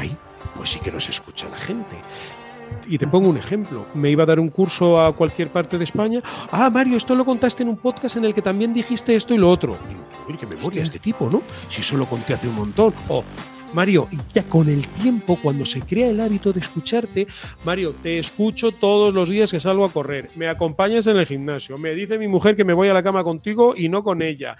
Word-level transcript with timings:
ay, 0.00 0.16
pues 0.56 0.70
sí 0.70 0.80
que 0.80 0.90
nos 0.90 1.08
escucha 1.08 1.48
la 1.48 1.58
gente. 1.58 1.96
Y 2.86 2.98
te 2.98 3.06
pongo 3.06 3.28
un 3.28 3.36
ejemplo. 3.36 3.86
Me 3.94 4.10
iba 4.10 4.22
a 4.22 4.26
dar 4.26 4.40
un 4.40 4.48
curso 4.48 5.00
a 5.00 5.14
cualquier 5.14 5.50
parte 5.50 5.76
de 5.76 5.84
España. 5.84 6.22
Ah, 6.50 6.70
Mario, 6.70 6.96
esto 6.96 7.14
lo 7.14 7.24
contaste 7.24 7.62
en 7.62 7.68
un 7.68 7.76
podcast 7.76 8.16
en 8.16 8.24
el 8.24 8.34
que 8.34 8.42
también 8.42 8.72
dijiste 8.72 9.14
esto 9.14 9.34
y 9.34 9.38
lo 9.38 9.50
otro. 9.50 9.76
Y 9.84 9.88
digo, 9.88 10.04
uy, 10.28 10.36
qué 10.36 10.46
memoria 10.46 10.82
este 10.82 10.98
tipo, 10.98 11.28
¿no? 11.28 11.42
Si 11.68 11.82
solo 11.82 12.06
conté 12.06 12.34
hace 12.34 12.48
un 12.48 12.54
montón. 12.54 12.94
O, 13.08 13.24
Mario, 13.72 14.08
ya 14.32 14.42
con 14.44 14.68
el 14.68 14.86
tiempo, 14.88 15.38
cuando 15.42 15.64
se 15.64 15.80
crea 15.80 16.10
el 16.10 16.20
hábito 16.20 16.52
de 16.52 16.60
escucharte, 16.60 17.26
Mario, 17.64 17.94
te 18.02 18.18
escucho 18.18 18.72
todos 18.72 19.12
los 19.14 19.28
días 19.28 19.50
que 19.50 19.60
salgo 19.60 19.84
a 19.84 19.92
correr, 19.92 20.30
me 20.34 20.48
acompañas 20.48 21.06
en 21.06 21.16
el 21.16 21.26
gimnasio, 21.26 21.78
me 21.78 21.94
dice 21.94 22.18
mi 22.18 22.26
mujer 22.26 22.56
que 22.56 22.64
me 22.64 22.72
voy 22.72 22.88
a 22.88 22.94
la 22.94 23.02
cama 23.02 23.22
contigo 23.22 23.74
y 23.76 23.88
no 23.88 24.02
con 24.02 24.22
ella. 24.22 24.56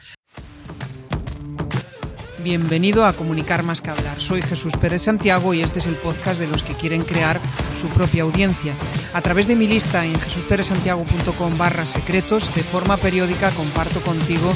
Bienvenido 2.43 3.05
a 3.05 3.13
Comunicar 3.13 3.63
más 3.63 3.83
que 3.83 3.91
hablar. 3.91 4.19
Soy 4.19 4.41
Jesús 4.41 4.73
Pérez 4.81 5.03
Santiago 5.03 5.53
y 5.53 5.61
este 5.61 5.79
es 5.79 5.87
el 5.87 5.97
podcast 5.97 6.41
de 6.41 6.47
los 6.47 6.63
que 6.63 6.73
quieren 6.73 7.03
crear 7.03 7.39
su 7.79 7.87
propia 7.89 8.23
audiencia. 8.23 8.75
A 9.13 9.21
través 9.21 9.47
de 9.47 9.57
mi 9.57 9.67
lista 9.67 10.07
en 10.07 10.19
jesusperezsantiago.com 10.19 11.59
barra 11.59 11.85
secretos, 11.85 12.55
de 12.55 12.63
forma 12.63 12.97
periódica 12.97 13.51
comparto 13.51 14.01
contigo 14.01 14.55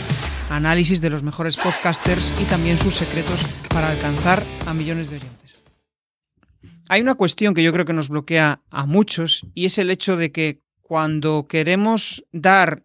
análisis 0.48 1.02
de 1.02 1.10
los 1.10 1.22
mejores 1.22 1.58
podcasters 1.58 2.32
y 2.40 2.44
también 2.44 2.78
sus 2.78 2.94
secretos 2.94 3.40
para 3.68 3.90
alcanzar 3.90 4.42
a 4.64 4.72
millones 4.72 5.10
de 5.10 5.16
oyentes. 5.16 5.62
Hay 6.88 7.02
una 7.02 7.16
cuestión 7.16 7.52
que 7.52 7.62
yo 7.62 7.72
creo 7.72 7.84
que 7.84 7.92
nos 7.92 8.08
bloquea 8.08 8.62
a 8.70 8.86
muchos 8.86 9.46
y 9.54 9.66
es 9.66 9.76
el 9.76 9.90
hecho 9.90 10.16
de 10.16 10.32
que 10.32 10.60
cuando 10.80 11.44
queremos 11.46 12.24
dar 12.32 12.82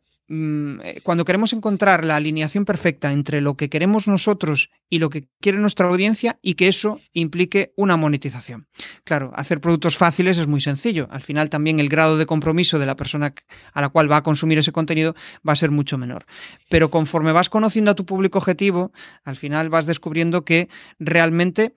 cuando 1.03 1.25
queremos 1.25 1.53
encontrar 1.53 2.05
la 2.05 2.15
alineación 2.15 2.63
perfecta 2.63 3.11
entre 3.11 3.41
lo 3.41 3.57
que 3.57 3.67
queremos 3.67 4.07
nosotros 4.07 4.69
y 4.87 4.99
lo 4.99 5.09
que 5.09 5.27
quiere 5.41 5.57
nuestra 5.57 5.87
audiencia 5.87 6.37
y 6.43 6.53
que 6.53 6.67
eso 6.67 6.99
implique 7.13 7.73
una 7.75 7.97
monetización. 7.97 8.67
Claro, 9.03 9.31
hacer 9.33 9.59
productos 9.59 9.97
fáciles 9.97 10.37
es 10.37 10.45
muy 10.45 10.61
sencillo. 10.61 11.07
Al 11.09 11.23
final 11.23 11.49
también 11.49 11.79
el 11.79 11.89
grado 11.89 12.15
de 12.17 12.27
compromiso 12.27 12.77
de 12.77 12.85
la 12.85 12.95
persona 12.95 13.33
a 13.73 13.81
la 13.81 13.89
cual 13.89 14.11
va 14.11 14.17
a 14.17 14.23
consumir 14.23 14.59
ese 14.59 14.71
contenido 14.71 15.15
va 15.47 15.53
a 15.53 15.55
ser 15.55 15.71
mucho 15.71 15.97
menor. 15.97 16.27
Pero 16.69 16.91
conforme 16.91 17.31
vas 17.31 17.49
conociendo 17.49 17.89
a 17.89 17.95
tu 17.95 18.05
público 18.05 18.37
objetivo, 18.37 18.91
al 19.23 19.35
final 19.35 19.69
vas 19.69 19.87
descubriendo 19.87 20.45
que 20.45 20.69
realmente 20.99 21.73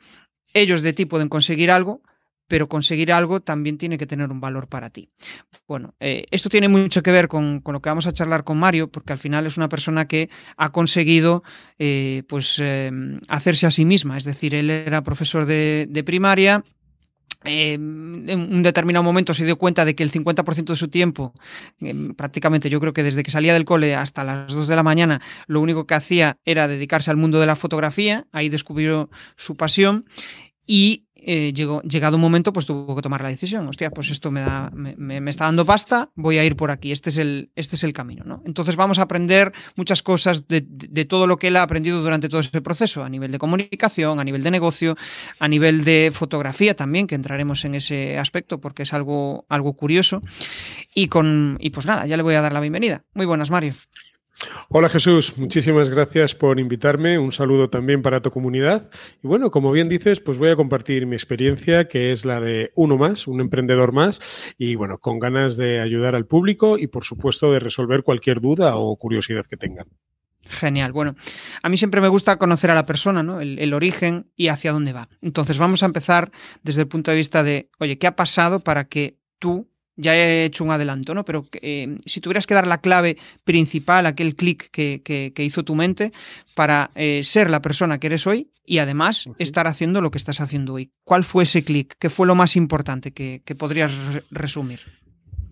ellos 0.53 0.83
de 0.83 0.93
ti 0.93 1.07
pueden 1.07 1.31
conseguir 1.31 1.71
algo, 1.71 2.03
pero 2.53 2.69
conseguir 2.69 3.11
algo 3.13 3.41
también 3.41 3.79
tiene 3.79 3.97
que 3.97 4.07
tener 4.07 4.31
un 4.31 4.39
valor 4.39 4.69
para 4.69 4.91
ti. 4.91 5.09
Bueno, 5.67 5.95
eh, 6.01 6.27
esto 6.31 6.51
tiene 6.51 6.69
mucho 6.69 7.03
que 7.03 7.11
ver 7.11 7.27
con, 7.27 7.63
lo 7.65 7.81
que 7.81 7.89
vamos 7.89 8.07
a 8.07 8.13
charlar 8.13 8.45
con 8.45 8.59
Mario, 8.59 8.93
porque 8.93 9.15
al 9.15 9.19
final 9.19 9.47
es 9.47 9.57
una 9.57 9.71
persona 9.71 10.07
que 10.07 10.29
ha 10.59 10.71
conseguido 10.71 11.45
eh, 11.79 12.25
pues, 12.29 12.59
em, 12.59 13.21
hacerse 13.29 13.65
a 13.65 13.71
sí 13.71 13.87
misma, 13.87 14.19
es 14.19 14.25
decir, 14.25 14.55
él 14.55 14.69
era 14.69 15.03
profesor 15.03 15.47
de, 15.47 16.03
primaria, 16.05 16.63
em, 17.43 18.29
en 18.29 18.41
un 18.41 18.63
determinado 18.63 19.03
momento 19.03 19.33
se 19.33 19.47
dio 19.47 19.57
cuenta 19.57 19.87
de 19.87 19.95
que 19.95 20.03
el 20.03 20.11
50% 20.11 20.75
de 20.75 20.77
su 20.77 20.89
tiempo, 20.89 21.33
em, 21.81 22.13
prácticamente 22.13 22.69
yo 22.69 22.81
creo 22.81 22.93
que 22.93 23.03
desde 23.03 23.23
que 23.23 23.31
salía 23.31 23.55
del 23.55 23.65
cole 23.65 23.95
hasta 23.95 24.25
las 24.25 24.53
2 24.53 24.69
de 24.69 24.77
la 24.77 24.83
mañana, 24.83 25.23
lo 25.47 25.63
único 25.63 25.87
que 25.87 25.95
hacía 25.95 26.37
era 26.45 26.69
dedicarse 26.69 27.11
al 27.11 27.17
mundo 27.17 27.41
de 27.41 27.47
la 27.47 27.57
fotografía, 27.57 28.27
ahí 28.31 28.51
descubrió 28.51 29.09
su 29.37 29.57
pasión 29.57 30.05
y 30.67 31.07
eh, 31.25 31.53
llegó, 31.53 31.83
llegado 31.83 32.17
un 32.17 32.21
momento, 32.21 32.53
pues 32.53 32.67
tuvo 32.67 32.97
que 32.97 33.03
tomar 33.03 33.23
la 33.23 33.29
decisión. 33.29 33.69
Hostia, 33.69 33.91
pues 33.91 34.11
esto 34.11 34.31
me, 34.31 34.41
da, 34.41 34.71
me, 34.73 35.31
está 35.31 35.45
dando 35.45 35.65
pasta, 35.65 36.11
voy 36.15 36.39
a 36.39 36.45
ir 36.45 36.57
por 36.57 36.71
aquí. 36.71 36.93
Este 36.93 37.11
es 37.11 37.19
el, 37.19 37.51
este 37.55 37.77
es 37.77 37.85
el 37.85 37.93
camino. 37.93 38.25
¿no? 38.25 38.43
Entonces 38.45 38.77
vamos 38.77 38.99
a 38.99 39.03
aprender 39.03 39.53
muchas 39.77 40.03
cosas 40.03 40.49
de, 40.49 40.63
todo 41.05 41.27
lo 41.27 41.39
que 41.39 41.49
él 41.49 41.57
ha 41.57 41.63
aprendido 41.63 42.03
durante 42.03 42.29
todo 42.29 42.41
ese 42.41 42.61
proceso, 42.61 43.05
a 43.05 43.09
nivel 43.09 43.31
de 43.33 43.39
comunicación, 43.39 44.21
a 44.21 44.25
nivel 44.25 44.43
de 44.43 44.51
negocio, 44.51 44.97
a 45.39 45.49
nivel 45.49 45.85
de 45.85 46.11
fotografía 46.13 46.75
también, 46.75 47.07
que 47.07 47.15
entraremos 47.15 47.65
en 47.65 47.75
ese 47.75 48.19
aspecto 48.19 48.61
porque 48.61 48.83
es 48.83 48.93
algo, 48.93 49.47
algo 49.49 49.75
curioso. 49.75 50.23
Y, 50.95 51.09
con, 51.09 51.57
y 51.61 51.71
pues 51.71 51.87
nada, 51.87 52.07
ya 52.07 52.17
le 52.17 52.23
voy 52.23 52.35
a 52.35 52.41
dar 52.41 52.53
la 52.53 52.61
bienvenida. 52.61 53.05
Muy 53.15 53.27
buenas, 53.27 53.51
Mario. 53.51 53.75
Hola 54.69 54.89
Jesús, 54.89 55.37
muchísimas 55.37 55.91
gracias 55.91 56.35
por 56.35 56.59
invitarme. 56.59 57.19
Un 57.19 57.33
saludo 57.33 57.71
también 57.71 58.03
para 58.03 58.23
tu 58.23 58.31
comunidad. 58.31 58.91
Y 59.23 59.27
bueno, 59.27 59.51
como 59.51 59.71
bien 59.71 59.89
dices, 59.89 60.21
pues 60.21 60.39
voy 60.39 60.51
a 60.51 60.57
compartir 60.57 61.07
mi 61.07 61.15
experiencia, 61.15 61.89
que 61.89 62.13
es 62.13 62.25
la 62.25 62.41
de 62.41 62.73
uno 62.75 62.97
más, 62.97 63.27
un 63.27 63.41
emprendedor 63.41 63.93
más, 63.93 64.21
y 64.59 64.75
bueno, 64.75 64.99
con 64.99 65.19
ganas 65.19 65.57
de 65.57 65.81
ayudar 65.81 66.15
al 66.15 66.27
público 66.27 66.79
y 66.79 66.87
por 66.87 67.05
supuesto 67.05 67.53
de 67.53 67.61
resolver 67.61 68.03
cualquier 68.03 68.41
duda 68.41 68.77
o 68.77 68.97
curiosidad 68.97 69.47
que 69.47 69.57
tengan. 69.57 69.87
Genial. 70.45 70.93
Bueno, 70.93 71.15
a 71.63 71.69
mí 71.69 71.77
siempre 71.77 72.01
me 72.01 72.09
gusta 72.09 72.37
conocer 72.37 72.71
a 72.71 72.75
la 72.75 72.85
persona, 72.85 73.23
¿no? 73.23 73.41
El, 73.41 73.59
el, 73.59 73.75
origen 73.75 74.31
y 74.37 74.49
hacia 74.49 74.73
dónde 74.73 74.93
va. 74.93 75.09
Entonces 75.21 75.57
vamos 75.57 75.83
a 75.83 75.87
empezar 75.87 76.33
desde 76.63 76.83
el 76.83 76.89
punto 76.89 77.11
de 77.11 77.17
vista 77.17 77.43
de, 77.43 77.71
oye, 77.79 77.97
¿qué 77.99 78.09
ha 78.09 78.17
pasado 78.17 78.61
para 78.61 78.89
que 78.89 79.19
tú 79.39 79.72
ya 79.97 80.17
he 80.17 80.45
hecho 80.45 80.65
un 80.65 80.71
adelanto, 80.71 81.15
¿no? 81.15 81.25
Pero 81.25 81.47
eh, 81.61 81.97
si 82.07 82.21
tuvieras 82.21 82.47
que 82.47 82.55
dar 82.55 82.67
la 82.67 82.81
clave 82.81 83.17
principal, 83.45 84.07
aquel 84.07 84.35
clic 84.35 84.71
que, 84.71 85.33
hizo 85.37 85.65
tu 85.65 85.75
mente 85.75 86.13
para 86.55 86.91
eh, 86.95 87.23
ser 87.25 87.51
la 87.51 87.63
persona 87.63 87.99
que 87.99 88.07
eres 88.09 88.27
hoy 88.27 88.51
y 88.65 88.79
además 88.79 89.29
estar 89.39 89.67
haciendo 89.67 90.01
lo 90.01 90.11
que 90.11 90.19
estás 90.19 90.41
haciendo 90.41 90.75
hoy. 90.75 90.93
¿Cuál 91.05 91.25
fue 91.25 91.45
ese 91.45 91.65
clic? 91.65 91.97
¿Qué 91.99 92.11
fue 92.11 92.27
lo 92.27 92.35
más 92.35 92.57
importante 92.57 93.13
que, 93.13 93.43
que 93.45 93.55
podrías 93.55 93.93
resumir? 94.31 94.81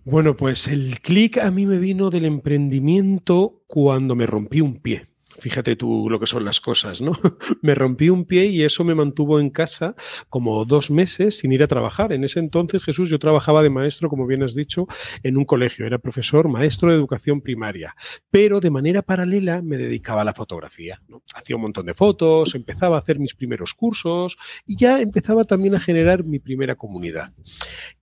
Bueno, 0.03 0.35
pues 0.35 0.67
el 0.67 0.99
clic 1.01 1.37
a 1.37 1.51
mí 1.51 1.67
me 1.67 1.77
vino 1.77 2.09
del 2.09 2.25
emprendimiento 2.25 3.61
cuando 3.67 4.15
me 4.15 4.25
rompí 4.25 4.61
un 4.61 4.77
pie. 4.77 5.10
Fíjate 5.41 5.75
tú 5.75 6.07
lo 6.07 6.19
que 6.19 6.27
son 6.27 6.45
las 6.45 6.61
cosas, 6.61 7.01
¿no? 7.01 7.13
me 7.63 7.73
rompí 7.73 8.09
un 8.09 8.25
pie 8.25 8.45
y 8.45 8.61
eso 8.61 8.83
me 8.83 8.93
mantuvo 8.93 9.39
en 9.39 9.49
casa 9.49 9.95
como 10.29 10.65
dos 10.65 10.91
meses 10.91 11.39
sin 11.39 11.51
ir 11.51 11.63
a 11.63 11.67
trabajar. 11.67 12.13
En 12.13 12.23
ese 12.23 12.39
entonces, 12.39 12.83
Jesús, 12.83 13.09
yo 13.09 13.17
trabajaba 13.17 13.63
de 13.63 13.71
maestro, 13.71 14.07
como 14.07 14.27
bien 14.27 14.43
has 14.43 14.53
dicho, 14.53 14.85
en 15.23 15.37
un 15.37 15.45
colegio. 15.45 15.87
Era 15.87 15.97
profesor, 15.97 16.47
maestro 16.47 16.91
de 16.91 16.95
educación 16.95 17.41
primaria. 17.41 17.95
Pero 18.29 18.59
de 18.59 18.69
manera 18.69 19.01
paralela 19.01 19.63
me 19.63 19.77
dedicaba 19.77 20.21
a 20.21 20.25
la 20.25 20.35
fotografía. 20.35 21.01
Hacía 21.33 21.55
un 21.55 21.63
montón 21.63 21.87
de 21.87 21.95
fotos, 21.95 22.53
empezaba 22.53 22.97
a 22.97 22.99
hacer 22.99 23.17
mis 23.17 23.33
primeros 23.33 23.73
cursos 23.73 24.37
y 24.67 24.75
ya 24.75 25.01
empezaba 25.01 25.43
también 25.43 25.73
a 25.73 25.79
generar 25.79 26.23
mi 26.23 26.37
primera 26.37 26.75
comunidad. 26.75 27.33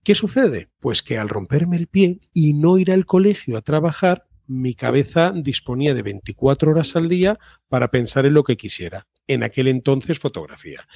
¿Qué 0.02 0.14
sucede? 0.14 0.68
Pues 0.78 1.02
que 1.02 1.16
al 1.16 1.30
romperme 1.30 1.78
el 1.78 1.86
pie 1.86 2.18
y 2.34 2.52
no 2.52 2.76
ir 2.76 2.92
al 2.92 3.06
colegio 3.06 3.56
a 3.56 3.62
trabajar, 3.62 4.26
mi 4.50 4.74
cabeza 4.74 5.32
disponía 5.32 5.94
de 5.94 6.02
24 6.02 6.72
horas 6.72 6.96
al 6.96 7.08
día 7.08 7.38
para 7.68 7.88
pensar 7.92 8.26
en 8.26 8.34
lo 8.34 8.42
que 8.42 8.56
quisiera. 8.56 9.06
En 9.28 9.44
aquel 9.44 9.68
entonces 9.68 10.18
fotografía. 10.18 10.88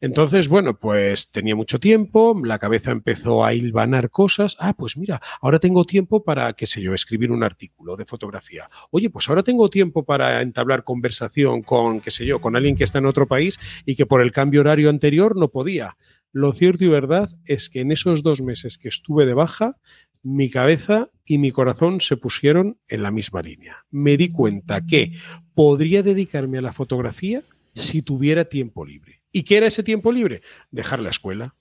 Entonces, 0.00 0.46
bueno, 0.46 0.78
pues 0.78 1.32
tenía 1.32 1.56
mucho 1.56 1.80
tiempo, 1.80 2.40
la 2.44 2.60
cabeza 2.60 2.92
empezó 2.92 3.44
a 3.44 3.52
hilvanar 3.52 4.10
cosas. 4.10 4.56
Ah, 4.60 4.74
pues 4.74 4.96
mira, 4.96 5.20
ahora 5.40 5.58
tengo 5.58 5.84
tiempo 5.84 6.22
para, 6.22 6.52
qué 6.52 6.66
sé 6.66 6.80
yo, 6.82 6.94
escribir 6.94 7.32
un 7.32 7.42
artículo 7.42 7.96
de 7.96 8.06
fotografía. 8.06 8.70
Oye, 8.92 9.10
pues 9.10 9.28
ahora 9.28 9.42
tengo 9.42 9.68
tiempo 9.70 10.04
para 10.04 10.40
entablar 10.40 10.84
conversación 10.84 11.62
con, 11.62 12.00
qué 12.00 12.12
sé 12.12 12.24
yo, 12.24 12.40
con 12.40 12.54
alguien 12.54 12.76
que 12.76 12.84
está 12.84 12.98
en 12.98 13.06
otro 13.06 13.26
país 13.26 13.58
y 13.84 13.96
que 13.96 14.06
por 14.06 14.22
el 14.22 14.30
cambio 14.30 14.60
horario 14.60 14.88
anterior 14.88 15.36
no 15.36 15.48
podía. 15.48 15.96
Lo 16.32 16.52
cierto 16.52 16.84
y 16.84 16.88
verdad 16.88 17.28
es 17.44 17.68
que 17.68 17.80
en 17.80 17.90
esos 17.90 18.22
dos 18.22 18.40
meses 18.40 18.78
que 18.78 18.88
estuve 18.88 19.26
de 19.26 19.34
baja, 19.34 19.78
mi 20.22 20.50
cabeza 20.50 21.10
y 21.24 21.38
mi 21.38 21.50
corazón 21.52 22.00
se 22.00 22.16
pusieron 22.16 22.78
en 22.88 23.02
la 23.02 23.10
misma 23.10 23.42
línea. 23.42 23.84
Me 23.90 24.16
di 24.16 24.30
cuenta 24.30 24.84
que 24.84 25.12
podría 25.54 26.02
dedicarme 26.02 26.58
a 26.58 26.62
la 26.62 26.72
fotografía 26.72 27.42
si 27.74 28.02
tuviera 28.02 28.46
tiempo 28.46 28.84
libre. 28.84 29.22
¿Y 29.32 29.44
qué 29.44 29.58
era 29.58 29.66
ese 29.66 29.82
tiempo 29.82 30.12
libre? 30.12 30.42
Dejar 30.70 31.00
la 31.00 31.10
escuela. 31.10 31.54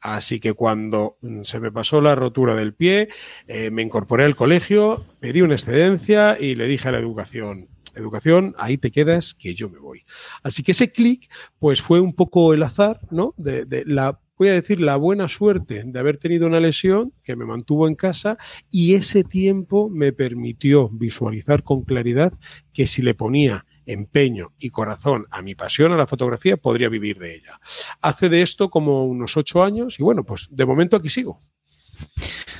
Así 0.00 0.40
que 0.40 0.52
cuando 0.52 1.18
mm, 1.20 1.42
se 1.42 1.60
me 1.60 1.70
pasó 1.70 2.00
la 2.00 2.16
rotura 2.16 2.56
del 2.56 2.74
pie, 2.74 3.08
eh, 3.46 3.70
me 3.70 3.82
incorporé 3.82 4.24
al 4.24 4.34
colegio, 4.34 5.04
pedí 5.20 5.42
una 5.42 5.54
excedencia 5.54 6.36
y 6.38 6.56
le 6.56 6.66
dije 6.66 6.88
a 6.88 6.92
la 6.92 6.98
educación, 6.98 7.68
educación, 7.94 8.54
ahí 8.58 8.78
te 8.78 8.90
quedas, 8.90 9.34
que 9.34 9.54
yo 9.54 9.70
me 9.70 9.78
voy. 9.78 10.02
Así 10.42 10.64
que 10.64 10.72
ese 10.72 10.90
clic, 10.90 11.30
pues 11.60 11.80
fue 11.80 12.00
un 12.00 12.14
poco 12.14 12.52
el 12.52 12.64
azar, 12.64 13.00
¿no? 13.10 13.34
De, 13.36 13.64
de 13.64 13.84
la 13.86 14.21
voy 14.42 14.48
a 14.48 14.54
decir, 14.54 14.80
la 14.80 14.96
buena 14.96 15.28
suerte 15.28 15.84
de 15.86 15.98
haber 16.00 16.16
tenido 16.16 16.48
una 16.48 16.58
lesión 16.58 17.12
que 17.22 17.36
me 17.36 17.44
mantuvo 17.44 17.86
en 17.86 17.94
casa 17.94 18.38
y 18.72 18.94
ese 18.94 19.22
tiempo 19.22 19.88
me 19.88 20.12
permitió 20.12 20.88
visualizar 20.88 21.62
con 21.62 21.82
claridad 21.82 22.32
que 22.72 22.88
si 22.88 23.02
le 23.02 23.14
ponía 23.14 23.64
empeño 23.86 24.52
y 24.58 24.70
corazón 24.70 25.26
a 25.30 25.42
mi 25.42 25.54
pasión, 25.54 25.92
a 25.92 25.96
la 25.96 26.08
fotografía, 26.08 26.56
podría 26.56 26.88
vivir 26.88 27.20
de 27.20 27.36
ella. 27.36 27.60
Hace 28.00 28.28
de 28.28 28.42
esto 28.42 28.68
como 28.68 29.04
unos 29.04 29.36
ocho 29.36 29.62
años 29.62 30.00
y 30.00 30.02
bueno, 30.02 30.24
pues 30.24 30.48
de 30.50 30.66
momento 30.66 30.96
aquí 30.96 31.08
sigo. 31.08 31.40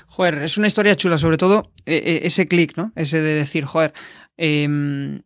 Joder, 0.06 0.38
es 0.43 0.56
una 0.58 0.69
historia 0.69 0.94
chula, 0.94 1.19
sobre 1.19 1.37
todo 1.37 1.73
eh, 1.84 1.96
eh, 1.96 2.20
ese 2.23 2.46
clic, 2.46 2.76
¿no? 2.76 2.93
Ese 2.94 3.20
de 3.20 3.34
decir, 3.34 3.64
joder, 3.64 3.93
em, 4.37 5.23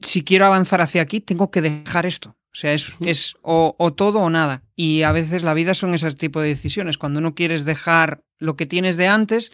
si 0.00 0.22
quiero 0.22 0.44
avanzar 0.44 0.82
hacia 0.82 1.00
aquí, 1.00 1.22
tengo 1.22 1.50
que 1.50 1.62
dejar 1.62 2.04
esto. 2.04 2.36
O 2.54 2.56
sea, 2.56 2.72
es, 2.72 2.94
es 3.04 3.34
o, 3.42 3.74
o, 3.78 3.92
todo 3.92 4.20
o 4.20 4.30
nada. 4.30 4.62
Y 4.76 5.02
a 5.02 5.10
veces 5.10 5.42
la 5.42 5.54
vida 5.54 5.74
son 5.74 5.92
esos 5.92 6.16
tipos 6.16 6.42
de 6.42 6.50
decisiones. 6.50 6.98
Cuando 6.98 7.20
no 7.20 7.34
quieres 7.34 7.64
dejar 7.64 8.22
lo 8.38 8.54
que 8.54 8.64
tienes 8.64 8.96
de 8.96 9.08
antes, 9.08 9.50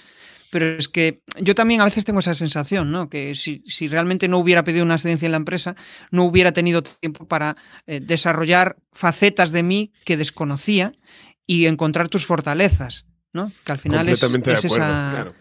pero 0.50 0.67
es 0.67 0.88
que 0.88 1.23
yo 1.41 1.55
también 1.55 1.81
a 1.81 1.85
veces 1.85 2.05
tengo 2.05 2.20
esa 2.20 2.35
sensación, 2.35 2.91
¿no? 2.91 3.08
Que 3.08 3.35
si, 3.35 3.62
realmente 3.88 4.29
no 4.29 4.38
hubiera 4.38 4.64
pedido 4.64 4.85
una 4.85 4.97
excedencia 4.97 5.26
en 5.26 5.32
la 5.32 5.38
empresa, 5.38 5.76
no 6.11 6.25
hubiera 6.25 6.52
tenido 6.52 6.82
tiempo 6.82 7.26
para 7.26 7.56
eh, 7.87 8.00
desarrollar 8.00 8.76
facetas 8.93 9.52
de 9.52 9.62
mí 9.62 9.93
que 10.05 10.17
desconocía 10.17 10.93
y 11.47 11.67
encontrar 11.67 12.08
tus 12.08 12.26
fortalezas, 12.26 13.06
¿no? 13.32 13.52
Que 13.64 13.73
al 13.73 13.79
final 13.79 14.08
es, 14.08 14.23
esa... 14.23 15.32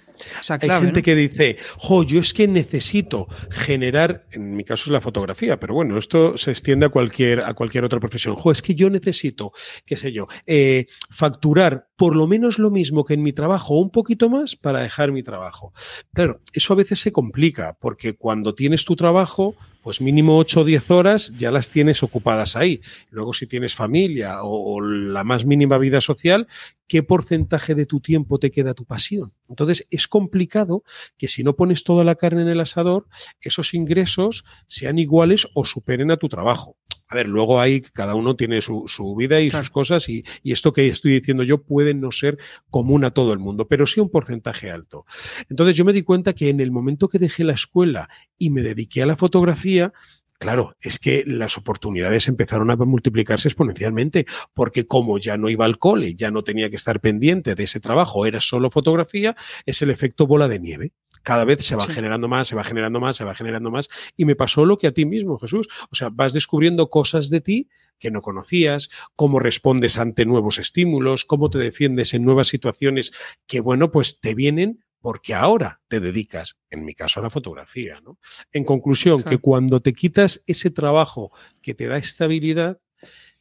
Hay 0.50 0.70
gente 0.70 1.04
que 1.04 1.16
dice, 1.16 1.58
jo, 1.78 2.04
yo 2.04 2.20
es 2.20 2.34
que 2.34 2.48
necesito 2.48 3.28
generar, 3.50 4.26
en 4.32 4.56
mi 4.56 4.64
caso 4.64 4.86
es 4.86 4.92
la 4.92 5.02
fotografía, 5.02 5.60
pero 5.60 5.74
bueno, 5.74 5.98
esto 5.98 6.38
se 6.38 6.52
extiende 6.52 6.86
a 6.86 6.90
cualquier, 6.90 7.42
a 7.42 7.54
cualquier 7.54 7.84
otra 7.84 8.00
profesión. 8.00 8.36
Jo, 8.36 8.52
es 8.52 8.62
que 8.62 8.76
yo 8.76 8.90
necesito, 8.90 9.52
qué 9.86 9.98
sé 9.98 10.12
yo, 10.12 10.28
eh, 10.46 10.88
facturar 11.10 11.90
por 11.96 12.16
lo 12.16 12.28
menos 12.28 12.60
lo 12.60 12.72
mismo 12.72 13.04
que 13.04 13.14
en 13.14 13.24
mi 13.24 13.34
trabajo 13.34 13.76
o 13.76 13.82
un 13.82 13.90
poquito 13.90 14.30
más 14.30 14.56
para 14.56 14.80
dejar 14.80 15.12
mi 15.12 15.24
trabajo. 15.24 15.74
Claro, 16.14 16.40
eso 16.54 16.74
a 16.74 16.78
veces 16.78 17.00
se 17.00 17.12
complica 17.12 17.78
porque 17.80 18.14
cuando 18.14 18.56
tienes 18.56 18.86
tu 18.86 18.96
trabajo, 18.96 19.56
pues 19.82 20.02
mínimo 20.02 20.38
8 20.38 20.62
o 20.62 20.64
10 20.64 20.92
horas 20.92 21.34
ya 21.38 21.52
las 21.52 21.70
tienes 21.70 22.04
ocupadas 22.04 22.56
ahí. 22.56 22.82
Luego 23.10 23.34
si 23.34 23.48
tienes 23.48 23.76
familia 23.76 24.44
o, 24.44 24.76
o, 24.76 24.82
la 24.82 25.24
más 25.24 25.46
mínima 25.46 25.78
vida 25.78 26.02
social, 26.02 26.48
¿qué 26.88 27.04
porcentaje 27.04 27.76
de 27.76 27.86
tu 27.86 28.00
tiempo 28.00 28.40
te 28.40 28.52
queda 28.52 28.74
tu 28.74 28.86
pasión? 28.86 29.34
Entonces 29.48 29.88
es 29.90 30.08
complicado 30.08 30.84
que 31.18 31.28
si 31.28 31.44
no 31.44 31.56
pones 31.56 31.84
toda 31.84 32.04
la 32.04 32.16
carne 32.16 32.42
en 32.42 32.50
el 32.50 32.60
asador, 32.60 33.08
esos 33.42 33.74
ingresos 33.74 34.46
sean 34.68 35.00
iguales 35.00 35.48
o 35.54 35.66
superen 35.66 36.12
a 36.12 36.18
tu 36.18 36.30
trabajo. 36.30 36.76
A 37.10 37.16
ver, 37.16 37.28
luego 37.28 37.60
ahí 37.60 37.82
cada 37.82 38.14
uno 38.14 38.36
tiene 38.36 38.62
su, 38.62 39.16
vida 39.18 39.42
y 39.42 39.50
sus 39.50 39.72
cosas 39.72 40.08
y, 40.10 40.24
y, 40.44 40.52
esto 40.52 40.72
que 40.74 40.88
estoy 40.88 41.14
diciendo 41.14 41.42
yo 41.42 41.64
puede 41.64 41.96
no 41.96 42.12
ser 42.12 42.38
común 42.70 43.04
a 43.04 43.12
todo 43.12 43.34
el 43.34 43.40
mundo, 43.40 43.68
pero 43.68 43.88
sí 43.88 44.00
un 44.00 44.10
porcentaje 44.10 44.70
alto. 44.70 45.06
Entonces 45.50 45.76
yo 45.76 45.86
me 45.86 45.94
di 45.94 46.04
cuenta 46.04 46.34
que 46.34 46.50
en 46.50 46.60
el 46.60 46.70
momento 46.70 47.10
que 47.10 47.18
dejé 47.18 47.44
la 47.44 47.54
escuela 47.54 48.10
y 48.38 48.52
me 48.52 48.62
dediqué 48.62 49.02
a 49.02 49.08
la 49.08 49.16
fotografía, 49.16 49.92
Claro, 50.40 50.78
es 50.80 51.00
que 51.00 51.26
las 51.28 51.58
oportunidades 51.58 52.30
empezaron 52.30 52.72
a 52.72 52.78
multiplicarse 52.78 53.50
exponencialmente, 53.50 54.26
porque 54.54 54.88
como 54.88 55.18
ya 55.18 55.36
no 55.36 55.50
iba 55.50 55.66
al 55.66 55.80
cole, 55.80 56.16
ya 56.16 56.32
no 56.32 56.46
tenía 56.46 56.70
que 56.70 56.78
estar 56.78 57.02
pendiente 57.02 57.56
de 57.56 57.64
ese 57.64 57.82
trabajo, 57.82 58.26
era 58.26 58.40
solo 58.40 58.72
fotografía, 58.72 59.36
es 59.66 59.82
el 59.82 59.90
efecto 59.90 60.28
bola 60.28 60.48
de 60.48 60.60
nieve. 60.60 60.94
Cada 61.24 61.46
vez 61.46 61.66
se 61.66 61.76
va 61.76 61.88
generando 61.88 62.28
más, 62.28 62.48
se 62.48 62.56
va 62.56 62.64
generando 62.64 63.00
más, 63.00 63.16
se 63.16 63.24
va 63.24 63.36
generando 63.36 63.72
más. 63.72 63.90
Y 64.16 64.26
me 64.26 64.36
pasó 64.36 64.66
lo 64.66 64.78
que 64.78 64.88
a 64.88 64.92
ti 64.92 65.06
mismo, 65.06 65.38
Jesús. 65.38 65.68
O 65.92 65.96
sea, 65.96 66.10
vas 66.10 66.34
descubriendo 66.34 66.90
cosas 66.90 67.30
de 67.30 67.42
ti 67.42 67.70
que 68.00 68.12
no 68.12 68.22
conocías, 68.22 68.90
cómo 69.16 69.40
respondes 69.40 69.98
ante 69.98 70.26
nuevos 70.26 70.58
estímulos, 70.58 71.26
cómo 71.26 71.50
te 71.50 71.58
defiendes 71.58 72.14
en 72.14 72.24
nuevas 72.24 72.48
situaciones 72.48 73.12
que, 73.46 73.60
bueno, 73.60 73.92
pues 73.92 74.20
te 74.20 74.36
vienen 74.36 74.84
porque 75.02 75.34
ahora 75.34 75.82
te 75.88 76.00
dedicas, 76.00 76.58
en 76.70 76.86
mi 76.86 76.94
caso, 76.94 77.20
a 77.20 77.24
la 77.24 77.30
fotografía. 77.30 78.02
¿no? 78.02 78.20
En 78.52 78.64
conclusión, 78.64 79.24
que 79.24 79.38
cuando 79.38 79.82
te 79.82 79.94
quitas 79.94 80.44
ese 80.46 80.72
trabajo 80.72 81.32
que 81.62 81.74
te 81.74 81.88
da 81.88 81.98
estabilidad, 81.98 82.80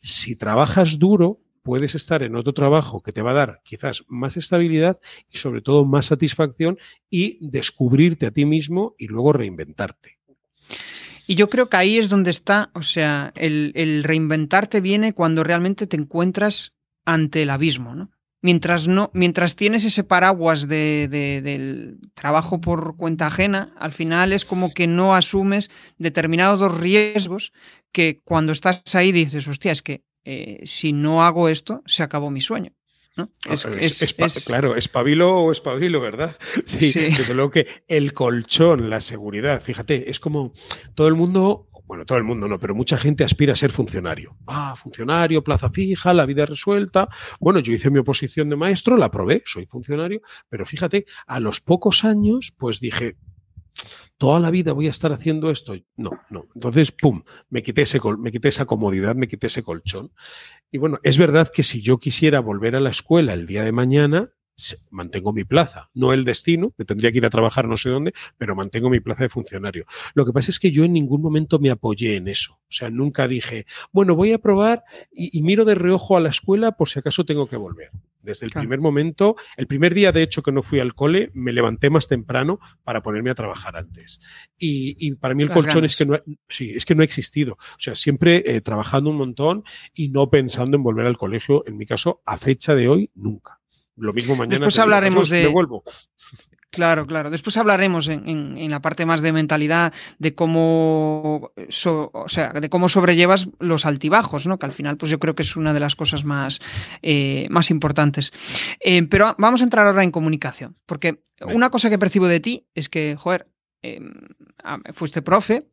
si 0.00 0.36
trabajas 0.36 0.98
duro, 0.98 1.40
puedes 1.68 1.94
estar 1.94 2.22
en 2.22 2.34
otro 2.34 2.54
trabajo 2.54 3.02
que 3.02 3.12
te 3.12 3.20
va 3.20 3.32
a 3.32 3.34
dar 3.34 3.60
quizás 3.62 4.02
más 4.08 4.38
estabilidad 4.38 4.98
y 5.30 5.36
sobre 5.36 5.60
todo 5.60 5.84
más 5.84 6.06
satisfacción 6.06 6.78
y 7.10 7.36
descubrirte 7.46 8.24
a 8.24 8.30
ti 8.30 8.46
mismo 8.46 8.94
y 8.96 9.06
luego 9.06 9.34
reinventarte. 9.34 10.16
Y 11.26 11.34
yo 11.34 11.50
creo 11.50 11.68
que 11.68 11.76
ahí 11.76 11.98
es 11.98 12.08
donde 12.08 12.30
está, 12.30 12.70
o 12.72 12.82
sea, 12.82 13.34
el, 13.36 14.02
reinventarte 14.02 14.80
viene 14.80 15.12
cuando 15.12 15.44
realmente 15.44 15.86
te 15.86 15.98
encuentras 15.98 16.74
ante 17.04 17.42
el 17.42 17.50
abismo, 17.50 17.94
¿no? 17.94 18.12
mientras 18.40 18.88
no, 18.88 19.10
mientras 19.12 19.54
tienes 19.54 19.84
ese 19.84 20.04
paraguas 20.04 20.68
de, 20.68 21.06
del 21.10 21.98
trabajo 22.14 22.62
por 22.62 22.96
cuenta 22.96 23.26
ajena, 23.26 23.74
al 23.76 23.92
final 23.92 24.32
es 24.32 24.46
como 24.46 24.72
que 24.72 24.86
no 24.86 25.14
asumes 25.14 25.70
determinados 25.98 26.80
riesgos 26.80 27.52
que 27.92 28.20
cuando 28.24 28.52
estás 28.52 28.94
ahí 28.94 29.12
dices, 29.12 29.46
hostia, 29.48 29.72
es 29.72 29.82
que 29.82 30.07
eh, 30.30 30.60
si 30.66 30.92
no 30.92 31.22
hago 31.22 31.48
esto, 31.48 31.82
se 31.86 32.02
acabó 32.02 32.30
mi 32.30 32.42
sueño. 32.42 32.72
¿no? 33.16 33.30
Es, 33.50 33.64
Claro, 34.46 34.76
espabilo 34.76 35.38
o 35.38 35.50
espabilo, 35.50 36.02
¿verdad? 36.02 36.36
Sí, 36.66 36.92
sí, 36.92 37.00
desde 37.00 37.32
luego 37.32 37.50
que 37.50 37.66
el 37.88 38.12
colchón, 38.12 38.90
la 38.90 39.00
seguridad, 39.00 39.62
fíjate, 39.62 40.10
es 40.10 40.20
como 40.20 40.52
todo 40.94 41.08
el 41.08 41.14
mundo 41.14 41.64
bueno, 41.86 42.04
todo 42.04 42.18
el 42.18 42.24
mundo 42.24 42.46
no, 42.46 42.58
pero 42.58 42.74
mucha 42.74 42.98
gente 42.98 43.24
aspira 43.24 43.54
a 43.54 43.56
ser 43.56 43.70
funcionario. 43.70 44.36
Ah, 44.46 44.76
funcionario, 44.76 45.42
plaza 45.42 45.70
fija, 45.70 46.12
la 46.12 46.26
vida 46.26 46.44
resuelta. 46.44 47.08
Bueno, 47.40 47.60
yo 47.60 47.72
hice 47.72 47.90
mi 47.90 47.98
oposición 47.98 48.50
de 48.50 48.56
maestro, 48.56 48.98
la 48.98 49.06
aprobé, 49.06 49.42
soy 49.46 49.64
funcionario, 49.64 50.20
pero 50.50 50.66
fíjate, 50.66 51.06
a 51.26 51.40
los 51.40 51.62
pocos 51.62 52.04
años, 52.04 52.54
pues 52.58 52.80
dije, 52.80 53.16
toda 54.16 54.40
la 54.40 54.50
vida 54.50 54.72
voy 54.72 54.86
a 54.86 54.90
estar 54.90 55.12
haciendo 55.12 55.50
esto. 55.50 55.74
No, 55.96 56.10
no. 56.30 56.46
Entonces, 56.54 56.92
pum, 56.92 57.22
me 57.48 57.62
quité, 57.62 57.82
ese, 57.82 58.00
me 58.18 58.32
quité 58.32 58.48
esa 58.48 58.66
comodidad, 58.66 59.14
me 59.14 59.28
quité 59.28 59.46
ese 59.46 59.62
colchón. 59.62 60.12
Y 60.70 60.78
bueno, 60.78 60.98
es 61.02 61.18
verdad 61.18 61.50
que 61.52 61.62
si 61.62 61.80
yo 61.80 61.98
quisiera 61.98 62.40
volver 62.40 62.76
a 62.76 62.80
la 62.80 62.90
escuela 62.90 63.34
el 63.34 63.46
día 63.46 63.64
de 63.64 63.72
mañana, 63.72 64.32
mantengo 64.90 65.32
mi 65.32 65.44
plaza, 65.44 65.90
no 65.94 66.12
el 66.12 66.24
destino, 66.24 66.74
me 66.76 66.84
tendría 66.84 67.12
que 67.12 67.18
ir 67.18 67.26
a 67.26 67.30
trabajar 67.30 67.68
no 67.68 67.76
sé 67.76 67.90
dónde, 67.90 68.12
pero 68.36 68.56
mantengo 68.56 68.90
mi 68.90 69.00
plaza 69.00 69.22
de 69.22 69.28
funcionario. 69.28 69.86
Lo 70.14 70.26
que 70.26 70.32
pasa 70.32 70.50
es 70.50 70.58
que 70.58 70.70
yo 70.70 70.84
en 70.84 70.92
ningún 70.92 71.22
momento 71.22 71.58
me 71.58 71.70
apoyé 71.70 72.16
en 72.16 72.28
eso. 72.28 72.54
O 72.54 72.72
sea, 72.72 72.90
nunca 72.90 73.28
dije, 73.28 73.66
bueno, 73.92 74.14
voy 74.16 74.32
a 74.32 74.38
probar 74.38 74.84
y, 75.12 75.40
miro 75.42 75.64
de 75.64 75.74
reojo 75.74 76.16
a 76.16 76.20
la 76.20 76.28
escuela 76.28 76.72
por 76.72 76.88
si 76.88 76.98
acaso 76.98 77.24
tengo 77.24 77.46
que 77.46 77.56
volver. 77.56 77.90
Desde 78.28 78.44
el 78.44 78.52
primer 78.52 78.78
momento, 78.82 79.36
el 79.56 79.66
primer 79.66 79.94
día 79.94 80.12
de 80.12 80.22
hecho 80.22 80.42
que 80.42 80.52
no 80.52 80.62
fui 80.62 80.80
al 80.80 80.94
cole, 80.94 81.30
me 81.32 81.50
levanté 81.50 81.88
más 81.88 82.08
temprano 82.08 82.60
para 82.84 83.02
ponerme 83.02 83.30
a 83.30 83.34
trabajar 83.34 83.74
antes. 83.74 84.20
Y, 84.58 85.12
para 85.14 85.34
mí 85.34 85.44
el 85.44 85.50
colchón 85.50 85.86
es 85.86 85.96
que 85.96 86.04
no, 86.04 86.20
sí, 86.46 86.74
es 86.76 86.84
que 86.84 86.94
no 86.94 87.00
ha 87.00 87.04
existido. 87.06 87.54
O 87.54 87.78
sea, 87.78 87.94
siempre 87.94 88.42
eh, 88.44 88.60
trabajando 88.60 89.08
un 89.08 89.16
montón 89.16 89.64
y 89.94 90.10
no 90.10 90.28
pensando 90.28 90.76
en 90.76 90.82
volver 90.82 91.06
al 91.06 91.16
colegio, 91.16 91.64
en 91.66 91.78
mi 91.78 91.86
caso, 91.86 92.20
a 92.26 92.36
fecha 92.36 92.74
de 92.74 92.86
hoy, 92.88 93.10
nunca. 93.14 93.60
Lo 93.96 94.12
mismo 94.12 94.36
mañana. 94.36 94.66
Después 94.66 94.78
hablaremos 94.78 95.30
de. 95.30 95.50
Claro, 96.70 97.06
claro. 97.06 97.30
Después 97.30 97.56
hablaremos 97.56 98.08
en, 98.08 98.70
la 98.70 98.82
parte 98.82 99.06
más 99.06 99.22
de 99.22 99.32
mentalidad 99.32 99.94
de 100.18 100.34
cómo, 100.34 101.50
o 101.54 102.28
sea, 102.28 102.52
de 102.52 102.68
cómo 102.68 102.90
sobrellevas 102.90 103.48
los 103.58 103.86
altibajos, 103.86 104.46
¿no? 104.46 104.58
Que 104.58 104.66
al 104.66 104.72
final, 104.72 104.98
pues 104.98 105.10
yo 105.10 105.18
creo 105.18 105.34
que 105.34 105.44
es 105.44 105.56
una 105.56 105.72
de 105.72 105.80
las 105.80 105.96
cosas 105.96 106.24
más, 106.24 106.60
eh, 107.00 107.46
más 107.50 107.70
importantes. 107.70 108.32
Eh, 108.80 109.02
pero 109.04 109.34
vamos 109.38 109.62
a 109.62 109.64
entrar 109.64 109.86
ahora 109.86 110.04
en 110.04 110.10
comunicación, 110.10 110.76
porque 110.84 111.22
una 111.40 111.70
cosa 111.70 111.88
que 111.88 111.98
percibo 111.98 112.28
de 112.28 112.40
ti 112.40 112.66
es 112.74 112.90
que, 112.90 113.16
joder, 113.18 113.48
em, 113.82 114.10
fuiste 114.94 115.22
profe, 115.22 115.66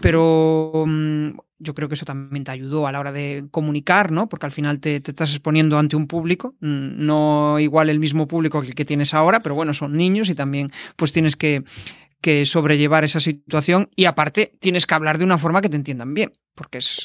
pero 0.00 0.84
mm, 0.86 1.30
yo 1.58 1.74
creo 1.74 1.88
que 1.88 1.94
eso 1.94 2.04
también 2.04 2.44
te 2.44 2.52
ayudó 2.52 2.86
a 2.86 2.92
la 2.92 3.00
hora 3.00 3.12
de 3.12 3.46
comunicar, 3.50 4.12
¿no? 4.12 4.28
Porque 4.28 4.46
al 4.46 4.52
final 4.52 4.80
te, 4.80 4.96
estás 4.96 5.30
exponiendo 5.30 5.78
ante 5.78 5.96
un 5.96 6.06
público, 6.06 6.54
mm, 6.60 7.04
no 7.04 7.58
igual 7.58 7.90
el 7.90 7.98
mismo 7.98 8.28
público 8.28 8.60
que 8.60 8.68
el 8.68 8.74
que 8.74 8.84
tienes 8.84 9.14
ahora, 9.14 9.42
pero 9.42 9.54
bueno, 9.54 9.74
son 9.74 9.92
niños 9.92 10.28
y 10.28 10.34
también 10.34 10.70
pues 10.96 11.12
tienes 11.12 11.36
que, 11.36 11.64
sobrellevar 12.44 13.04
esa 13.04 13.20
situación 13.20 13.90
y 13.96 14.04
aparte 14.04 14.52
tienes 14.60 14.86
que 14.86 14.94
hablar 14.94 15.18
de 15.18 15.24
una 15.24 15.38
forma 15.38 15.62
que 15.62 15.68
te 15.68 15.76
entiendan 15.76 16.12
bien, 16.14 16.32
porque 16.54 16.78
es, 16.78 17.00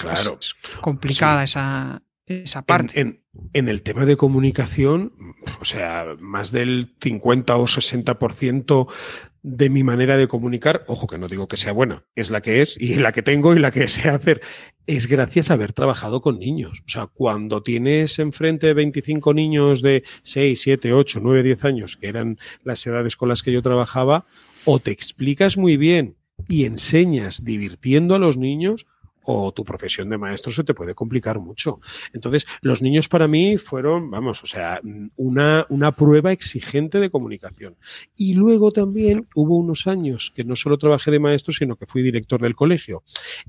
complicada 0.81 1.43
esa, 1.43 2.01
esa 2.25 2.63
parte. 2.63 2.99
En, 2.99 3.23
en, 3.53 3.69
el 3.69 3.83
tema 3.83 4.05
de 4.05 4.17
comunicación, 4.17 5.13
o 5.61 5.65
sea, 5.65 6.05
más 6.19 6.51
del 6.51 6.93
50 6.99 7.55
o 7.55 7.67
60% 7.67 8.87
de 9.43 9.69
mi 9.69 9.83
manera 9.83 10.15
de 10.15 10.29
comunicar, 10.29 10.85
ojo 10.87 11.05
que 11.05 11.17
no 11.17 11.27
digo 11.27 11.49
que 11.49 11.57
sea 11.57 11.73
buena, 11.73 12.03
es 12.15 12.31
la 12.31 12.41
que 12.41 12.61
es 12.61 12.77
y 12.79 12.95
la 12.95 13.11
que 13.11 13.21
tengo 13.21 13.53
y 13.53 13.59
la 13.59 13.71
que 13.71 13.87
sé 13.89 14.09
hacer, 14.09 14.41
es 14.87 15.07
gracias 15.07 15.51
a 15.51 15.53
haber 15.53 15.73
trabajado 15.73 16.21
con 16.21 16.39
niños. 16.39 16.81
O 16.87 16.89
sea, 16.89 17.07
cuando 17.07 17.61
tienes 17.61 18.19
enfrente 18.19 18.73
25 18.73 19.33
niños 19.33 19.81
de 19.81 20.03
6, 20.23 20.59
7, 20.61 20.93
8, 20.93 21.19
9, 21.21 21.43
10 21.43 21.65
años, 21.65 21.97
que 21.97 22.07
eran 22.07 22.39
las 22.63 22.85
edades 22.87 23.17
con 23.17 23.29
las 23.29 23.43
que 23.43 23.51
yo 23.51 23.61
trabajaba, 23.61 24.25
o 24.65 24.79
te 24.79 24.91
explicas 24.91 25.57
muy 25.57 25.75
bien 25.77 26.15
y 26.47 26.65
enseñas 26.65 27.43
divirtiendo 27.43 28.15
a 28.15 28.19
los 28.19 28.37
niños, 28.37 28.87
o 29.23 29.51
tu 29.51 29.63
profesión 29.63 30.09
de 30.09 30.17
maestro 30.17 30.51
se 30.51 30.63
te 30.63 30.73
puede 30.73 30.95
complicar 30.95 31.39
mucho. 31.39 31.79
Entonces, 32.13 32.45
los 32.61 32.81
niños 32.81 33.07
para 33.07 33.27
mí 33.27 33.57
fueron, 33.57 34.11
vamos, 34.11 34.43
o 34.43 34.47
sea, 34.47 34.81
una, 35.15 35.65
una 35.69 35.91
prueba 35.91 36.31
exigente 36.31 36.99
de 36.99 37.09
comunicación. 37.09 37.77
Y 38.15 38.33
luego 38.33 38.71
también 38.71 39.25
hubo 39.35 39.57
unos 39.57 39.87
años 39.87 40.31
que 40.35 40.43
no 40.43 40.55
solo 40.55 40.77
trabajé 40.77 41.11
de 41.11 41.19
maestro, 41.19 41.53
sino 41.53 41.75
que 41.75 41.85
fui 41.85 42.01
director 42.01 42.41
del 42.41 42.55
colegio. 42.55 43.03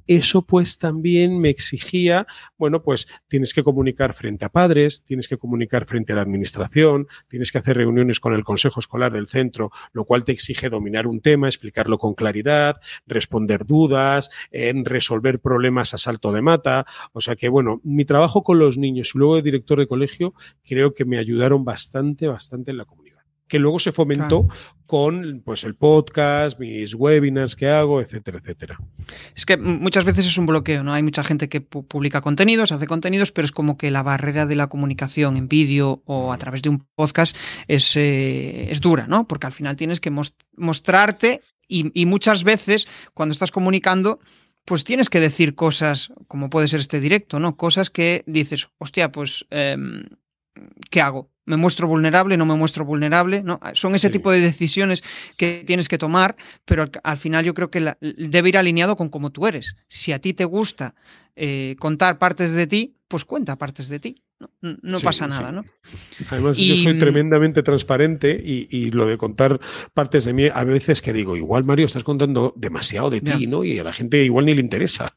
Eso 0.07 0.43
pues 0.43 0.79
también 0.79 1.39
me 1.39 1.51
exigía, 1.51 2.27
bueno, 2.57 2.83
pues 2.83 3.09
tienes 3.29 3.53
que 3.53 3.65
comunicar 3.65 4.15
frente 4.15 4.45
a 4.45 4.49
padres, 4.49 5.03
tienes 5.05 5.29
que 5.29 5.39
comunicar 5.39 5.87
frente 5.87 6.13
a 6.13 6.17
la 6.17 6.23
administración, 6.23 7.07
tienes 7.29 7.53
que 7.53 7.59
hacer 7.59 7.77
reuniones 7.77 8.21
con 8.21 8.35
el 8.35 8.45
consejo 8.45 8.81
escolar 8.81 9.13
del 9.13 9.27
centro, 9.27 9.71
lo 9.93 10.05
cual 10.05 10.25
te 10.25 10.33
exige 10.33 10.71
dominar 10.71 11.07
un 11.07 11.21
tema, 11.21 11.49
explicarlo 11.49 11.99
con 11.99 12.15
claridad, 12.15 12.81
responder 13.07 13.65
dudas, 13.65 14.31
en 14.51 14.85
resolver 14.85 15.41
problemas 15.41 15.64
problemas 15.65 15.95
a 15.95 15.99
salto 15.99 16.31
de 16.31 16.43
mata. 16.43 16.85
O 17.15 17.23
sea 17.23 17.37
que, 17.37 17.49
bueno, 17.49 17.81
mi 17.85 18.05
trabajo 18.05 18.43
con 18.43 18.59
los 18.59 18.77
niños 18.77 19.13
y 19.15 19.19
luego 19.19 19.37
de 19.37 19.43
director 19.43 19.79
de 19.79 19.87
colegio 19.87 20.35
creo 20.63 20.93
que 20.93 21.07
me 21.07 21.17
ayudaron 21.17 21.65
bastante, 21.65 22.29
bastante 22.29 22.71
en 22.71 22.77
la 22.77 22.85
comunidad. 22.85 23.23
que 23.47 23.59
luego 23.59 23.79
se 23.79 23.93
fomentó 23.93 24.49
con 24.87 25.43
pues 25.45 25.65
el 25.65 25.75
podcast, 25.75 26.59
mis 26.59 26.95
webinars 26.95 27.57
que 27.57 27.69
hago, 27.69 28.01
etcétera, 28.01 28.39
etcétera. 28.39 28.79
Es 29.35 29.45
que 29.45 29.57
muchas 29.57 30.05
veces 30.05 30.27
es 30.27 30.39
un 30.39 30.47
bloqueo, 30.47 30.83
¿no? 30.83 30.93
Hay 30.93 31.03
mucha 31.03 31.23
gente 31.23 31.49
que 31.49 31.61
publica 31.61 32.21
contenidos, 32.21 32.73
hace 32.73 32.87
contenidos, 32.87 33.33
pero 33.33 33.45
es 33.45 33.53
como 33.53 33.77
que 33.77 33.91
la 33.91 34.03
barrera 34.03 34.47
de 34.47 34.57
la 34.57 34.69
comunicación 34.69 35.37
en 35.37 35.49
vídeo 35.49 36.03
o 36.07 36.33
a 36.33 36.39
través 36.39 36.63
de 36.63 36.71
un 36.71 36.87
podcast 36.95 37.37
es, 37.69 37.97
eh, 37.97 38.71
es 38.71 38.81
dura, 38.81 39.07
¿no? 39.07 39.29
Porque 39.29 39.47
al 39.47 39.53
final 39.53 39.77
tienes 39.77 40.01
que 40.01 40.11
mostrarte 40.57 41.43
y, 41.69 41.91
y 41.99 42.07
muchas 42.07 42.45
veces 42.45 42.89
cuando 43.13 43.35
estás 43.35 43.51
comunicando 43.51 44.21
pues 44.65 44.85
tienes 44.85 45.11
que 45.11 45.21
decir 45.21 45.55
cosas, 45.55 46.13
como 46.29 46.51
puede 46.51 46.69
ser 46.69 46.81
este 46.81 47.01
directo, 47.01 47.39
¿no? 47.39 47.57
Cosas 47.57 47.91
que 47.91 48.25
dices, 48.27 48.69
hostia, 48.79 49.13
pues, 49.13 49.47
eh, 49.51 49.77
¿qué 50.91 51.01
hago? 51.01 51.31
¿Me 51.47 51.57
muestro 51.57 51.87
vulnerable? 51.87 52.39
¿No 52.39 52.47
me 52.47 52.55
muestro 52.55 52.87
vulnerable? 52.87 53.43
¿No? 53.43 53.61
Son 53.75 53.95
ese 53.95 54.09
tipo 54.09 54.31
de 54.31 54.41
decisiones 54.41 55.05
que 55.37 55.63
tienes 55.67 55.89
que 55.89 55.99
tomar, 55.99 56.37
pero 56.65 56.87
al, 57.03 57.17
final 57.19 57.45
yo 57.45 57.53
creo 57.53 57.71
que 57.71 57.95
debe 58.01 58.49
ir 58.49 58.57
alineado 58.57 58.97
con 58.97 59.11
cómo 59.11 59.31
tú 59.31 59.47
eres. 59.47 59.77
Si 59.87 60.13
a 60.13 60.21
ti 60.21 60.33
te 60.33 60.47
gusta 60.47 60.95
eh, 61.37 61.77
contar 61.79 62.19
partes 62.19 62.53
de 62.53 62.67
ti, 62.67 62.97
pues 63.15 63.25
cuenta 63.25 63.55
partes 63.55 63.89
de 63.89 64.01
ti. 64.01 64.17
No, 64.61 64.99
pasa 64.99 65.29
nada, 65.29 65.53
¿no? 65.53 65.65
Además, 66.31 66.57
yo 66.57 66.75
soy 66.75 66.99
tremendamente 66.99 67.63
transparente 67.63 68.43
y, 68.45 68.91
lo 68.91 69.07
de 69.07 69.17
contar 69.17 69.61
partes 69.93 70.25
de 70.25 70.33
mí, 70.33 70.49
a 70.53 70.65
veces 70.65 71.01
que 71.01 71.13
digo, 71.13 71.37
igual 71.37 71.63
Mario, 71.63 71.87
estás 71.87 72.03
contando 72.03 72.53
demasiado 72.57 73.09
de 73.11 73.21
ti, 73.21 73.47
¿no? 73.47 73.63
Y 73.63 73.79
a 73.79 73.85
la 73.85 73.93
gente 73.93 74.25
igual 74.25 74.47
ni 74.47 74.55
le 74.55 74.61
interesa. 74.61 75.15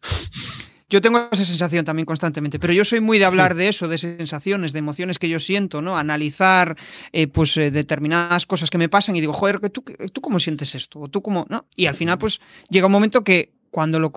Yo 0.92 1.02
tengo 1.02 1.28
esa 1.32 1.44
sensación 1.44 1.86
también 1.86 2.06
constantemente, 2.06 2.60
pero 2.60 2.72
yo 2.72 2.86
soy 2.86 3.00
muy 3.00 3.18
de 3.18 3.26
hablar 3.26 3.56
de 3.56 3.68
eso, 3.68 3.88
de 3.88 3.98
sensaciones, 3.98 4.74
de 4.74 4.80
emociones 4.80 5.18
que 5.18 5.28
yo 5.28 5.40
siento, 5.40 5.82
¿no? 5.82 5.98
Analizar 5.98 6.78
eh, 7.14 7.26
pues 7.26 7.58
eh, 7.58 7.72
determinadas 7.72 8.46
cosas 8.46 8.70
que 8.70 8.78
me 8.78 8.90
pasan 8.90 9.16
y 9.16 9.22
digo, 9.22 9.34
joder, 9.34 9.60
¿tú, 9.72 9.84
¿tú 10.14 10.22
cómo 10.22 10.40
sientes 10.40 10.76
esto? 10.76 11.00
¿O 11.00 11.08
tú 11.08 11.24
cómo? 11.24 11.48
¿No? 11.50 11.66
Y 11.76 11.88
al 11.88 11.96
final, 11.96 12.20
pues 12.20 12.42
llega 12.70 12.86
un 12.86 12.92
momento 12.92 13.24
que 13.24 13.54
cuando 13.72 14.00
lo 14.00 14.12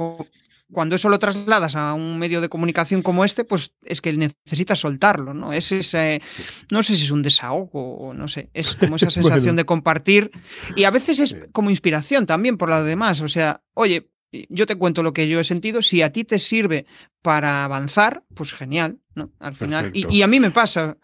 cuando 0.72 0.96
eso 0.96 1.08
lo 1.08 1.18
trasladas 1.18 1.76
a 1.76 1.94
un 1.94 2.18
medio 2.18 2.40
de 2.40 2.48
comunicación 2.48 3.02
como 3.02 3.24
este, 3.24 3.44
pues 3.44 3.72
es 3.84 4.00
que 4.00 4.12
necesitas 4.12 4.78
soltarlo, 4.78 5.34
¿no? 5.34 5.52
Es 5.52 5.72
ese, 5.72 6.22
no 6.70 6.82
sé 6.82 6.96
si 6.96 7.04
es 7.04 7.10
un 7.10 7.22
desahogo 7.22 7.96
o 7.96 8.14
no 8.14 8.28
sé, 8.28 8.50
es 8.54 8.74
como 8.76 8.96
esa 8.96 9.10
sensación 9.10 9.56
de 9.56 9.64
compartir 9.64 10.30
y 10.76 10.84
a 10.84 10.90
veces 10.90 11.18
es 11.18 11.36
como 11.52 11.70
inspiración 11.70 12.26
también 12.26 12.56
por 12.56 12.70
lo 12.70 12.82
demás, 12.84 13.20
o 13.20 13.28
sea, 13.28 13.62
oye, 13.74 14.10
yo 14.48 14.66
te 14.66 14.76
cuento 14.76 15.02
lo 15.02 15.12
que 15.12 15.28
yo 15.28 15.40
he 15.40 15.44
sentido, 15.44 15.82
si 15.82 16.02
a 16.02 16.12
ti 16.12 16.24
te 16.24 16.38
sirve 16.38 16.86
para 17.22 17.64
avanzar, 17.64 18.22
pues 18.34 18.52
genial, 18.52 18.98
¿no? 19.14 19.32
Al 19.40 19.56
final, 19.56 19.90
y, 19.92 20.22
a 20.22 20.26
mí 20.26 20.38
me 20.38 20.52
pasa, 20.52 20.96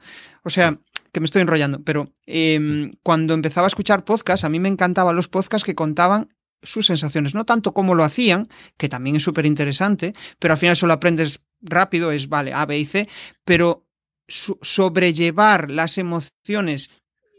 o 0.44 0.50
sea, 0.50 0.78
que 1.12 1.20
me 1.20 1.24
estoy 1.24 1.42
enrollando, 1.42 1.82
pero 1.82 2.12
em, 2.26 2.92
cuando 3.02 3.34
empezaba 3.34 3.66
a 3.66 3.68
escuchar 3.68 4.04
podcasts, 4.04 4.44
a 4.44 4.48
mí 4.48 4.60
me 4.60 4.68
encantaban 4.68 5.16
los 5.16 5.28
podcasts 5.28 5.64
que 5.64 5.74
contaban 5.74 6.28
sus 6.62 6.86
sensaciones, 6.86 7.34
no 7.34 7.44
tanto 7.44 7.72
cómo 7.72 7.94
lo 7.94 8.04
hacían, 8.04 8.48
que 8.76 8.88
también 8.88 9.16
es 9.16 9.22
súper 9.22 9.46
interesante, 9.46 10.14
pero 10.38 10.52
al 10.52 10.58
final 10.58 10.76
solo 10.76 10.92
aprendes 10.92 11.40
rápido, 11.60 12.12
es 12.12 12.28
vale, 12.28 12.52
A, 12.52 12.66
B 12.66 12.78
y 12.78 12.86
C, 12.86 13.08
pero 13.44 13.86
sobrellevar 14.28 15.70
las 15.70 15.98
emociones 15.98 16.90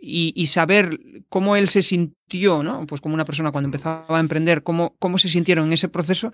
y, 0.02 0.48
saber 0.48 1.00
cómo 1.28 1.56
él 1.56 1.68
se 1.68 1.82
sintió, 2.30 2.62
¿no? 2.62 2.86
Pues 2.86 3.00
como 3.02 3.16
una 3.16 3.26
persona 3.26 3.52
cuando 3.52 3.68
empezaba 3.68 4.18
a 4.18 4.20
emprender, 4.20 4.62
cómo, 4.64 4.96
cómo 5.00 5.18
se 5.18 5.30
sintieron 5.30 5.68
en 5.68 5.74
ese 5.74 5.88
proceso, 5.88 6.34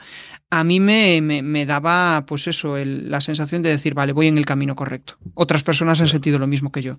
a 0.50 0.64
mí 0.64 0.80
me, 0.80 1.22
me, 1.22 1.66
daba, 1.66 2.26
pues 2.26 2.48
eso, 2.48 2.76
la 2.78 3.22
sensación 3.22 3.62
de 3.62 3.70
decir, 3.70 3.94
vale, 3.94 4.12
voy 4.12 4.28
en 4.28 4.38
el 4.38 4.46
camino 4.46 4.76
correcto. 4.76 5.18
Otras 5.36 5.64
personas 5.64 6.02
han 6.02 6.08
sentido 6.08 6.40
lo 6.40 6.48
mismo 6.48 6.72
que 6.72 6.82
yo. 6.82 6.98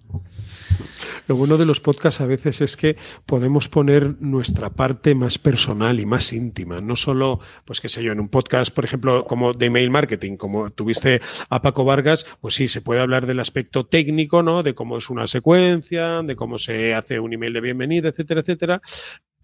Lo 1.26 1.36
bueno 1.36 1.56
de 1.56 1.64
los 1.64 1.80
podcasts 1.80 2.20
a 2.20 2.26
veces 2.26 2.60
es 2.60 2.76
que 2.76 2.96
podemos 3.26 3.68
poner 3.68 4.16
nuestra 4.20 4.70
parte 4.70 5.14
más 5.14 5.38
personal 5.38 5.98
y 5.98 6.06
más 6.06 6.32
íntima, 6.32 6.80
no 6.80 6.96
solo, 6.96 7.40
pues 7.64 7.80
qué 7.80 7.88
sé 7.88 8.02
yo, 8.02 8.12
en 8.12 8.20
un 8.20 8.28
podcast, 8.28 8.72
por 8.72 8.84
ejemplo, 8.84 9.24
como 9.24 9.54
de 9.54 9.66
email 9.66 9.90
marketing, 9.90 10.36
como 10.36 10.70
tuviste 10.70 11.20
a 11.48 11.62
Paco 11.62 11.84
Vargas, 11.84 12.26
pues 12.40 12.54
sí, 12.54 12.68
se 12.68 12.80
puede 12.80 13.00
hablar 13.00 13.26
del 13.26 13.40
aspecto 13.40 13.86
técnico, 13.86 14.42
¿no? 14.42 14.62
De 14.62 14.74
cómo 14.74 14.98
es 14.98 15.10
una 15.10 15.26
secuencia, 15.26 16.22
de 16.22 16.36
cómo 16.36 16.58
se 16.58 16.94
hace 16.94 17.18
un 17.18 17.32
email 17.32 17.54
de 17.54 17.60
bienvenida, 17.60 18.10
etcétera, 18.10 18.40
etcétera. 18.40 18.82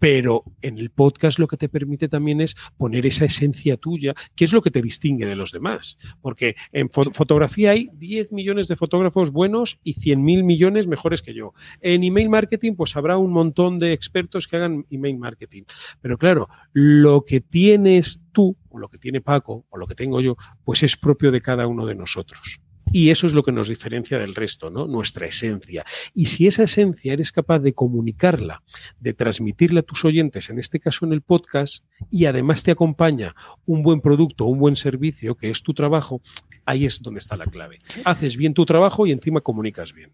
Pero 0.01 0.43
en 0.63 0.79
el 0.79 0.89
podcast 0.89 1.37
lo 1.37 1.45
que 1.45 1.57
te 1.57 1.69
permite 1.69 2.09
también 2.09 2.41
es 2.41 2.55
poner 2.75 3.05
esa 3.05 3.25
esencia 3.25 3.77
tuya, 3.77 4.15
que 4.35 4.45
es 4.45 4.51
lo 4.51 4.63
que 4.63 4.71
te 4.71 4.81
distingue 4.81 5.27
de 5.27 5.35
los 5.35 5.51
demás. 5.51 5.95
Porque 6.21 6.55
en 6.71 6.89
fotografía 6.89 7.69
hay 7.69 7.87
10 7.93 8.31
millones 8.31 8.67
de 8.67 8.75
fotógrafos 8.75 9.29
buenos 9.29 9.79
y 9.83 9.93
100 9.93 10.23
mil 10.23 10.43
millones 10.43 10.87
mejores 10.87 11.21
que 11.21 11.35
yo. 11.35 11.53
En 11.81 12.03
email 12.03 12.29
marketing, 12.29 12.73
pues 12.73 12.95
habrá 12.95 13.17
un 13.17 13.31
montón 13.31 13.77
de 13.77 13.93
expertos 13.93 14.47
que 14.47 14.55
hagan 14.55 14.87
email 14.89 15.19
marketing. 15.19 15.65
Pero 16.01 16.17
claro, 16.17 16.49
lo 16.73 17.23
que 17.23 17.39
tienes 17.39 18.21
tú, 18.31 18.57
o 18.69 18.79
lo 18.79 18.89
que 18.89 18.97
tiene 18.97 19.21
Paco, 19.21 19.67
o 19.69 19.77
lo 19.77 19.85
que 19.85 19.93
tengo 19.93 20.19
yo, 20.19 20.35
pues 20.63 20.81
es 20.81 20.97
propio 20.97 21.31
de 21.31 21.41
cada 21.41 21.67
uno 21.67 21.85
de 21.85 21.93
nosotros. 21.93 22.59
Y 22.93 23.09
eso 23.09 23.27
es 23.27 23.33
lo 23.33 23.43
que 23.43 23.51
nos 23.51 23.69
diferencia 23.69 24.17
del 24.17 24.35
resto, 24.35 24.69
¿no? 24.69 24.87
Nuestra 24.87 25.25
esencia. 25.25 25.85
Y 26.13 26.25
si 26.25 26.47
esa 26.47 26.63
esencia 26.63 27.13
eres 27.13 27.31
capaz 27.31 27.59
de 27.59 27.73
comunicarla, 27.73 28.63
de 28.99 29.13
transmitirla 29.13 29.81
a 29.81 29.83
tus 29.83 30.03
oyentes, 30.03 30.49
en 30.49 30.59
este 30.59 30.79
caso 30.79 31.05
en 31.05 31.13
el 31.13 31.21
podcast, 31.21 31.85
y 32.09 32.25
además 32.25 32.63
te 32.63 32.71
acompaña 32.71 33.35
un 33.65 33.83
buen 33.83 34.01
producto, 34.01 34.45
un 34.45 34.59
buen 34.59 34.75
servicio, 34.75 35.35
que 35.35 35.49
es 35.49 35.63
tu 35.63 35.73
trabajo, 35.73 36.21
ahí 36.65 36.85
es 36.85 37.01
donde 37.01 37.19
está 37.19 37.37
la 37.37 37.45
clave. 37.45 37.79
Haces 38.03 38.35
bien 38.35 38.53
tu 38.53 38.65
trabajo 38.65 39.07
y 39.07 39.11
encima 39.11 39.41
comunicas 39.41 39.93
bien. 39.93 40.13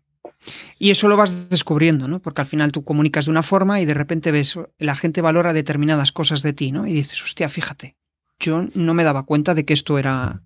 Y 0.78 0.92
eso 0.92 1.08
lo 1.08 1.18
vas 1.18 1.50
descubriendo, 1.50 2.08
¿no? 2.08 2.22
Porque 2.22 2.42
al 2.42 2.48
final 2.48 2.72
tú 2.72 2.84
comunicas 2.84 3.26
de 3.26 3.32
una 3.32 3.44
forma 3.44 3.82
y 3.82 3.86
de 3.86 3.94
repente 3.94 4.32
ves, 4.32 4.58
la 4.78 4.96
gente 4.96 5.22
valora 5.22 5.54
determinadas 5.54 6.12
cosas 6.12 6.44
de 6.44 6.54
ti, 6.54 6.72
¿no? 6.72 6.86
Y 6.86 6.94
dices, 6.94 7.22
hostia, 7.24 7.50
fíjate, 7.50 7.98
yo 8.40 8.68
no 8.74 8.94
me 8.94 9.04
daba 9.04 9.26
cuenta 9.26 9.56
de 9.56 9.66
que 9.66 9.74
esto 9.74 9.98
era 9.98 10.44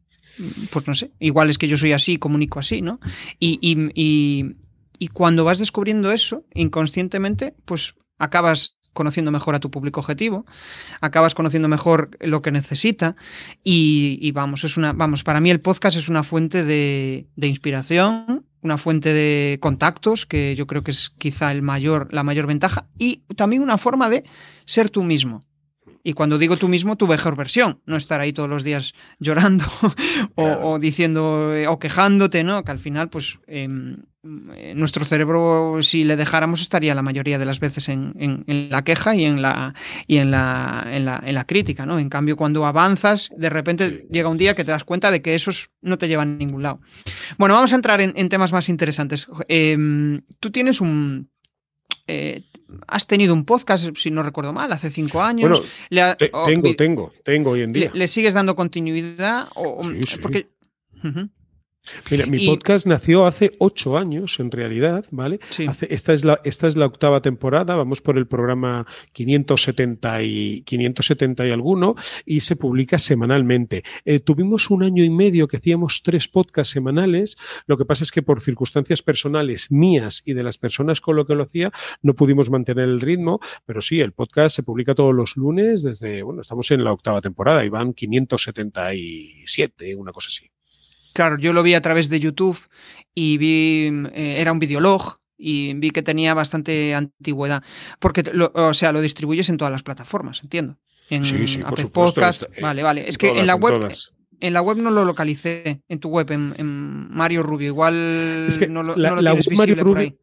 pues 0.72 0.88
no 0.88 0.94
sé, 0.94 1.12
igual 1.20 1.50
es 1.50 1.58
que 1.58 1.68
yo 1.68 1.78
soy 1.78 1.92
así, 1.94 2.18
comunico 2.18 2.60
así, 2.60 2.82
¿no? 2.82 3.00
Y, 3.40 3.60
y, 3.62 4.56
y, 4.98 5.08
cuando 5.10 5.44
vas 5.44 5.60
descubriendo 5.60 6.12
eso, 6.12 6.46
inconscientemente, 6.54 7.56
pues 7.66 7.96
acabas 8.18 8.78
conociendo 8.94 9.32
mejor 9.32 9.56
a 9.56 9.60
tu 9.60 9.72
público 9.72 10.00
objetivo, 10.00 10.46
acabas 11.00 11.34
conociendo 11.34 11.68
mejor 11.68 12.18
lo 12.20 12.42
que 12.42 12.52
necesita 12.52 13.16
y, 13.64 14.32
vamos, 14.32 14.64
es 14.64 14.78
una, 14.78 14.94
vamos, 14.94 15.24
para 15.24 15.40
mí 15.40 15.50
el 15.50 15.62
podcast 15.62 15.98
es 15.98 16.10
una 16.10 16.24
fuente 16.24 16.64
de, 16.64 17.28
de, 17.36 17.48
inspiración, 17.48 18.46
una 18.62 18.78
fuente 18.78 19.14
de 19.14 19.60
contactos, 19.62 20.26
que 20.26 20.56
yo 20.56 20.68
creo 20.68 20.84
que 20.84 20.92
es 20.92 21.10
quizá 21.18 21.52
el 21.52 21.62
mayor, 21.62 22.14
la 22.14 22.24
mayor 22.24 22.48
ventaja, 22.48 22.88
y 22.98 23.24
también 23.36 23.62
una 23.62 23.78
forma 23.78 24.10
de 24.10 24.24
ser 24.66 24.90
tú 24.90 25.04
mismo. 25.04 25.44
Y 26.04 26.14
cuando 26.14 26.38
digo 26.38 26.58
tú 26.58 26.68
mismo, 26.68 26.96
tu 26.96 27.08
mejor 27.08 27.36
versión, 27.36 27.80
no 27.86 27.96
estar 27.96 28.22
ahí 28.22 28.34
todos 28.34 28.50
los 28.50 28.64
días 28.64 28.94
llorando 29.20 29.66
o, 30.36 30.80
diciendo 30.80 31.54
eh, 31.54 31.68
o 31.68 31.80
quejándote, 31.80 32.44
¿no? 32.44 32.64
Que 32.64 32.72
al 32.72 32.80
final, 32.80 33.10
pues 33.10 33.40
em, 33.48 33.98
eh, 34.56 34.74
nuestro 34.76 35.06
cerebro, 35.06 35.82
si 35.82 36.04
le 36.04 36.16
dejáramos, 36.16 36.62
estaría 36.62 36.94
la 36.94 37.02
mayoría 37.02 37.40
de 37.40 37.46
las 37.46 37.60
veces 37.60 37.90
en, 37.90 38.14
la 38.48 38.84
queja 38.84 39.16
y 39.16 39.26
en 39.26 39.42
la 39.42 39.74
y 40.08 40.18
en 40.18 40.32
la, 40.32 40.88
en 40.92 41.06
la, 41.06 41.22
en 41.24 41.34
la 41.34 41.46
crítica, 41.46 41.86
¿no? 41.86 42.00
En 42.00 42.10
cambio, 42.10 42.36
cuando 42.36 42.66
avanzas, 42.66 43.30
de 43.36 43.50
repente 43.50 44.08
llega 44.12 44.30
un 44.30 44.38
día 44.38 44.56
que 44.56 44.64
te 44.64 44.72
das 44.72 44.84
cuenta 44.84 45.12
de 45.12 45.22
que 45.22 45.36
esos 45.36 45.70
no 45.82 45.98
te 45.98 46.08
llevan 46.08 46.34
a 46.34 46.38
ningún 46.38 46.64
lado. 46.64 46.82
Bueno, 47.38 47.56
vamos 47.56 47.74
a 47.74 47.76
entrar 47.76 48.02
en, 48.02 48.30
temas 48.30 48.52
más 48.52 48.70
interesantes. 48.70 49.28
Em, 49.48 50.22
tú 50.40 50.52
tienes 50.52 50.82
un 50.82 51.30
eh, 52.12 52.44
has 52.88 53.08
tenido 53.08 53.34
un 53.34 53.46
podcast, 53.46 53.96
si 53.98 54.12
no 54.12 54.24
recuerdo 54.24 54.54
mal, 54.54 54.72
hace 54.72 54.90
cinco 54.90 55.22
años. 55.22 55.50
Bueno, 55.50 56.16
tengo, 56.46 56.76
tengo, 56.76 57.14
tengo 57.24 57.52
hoy 57.52 57.62
en 57.62 57.74
día. 57.74 57.92
¿Le, 57.94 58.08
sigues 58.08 58.34
dando 58.34 58.56
continuidad? 58.56 59.48
O, 59.56 59.82
Porque, 60.22 60.48
Mira, 62.12 62.28
mi 62.28 62.46
podcast 62.46 62.86
nació 62.86 63.26
hace 63.26 63.54
ocho 63.58 63.98
años, 63.98 64.40
en 64.40 64.52
realidad, 64.52 65.06
¿vale? 65.10 65.40
esta, 65.90 66.14
es 66.14 66.24
la, 66.24 66.40
esta 66.44 66.68
es 66.68 66.76
la 66.76 66.86
octava 66.86 67.24
temporada, 67.24 67.76
vamos 67.76 68.02
por 68.02 68.20
el 68.20 68.28
programa 68.28 68.86
570 69.14 70.22
y, 70.22 70.62
570 70.62 71.48
y 71.48 71.52
alguno, 71.52 71.96
y 72.24 72.42
se 72.42 72.56
publica 72.56 73.00
semanalmente. 73.00 73.84
Eh, 74.06 74.20
tuvimos 74.20 74.70
un 74.70 74.84
año 74.84 75.04
y 75.04 75.10
medio 75.10 75.48
que 75.48 75.58
hacíamos 75.58 76.04
tres 76.04 76.28
podcasts 76.28 76.72
semanales, 76.72 77.36
lo 77.66 77.78
que 77.78 77.86
pasa 77.86 78.04
es 78.04 78.12
que 78.12 78.22
por 78.22 78.42
circunstancias 78.42 79.02
personales 79.02 79.72
mías 79.72 80.22
y 80.24 80.34
de 80.34 80.44
las 80.44 80.60
personas 80.60 81.02
con 81.02 81.16
lo 81.16 81.26
que 81.26 81.34
lo 81.34 81.44
hacía, 81.44 81.72
no 82.04 82.14
pudimos 82.14 82.52
mantener 82.52 82.90
el 82.90 83.02
ritmo, 83.02 83.40
pero 83.66 83.82
sí, 83.82 84.02
el 84.02 84.12
podcast 84.12 84.56
se 84.56 84.64
publica 84.64 84.94
todos 84.94 85.16
los 85.16 85.36
lunes 85.36 85.82
desde, 85.82 86.22
bueno, 86.22 86.42
estamos 86.42 86.70
en 86.70 86.84
la 86.84 86.94
octava 86.94 87.22
temporada 87.22 87.66
y 87.66 87.70
van 87.70 87.94
577, 87.94 89.96
una 89.96 90.12
cosa 90.12 90.28
así. 90.28 90.51
Claro, 91.22 91.38
yo 91.38 91.54
lo 91.54 91.62
vi 91.62 91.76
a 91.76 91.82
través 91.84 92.10
de 92.10 92.20
YouTube 92.20 92.58
y 93.14 93.38
vi, 93.38 93.92
eh, 94.16 94.38
era 94.40 94.52
un 94.52 94.58
videolog 94.58 95.20
y 95.38 95.72
vi 95.76 95.92
que 95.92 96.02
tenía 96.02 96.34
bastante 96.34 96.96
antigüedad, 96.96 97.62
porque, 98.00 98.24
o 98.56 98.74
sea, 98.74 98.92
lo 98.92 99.02
distribuyes 99.02 99.48
en 99.50 99.58
todas 99.58 99.72
las 99.72 99.84
plataformas, 99.84 100.42
entiendo. 100.42 100.80
En 101.12 101.24
sí, 101.24 101.48
sí, 101.48 101.60
por 101.60 101.80
supuesto. 101.80 102.22
Eh, 102.22 102.60
vale, 102.60 102.82
vale. 102.82 103.08
Es 103.08 103.20
que 103.20 103.30
en 103.30 103.46
la 103.46 103.54
web, 103.54 103.88
en, 104.40 104.54
la 104.54 104.64
web 104.64 104.78
no 104.78 104.90
lo 104.90 105.06
localicé, 105.06 105.84
en 105.88 106.00
tu 106.00 106.10
web, 106.10 106.32
en, 106.32 107.12
Mario 107.12 107.44
Rubio. 107.44 107.68
Igual 107.68 108.48
no 108.70 108.82
lo, 108.82 108.96
la, 108.96 109.12
no 109.12 109.22
lo 109.22 109.36
Mario 109.52 109.76
Rubio, 109.76 110.18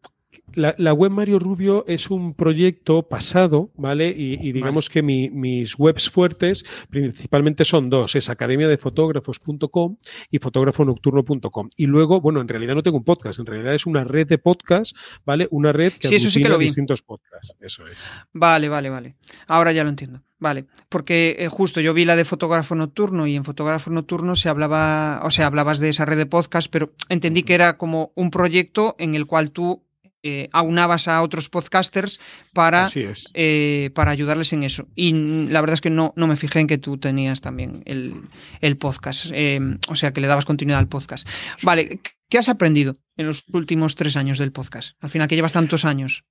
la, 0.55 0.93
web 0.93 1.11
Mario 1.11 1.39
Rubio 1.39 1.85
es 1.87 2.11
un 2.11 2.35
proyecto 2.35 3.09
pasado, 3.09 3.71
¿vale? 3.77 4.09
Y, 4.09 4.53
digamos 4.53 4.89
que 4.89 5.03
mis 5.03 5.79
webs 5.79 6.11
fuertes 6.11 6.65
principalmente 6.91 7.65
son 7.65 7.91
dos, 7.91 8.15
es 8.17 8.29
academiadefotógrafos.com 8.29 9.97
y 10.31 10.39
fotógrafonocturno.com. 10.39 11.71
Y 11.77 11.87
luego, 11.87 12.21
bueno, 12.21 12.41
en 12.41 12.49
realidad 12.49 12.75
no 12.75 12.83
tengo 12.83 12.99
un 12.99 13.05
podcast, 13.05 13.39
en 13.39 13.47
realidad 13.47 13.75
es 13.75 13.87
una 13.87 14.05
red 14.05 14.27
de 14.27 14.39
podcast, 14.39 14.97
¿vale? 15.25 15.49
Una 15.51 15.73
red 15.73 15.93
que 15.95 16.09
sí, 16.09 16.17
eso 16.17 16.31
sí 16.31 16.43
que 16.43 16.49
lo 16.49 16.59
vi. 16.59 16.67
distintos 16.67 17.03
podcasts. 17.03 17.55
Eso 17.61 17.87
es. 17.87 18.11
Vale, 18.33 18.69
vale, 18.69 18.91
vale. 18.91 19.17
Ahora 19.47 19.73
ya 19.73 19.85
lo 19.85 19.91
entiendo. 19.91 20.23
Vale, 20.41 20.67
porque 20.89 21.35
eh, 21.41 21.49
justo 21.49 21.81
yo 21.81 21.95
vi 21.95 22.05
la 22.05 22.15
de 22.15 22.25
fotógrafo 22.25 22.77
nocturno 22.77 23.27
y 23.27 23.35
en 23.35 23.45
fotógrafo 23.45 23.91
nocturno 23.91 24.37
se 24.37 24.49
hablaba, 24.49 25.21
o 25.25 25.33
sea, 25.33 25.47
hablabas 25.47 25.81
de 25.81 25.89
esa 25.89 26.05
red 26.05 26.17
de 26.17 26.27
podcast, 26.27 26.69
pero 26.71 26.93
entendí 27.09 27.43
que 27.43 27.55
era 27.55 27.77
como 27.77 28.13
un 28.15 28.31
proyecto 28.31 28.95
en 29.01 29.17
el 29.17 29.27
cual 29.27 29.51
tú 29.51 29.88
eh, 30.23 30.49
aunabas 30.53 31.07
a 31.07 31.23
otros 31.23 31.49
podcasters 31.49 32.19
para, 32.53 32.89
eh, 33.35 33.91
para 33.95 34.11
ayudarles 34.11 34.53
en 34.53 34.65
eso. 34.65 34.89
Y 34.95 35.13
la 35.13 35.61
verdad 35.61 35.75
es 35.75 35.81
que 35.81 35.91
no, 35.91 36.13
no 36.17 36.27
me 36.27 36.37
fijé 36.37 36.61
en 36.61 36.67
que 36.67 36.79
tú 36.79 36.99
tenías 36.99 37.41
también 37.41 37.83
el, 37.87 38.77
podcast, 38.79 39.27
em, 39.33 39.79
o 39.89 39.95
sea, 39.95 40.13
que 40.13 40.21
le 40.21 40.27
dabas 40.27 40.45
continuidad 40.45 40.81
al 40.81 40.89
podcast. 40.89 41.29
Vale, 41.63 42.01
¿qué 42.29 42.39
has 42.39 42.49
aprendido 42.49 42.95
en 43.17 43.27
los 43.27 43.45
últimos 43.53 43.95
tres 43.95 44.17
años 44.17 44.39
del 44.39 44.53
podcast? 44.53 44.97
Al 45.01 45.11
final, 45.11 45.29
que 45.29 45.37
llevas 45.37 45.53
tantos 45.53 45.85
años. 45.85 46.25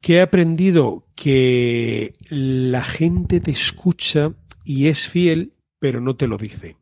¿Qué 0.00 0.14
he 0.14 0.20
aprendido? 0.20 1.06
Que 1.14 2.14
la 2.28 2.82
gente 2.82 3.40
te 3.40 3.50
escucha 3.50 4.32
y 4.64 4.88
es 4.88 5.08
fiel, 5.08 5.52
pero 5.78 6.00
no 6.00 6.16
te 6.16 6.26
lo 6.26 6.38
dice. 6.38 6.76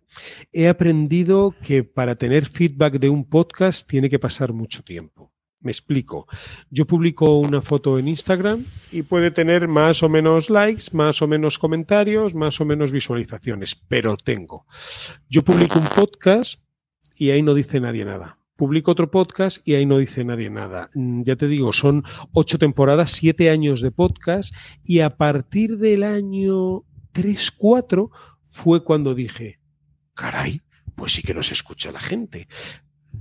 He 0.53 0.69
aprendido 0.69 1.55
que 1.63 1.85
para 1.85 2.17
tener 2.17 2.47
feedback 2.47 2.99
de 2.99 3.09
un 3.09 3.25
podcast 3.25 3.89
tiene 3.89 4.09
que 4.09 4.19
pasar 4.19 4.53
mucho 4.53 4.83
tiempo. 4.83 5.33
Me 5.65 5.73
explico. 5.73 6.29
Yo 6.71 6.87
publico 6.87 7.39
una 7.39 7.63
foto 7.63 7.99
en 7.99 8.07
Instagram 8.07 8.67
y 8.93 9.01
puede 9.01 9.31
tener 9.31 9.67
más 9.67 10.03
o 10.03 10.11
menos 10.11 10.51
likes, 10.51 10.85
más 10.93 11.23
o 11.23 11.27
menos 11.27 11.59
comentarios, 11.59 12.35
más 12.35 12.61
o 12.61 12.67
menos 12.67 12.93
visualizaciones, 12.93 13.75
pero 13.75 14.19
tengo. 14.19 14.67
Yo 15.31 15.43
publico 15.43 15.79
un 15.79 15.87
podcast 15.87 16.61
y 17.17 17.31
ahí 17.31 17.41
no 17.41 17.55
dice 17.55 17.81
nadie 17.81 18.05
nada. 18.05 18.39
Publico 18.57 18.91
otro 18.91 19.11
podcast 19.11 19.67
y 19.67 19.75
ahí 19.75 19.87
no 19.87 19.97
dice 19.97 20.23
nadie 20.23 20.51
nada. 20.51 20.91
Mm, 20.95 21.23
ya 21.23 21.37
te 21.37 21.49
digo, 21.49 21.73
son 21.73 22.05
ocho 22.33 22.59
temporadas, 22.59 23.13
siete 23.13 23.49
años 23.49 23.81
de 23.81 23.91
podcast 23.91 24.55
y 24.85 25.01
a 25.01 25.17
partir 25.17 25.79
del 25.79 26.03
año 26.03 26.85
3, 27.13 27.53
4 27.53 28.11
fue 28.49 28.85
cuando 28.85 29.15
dije, 29.15 29.61
caray, 30.13 30.61
pues 30.95 31.13
sí 31.13 31.23
que 31.23 31.33
nos 31.33 31.51
escucha 31.51 31.91
la 31.91 32.01
gente. 32.01 32.49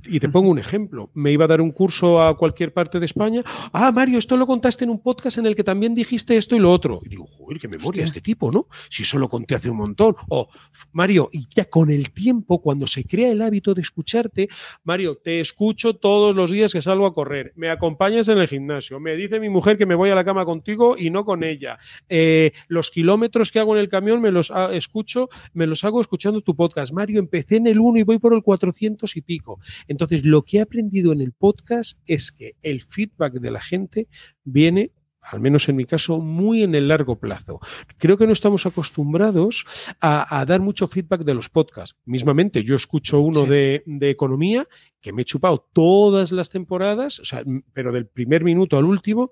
Y 0.06 0.20
te 0.20 0.30
pongo 0.30 0.50
un 0.50 0.60
ejemplo. 0.60 1.10
Me 1.14 1.32
iba 1.32 1.46
a 1.46 1.48
dar 1.48 1.62
un 1.62 1.72
curso 1.72 2.22
a 2.22 2.38
cualquier 2.38 2.74
parte 2.74 3.00
de 3.00 3.06
España. 3.06 3.44
Ah, 3.72 3.92
Mario, 3.92 4.20
esto 4.20 4.36
lo 4.38 4.46
contaste 4.46 4.84
en 4.84 4.90
un 4.90 5.02
podcast 5.02 5.38
en 5.38 5.46
el 5.46 5.56
que 5.56 5.64
también 5.64 5.96
dijiste 5.96 6.36
esto 6.36 6.56
y 6.56 6.60
lo 6.60 6.72
otro. 6.72 7.02
Y 7.06 7.10
digo, 7.10 7.26
joder, 7.26 7.60
qué 7.60 7.68
memoria 7.68 8.04
este 8.04 8.22
tipo, 8.22 8.52
¿no? 8.52 8.68
Si 8.90 9.04
eso 9.04 9.18
lo 9.18 9.30
conté 9.30 9.56
hace 9.56 9.70
un 9.70 9.78
montón. 9.78 10.16
O, 10.30 10.50
Mario, 10.92 11.30
y 11.32 11.48
ya 11.50 11.66
con 11.66 11.90
el 11.90 12.12
tiempo, 12.12 12.62
cuando 12.62 12.88
se 12.88 13.06
crea 13.06 13.32
el 13.32 13.42
hábito 13.42 13.74
de 13.74 13.82
escucharte, 13.82 14.50
Mario, 14.84 15.18
te 15.18 15.40
escucho 15.40 15.96
todos 15.96 16.36
los 16.36 16.52
días 16.52 16.74
que 16.74 16.82
salgo 16.82 17.06
a 17.06 17.14
correr. 17.14 17.54
Me 17.56 17.70
acompañas 17.70 18.28
en 18.28 18.40
el 18.40 18.48
gimnasio. 18.48 19.00
Me 19.00 19.16
dice 19.16 19.40
mi 19.40 19.50
mujer 19.50 19.78
que 19.78 19.86
me 19.86 19.96
voy 19.96 20.10
a 20.10 20.16
la 20.16 20.24
cama 20.24 20.46
contigo 20.46 20.96
y 20.98 21.10
no 21.10 21.26
con 21.26 21.44
ella. 21.44 21.78
Eh, 22.10 22.52
los 22.68 22.92
kilómetros 22.92 23.52
que 23.52 23.60
hago 23.60 23.76
en 23.76 23.82
el 23.82 23.90
camión 23.90 24.22
me 24.22 24.32
los 24.32 24.52
escucho, 24.72 25.30
me 25.54 25.68
los 25.68 25.84
hago 25.84 26.02
escuchando 26.02 26.42
tu 26.42 26.56
podcast. 26.56 26.92
Mario, 26.94 27.20
empecé 27.20 27.58
en 27.58 27.68
el 27.68 27.80
1 27.80 28.00
y 28.00 28.04
voy 28.04 28.20
por 28.20 28.34
el 28.34 28.44
400 28.44 29.16
y 29.16 29.22
pico. 29.22 29.60
Entonces, 29.94 30.26
lo 30.26 30.42
que 30.42 30.58
he 30.58 30.62
aprendido 30.62 31.14
en 31.14 31.22
el 31.22 31.32
podcast 31.32 32.00
es 32.06 32.32
que 32.32 32.56
el 32.64 32.82
feedback 32.82 33.34
de 33.36 33.52
la 33.52 33.62
gente 33.62 34.08
viene 34.44 34.92
al 35.32 35.40
menos 35.40 35.70
en 35.70 35.78
mi 35.78 35.86
caso, 35.86 36.20
muy 36.20 36.64
en 36.64 36.76
el 36.76 36.90
largo 36.90 37.18
plazo. 37.18 37.62
Creo 37.98 38.18
que 38.18 38.28
no 38.28 38.34
estamos 38.34 38.66
acostumbrados 38.66 39.66
a, 40.02 40.44
dar 40.46 40.60
mucho 40.60 40.86
feedback 40.88 41.24
de 41.24 41.34
los 41.34 41.50
podcasts. 41.50 41.96
Mismamente, 42.04 42.64
yo 42.64 42.76
escucho 42.76 43.22
uno 43.22 43.46
de, 43.46 43.84
de, 43.86 44.10
economía 44.10 44.68
que 45.00 45.14
me 45.14 45.22
he 45.22 45.26
chupado 45.26 45.70
todas 45.72 46.34
las 46.34 46.50
temporadas, 46.50 47.20
o 47.20 47.24
sea, 47.24 47.42
pero 47.72 47.94
del 47.94 48.08
primer 48.08 48.44
minuto 48.44 48.78
al 48.78 48.84
último, 48.84 49.32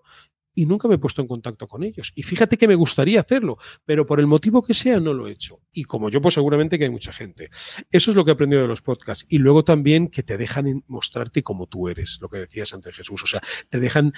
y 0.54 0.66
nunca 0.66 0.88
me 0.88 0.96
he 0.96 0.98
puesto 0.98 1.22
en 1.22 1.28
contacto 1.28 1.68
con 1.68 1.84
ellos. 1.84 2.12
Y 2.16 2.24
fíjate 2.24 2.58
que 2.58 2.68
me 2.68 2.76
gustaría 2.76 3.20
hacerlo, 3.22 3.58
pero 3.86 4.06
por 4.06 4.20
el 4.20 4.28
motivo 4.28 4.62
que 4.62 4.74
sea 4.74 5.00
no 5.00 5.14
lo 5.14 5.28
he 5.28 5.32
hecho. 5.32 5.60
Y 5.72 5.84
como 5.84 6.10
yo, 6.10 6.22
pues 6.22 6.34
seguramente 6.34 6.78
que 6.78 6.86
hay 6.86 6.90
mucha 6.90 7.14
gente. 7.14 7.50
Eso 7.92 8.12
es 8.12 8.18
lo 8.18 8.26
que 8.26 8.32
he 8.32 8.34
aprendido 8.34 8.62
de 8.62 8.68
los 8.68 8.82
podcasts. 8.82 9.26
Y 9.30 9.38
luego 9.38 9.64
también 9.64 10.10
que 10.10 10.24
te 10.24 10.38
dejan 10.38 10.84
mostrarte 10.88 11.44
como 11.44 11.68
tú 11.68 11.88
eres, 11.88 12.20
lo 12.22 12.30
que 12.30 12.38
decías 12.38 12.74
antes 12.74 12.96
Jesús. 12.96 13.24
O 13.24 13.28
sea, 13.28 13.42
te 13.70 13.80
dejan 13.80 14.14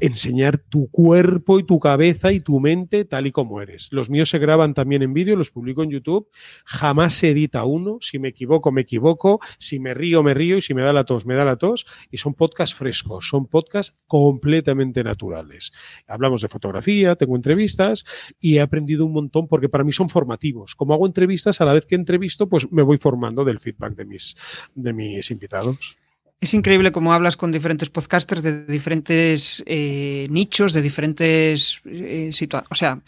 enseñar 0.00 0.58
tu 0.58 0.88
cuerpo 0.90 1.58
y 1.58 1.64
tu 1.64 1.80
cabeza 1.80 2.32
y 2.32 2.40
tu 2.40 2.60
mente 2.60 3.04
tal 3.04 3.26
y 3.26 3.32
como 3.32 3.60
eres. 3.60 3.88
Los 3.90 4.10
míos 4.10 4.30
se 4.30 4.38
graban 4.38 4.74
también 4.74 5.02
en 5.02 5.12
vídeo, 5.12 5.36
los 5.36 5.50
publico 5.50 5.82
en 5.82 5.90
YouTube. 5.90 6.28
Jamás 6.64 7.14
se 7.14 7.30
edita 7.30 7.64
uno. 7.64 7.98
Si 8.00 8.18
me 8.18 8.28
equivoco, 8.28 8.70
me 8.72 8.82
equivoco. 8.82 9.40
Si 9.58 9.78
me 9.78 9.94
río, 9.94 10.22
me 10.22 10.34
río. 10.34 10.56
Y 10.56 10.62
si 10.62 10.74
me 10.74 10.82
da 10.82 10.92
la 10.92 11.04
tos, 11.04 11.26
me 11.26 11.34
da 11.34 11.44
la 11.44 11.56
tos. 11.56 11.86
Y 12.10 12.18
son 12.18 12.34
podcasts 12.34 12.74
frescos, 12.74 13.28
son 13.28 13.46
podcasts 13.46 13.96
completamente 14.06 15.02
naturales. 15.02 15.63
Hablamos 16.06 16.42
de 16.42 16.48
fotografía, 16.48 17.16
tengo 17.16 17.36
entrevistas 17.36 18.04
y 18.40 18.56
he 18.56 18.60
aprendido 18.60 19.06
un 19.06 19.12
montón 19.12 19.48
porque 19.48 19.68
para 19.68 19.84
mí 19.84 19.92
son 19.92 20.08
formativos. 20.08 20.74
Como 20.74 20.94
hago 20.94 21.06
entrevistas, 21.06 21.60
a 21.60 21.64
la 21.64 21.72
vez 21.72 21.86
que 21.86 21.94
entrevisto, 21.94 22.48
pues 22.48 22.70
me 22.72 22.82
voy 22.82 22.98
formando 22.98 23.44
del 23.44 23.60
feedback 23.60 23.94
de 23.94 24.04
mis, 24.04 24.36
de 24.74 24.92
mis 24.92 25.30
invitados. 25.30 25.98
Es 26.40 26.52
increíble 26.52 26.92
cómo 26.92 27.12
hablas 27.12 27.36
con 27.36 27.52
diferentes 27.52 27.88
podcasters 27.88 28.42
de 28.42 28.64
diferentes 28.66 29.62
eh, 29.66 30.26
nichos, 30.30 30.72
de 30.72 30.82
diferentes 30.82 31.80
eh, 31.86 32.30
situaciones. 32.32 32.70
O 32.70 32.74
sea, 32.74 33.00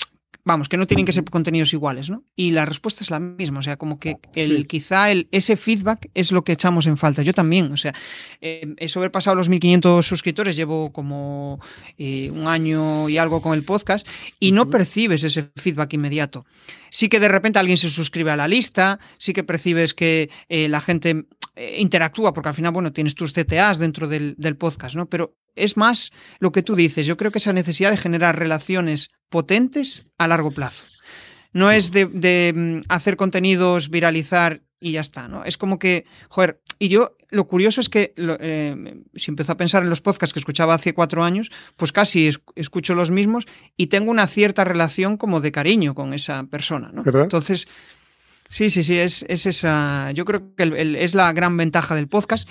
vamos, 0.47 0.69
que 0.69 0.77
no 0.77 0.87
tienen 0.87 1.05
que 1.05 1.13
ser 1.13 1.25
contenidos 1.25 1.73
iguales, 1.73 2.09
¿no? 2.09 2.23
Y 2.37 2.53
la 2.53 2.65
respuesta 2.65 3.03
es 3.03 3.11
la 3.11 3.19
misma, 3.19 3.59
o 3.59 3.63
sea, 3.63 3.77
como 3.77 3.99
que 3.99 4.17
el, 4.37 4.69
quizá 4.69 5.11
el, 5.11 5.27
ese 5.33 5.57
feedback 5.57 6.09
es 6.15 6.31
lo 6.31 6.45
que 6.45 6.53
echamos 6.53 6.87
en 6.87 6.97
falta. 6.97 7.23
Yo 7.23 7.35
también, 7.35 7.73
o 7.73 7.77
sea, 7.77 7.93
eh, 8.41 8.75
eso 8.77 9.01
haber 9.01 9.11
pasado 9.11 9.35
los 9.35 9.49
1500 9.49 10.07
suscriptores, 10.07 10.55
llevo 10.55 10.93
como 10.93 11.59
eh, 11.99 12.31
un 12.31 12.47
año 12.47 13.09
y 13.09 13.19
algo 13.19 13.43
con 13.43 13.55
el 13.55 13.65
podcast 13.65 14.07
y 14.39 14.53
no 14.53 14.71
percibes 14.71 15.25
ese 15.25 15.51
feedback 15.57 15.95
inmediato. 15.95 16.47
Sí 16.91 17.09
que 17.09 17.19
de 17.19 17.29
repente 17.29 17.59
alguien 17.59 17.77
se 17.77 17.89
suscribe 17.89 18.31
a 18.31 18.37
la 18.37 18.47
lista, 18.47 19.01
sí 19.19 19.33
que 19.33 19.43
percibes 19.43 19.95
que 19.95 20.31
eh, 20.49 20.69
la 20.69 20.81
gente 20.81 21.25
eh, 21.57 21.81
interactúa, 21.81 22.33
porque 22.33 22.51
al 22.51 22.55
final, 22.55 22.73
bueno, 22.73 22.93
tienes 22.93 23.15
tus 23.15 23.33
CTAs 23.33 23.79
dentro 23.79 24.07
del, 24.07 24.35
del 24.39 24.57
podcast, 24.57 24.95
¿no? 24.95 25.07
Pero 25.07 25.35
es 25.57 25.77
más 25.77 26.13
lo 26.39 26.53
que 26.53 26.63
tú 26.63 26.77
dices. 26.77 27.07
Yo 27.07 27.17
creo 27.17 27.33
que 27.33 27.39
esa 27.39 27.53
necesidad 27.53 27.91
de 27.91 27.97
generar 27.97 28.39
relaciones 28.39 29.11
potentes 29.29 30.07
a 30.19 30.29
largo 30.29 30.53
plazo. 30.53 30.85
No 31.53 31.71
es 31.71 31.91
de, 31.91 32.53
mm, 32.55 32.83
hacer 32.89 33.17
contenidos, 33.17 33.89
viralizar 33.89 34.61
y 34.79 34.93
ya 34.93 35.01
está, 35.01 35.27
¿no? 35.27 35.45
Es 35.45 35.57
como 35.57 35.79
que, 35.79 36.05
joder, 36.29 36.61
y 36.79 36.89
yo 36.89 37.17
lo 37.31 37.49
curioso 37.49 37.81
es 37.81 37.89
que 37.89 38.13
eh, 38.17 39.03
si 39.15 39.31
empiezo 39.31 39.53
a 39.53 39.57
pensar 39.57 39.83
en 39.83 39.89
los 39.89 40.03
podcasts 40.03 40.35
que 40.35 40.39
escuchaba 40.39 40.75
hace 40.75 40.93
cuatro 40.93 41.25
años, 41.25 41.51
pues 41.77 41.93
casi 41.93 42.31
escucho 42.55 42.95
los 42.95 43.11
mismos 43.11 43.47
y 43.77 43.87
tengo 43.87 44.11
una 44.11 44.27
cierta 44.27 44.65
relación 44.65 45.17
como 45.17 45.41
de 45.41 45.51
cariño 45.51 45.95
con 45.95 46.13
esa 46.13 46.45
persona, 46.45 46.91
¿no? 46.93 47.03
Entonces, 47.07 47.69
Sí, 48.49 48.71
sí, 48.71 48.85
sí, 48.85 48.99
es, 48.99 49.23
esa. 49.29 50.13
Yo 50.13 50.25
creo 50.25 50.55
que 50.55 50.97
es 50.99 51.15
la 51.15 51.33
gran 51.33 51.57
ventaja 51.57 51.95
del 51.95 52.09
podcast. 52.09 52.49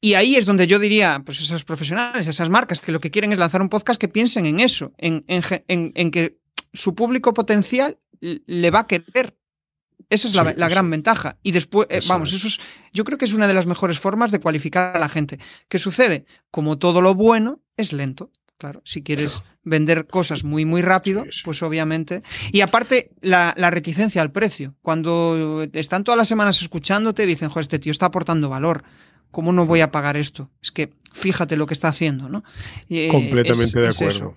Y 0.00 0.14
ahí 0.14 0.36
es 0.36 0.46
donde 0.46 0.66
yo 0.66 0.78
diría, 0.78 1.22
pues 1.24 1.40
esas 1.40 1.64
profesionales, 1.64 2.26
esas 2.26 2.50
marcas, 2.50 2.80
que 2.80 2.92
lo 2.92 3.00
que 3.00 3.10
quieren 3.10 3.32
es 3.32 3.38
lanzar 3.38 3.62
un 3.62 3.68
podcast 3.68 4.00
que 4.00 4.08
piensen 4.08 4.46
en 4.46 4.60
eso, 4.60 4.92
en, 4.98 5.24
en, 5.28 6.10
que 6.10 6.38
su 6.72 6.94
público 6.94 7.34
potencial 7.34 7.98
le 8.20 8.70
va 8.70 8.80
a 8.80 8.86
querer. 8.86 9.36
Esa 10.08 10.26
es 10.26 10.34
la, 10.34 10.68
gran 10.68 10.90
ventaja. 10.90 11.38
Y 11.42 11.52
después, 11.52 11.86
eh, 11.90 12.00
vamos, 12.08 12.32
eso 12.32 12.48
es, 12.48 12.58
yo 12.92 13.04
creo 13.04 13.16
que 13.16 13.26
es 13.26 13.32
una 13.32 13.46
de 13.46 13.54
las 13.54 13.66
mejores 13.66 14.00
formas 14.00 14.32
de 14.32 14.40
cualificar 14.40 14.96
a 14.96 14.98
la 14.98 15.08
gente. 15.08 15.38
¿Qué 15.68 15.78
sucede? 15.78 16.26
Como 16.50 16.78
todo 16.78 17.00
lo 17.00 17.14
bueno, 17.14 17.60
es 17.76 17.92
lento. 17.92 18.32
Claro, 18.60 18.82
si 18.84 19.02
quieres 19.02 19.42
vender 19.64 20.06
cosas 20.06 20.44
muy, 20.44 20.66
muy 20.66 20.82
rápido, 20.82 21.24
pues 21.46 21.62
obviamente. 21.62 22.22
Y 22.52 22.60
aparte, 22.60 23.10
la, 23.22 23.54
reticencia 23.54 24.20
al 24.20 24.32
precio. 24.32 24.74
Cuando 24.82 25.66
están 25.72 26.04
todas 26.04 26.18
las 26.18 26.28
semanas 26.28 26.60
escuchándote, 26.60 27.24
dicen, 27.24 27.48
joder, 27.48 27.62
este 27.62 27.78
tío 27.78 27.90
está 27.90 28.04
aportando 28.04 28.50
valor. 28.50 28.84
¿Cómo 29.30 29.54
no 29.54 29.64
voy 29.64 29.80
a 29.80 29.90
pagar 29.90 30.18
esto? 30.18 30.50
Es 30.62 30.72
que 30.72 30.92
fíjate 31.10 31.56
lo 31.56 31.66
que 31.66 31.72
está 31.72 31.88
haciendo, 31.88 32.28
¿no? 32.28 32.44
Eh, 32.90 33.08
Completamente 33.08 33.80
de 33.80 33.88
acuerdo. 33.88 34.34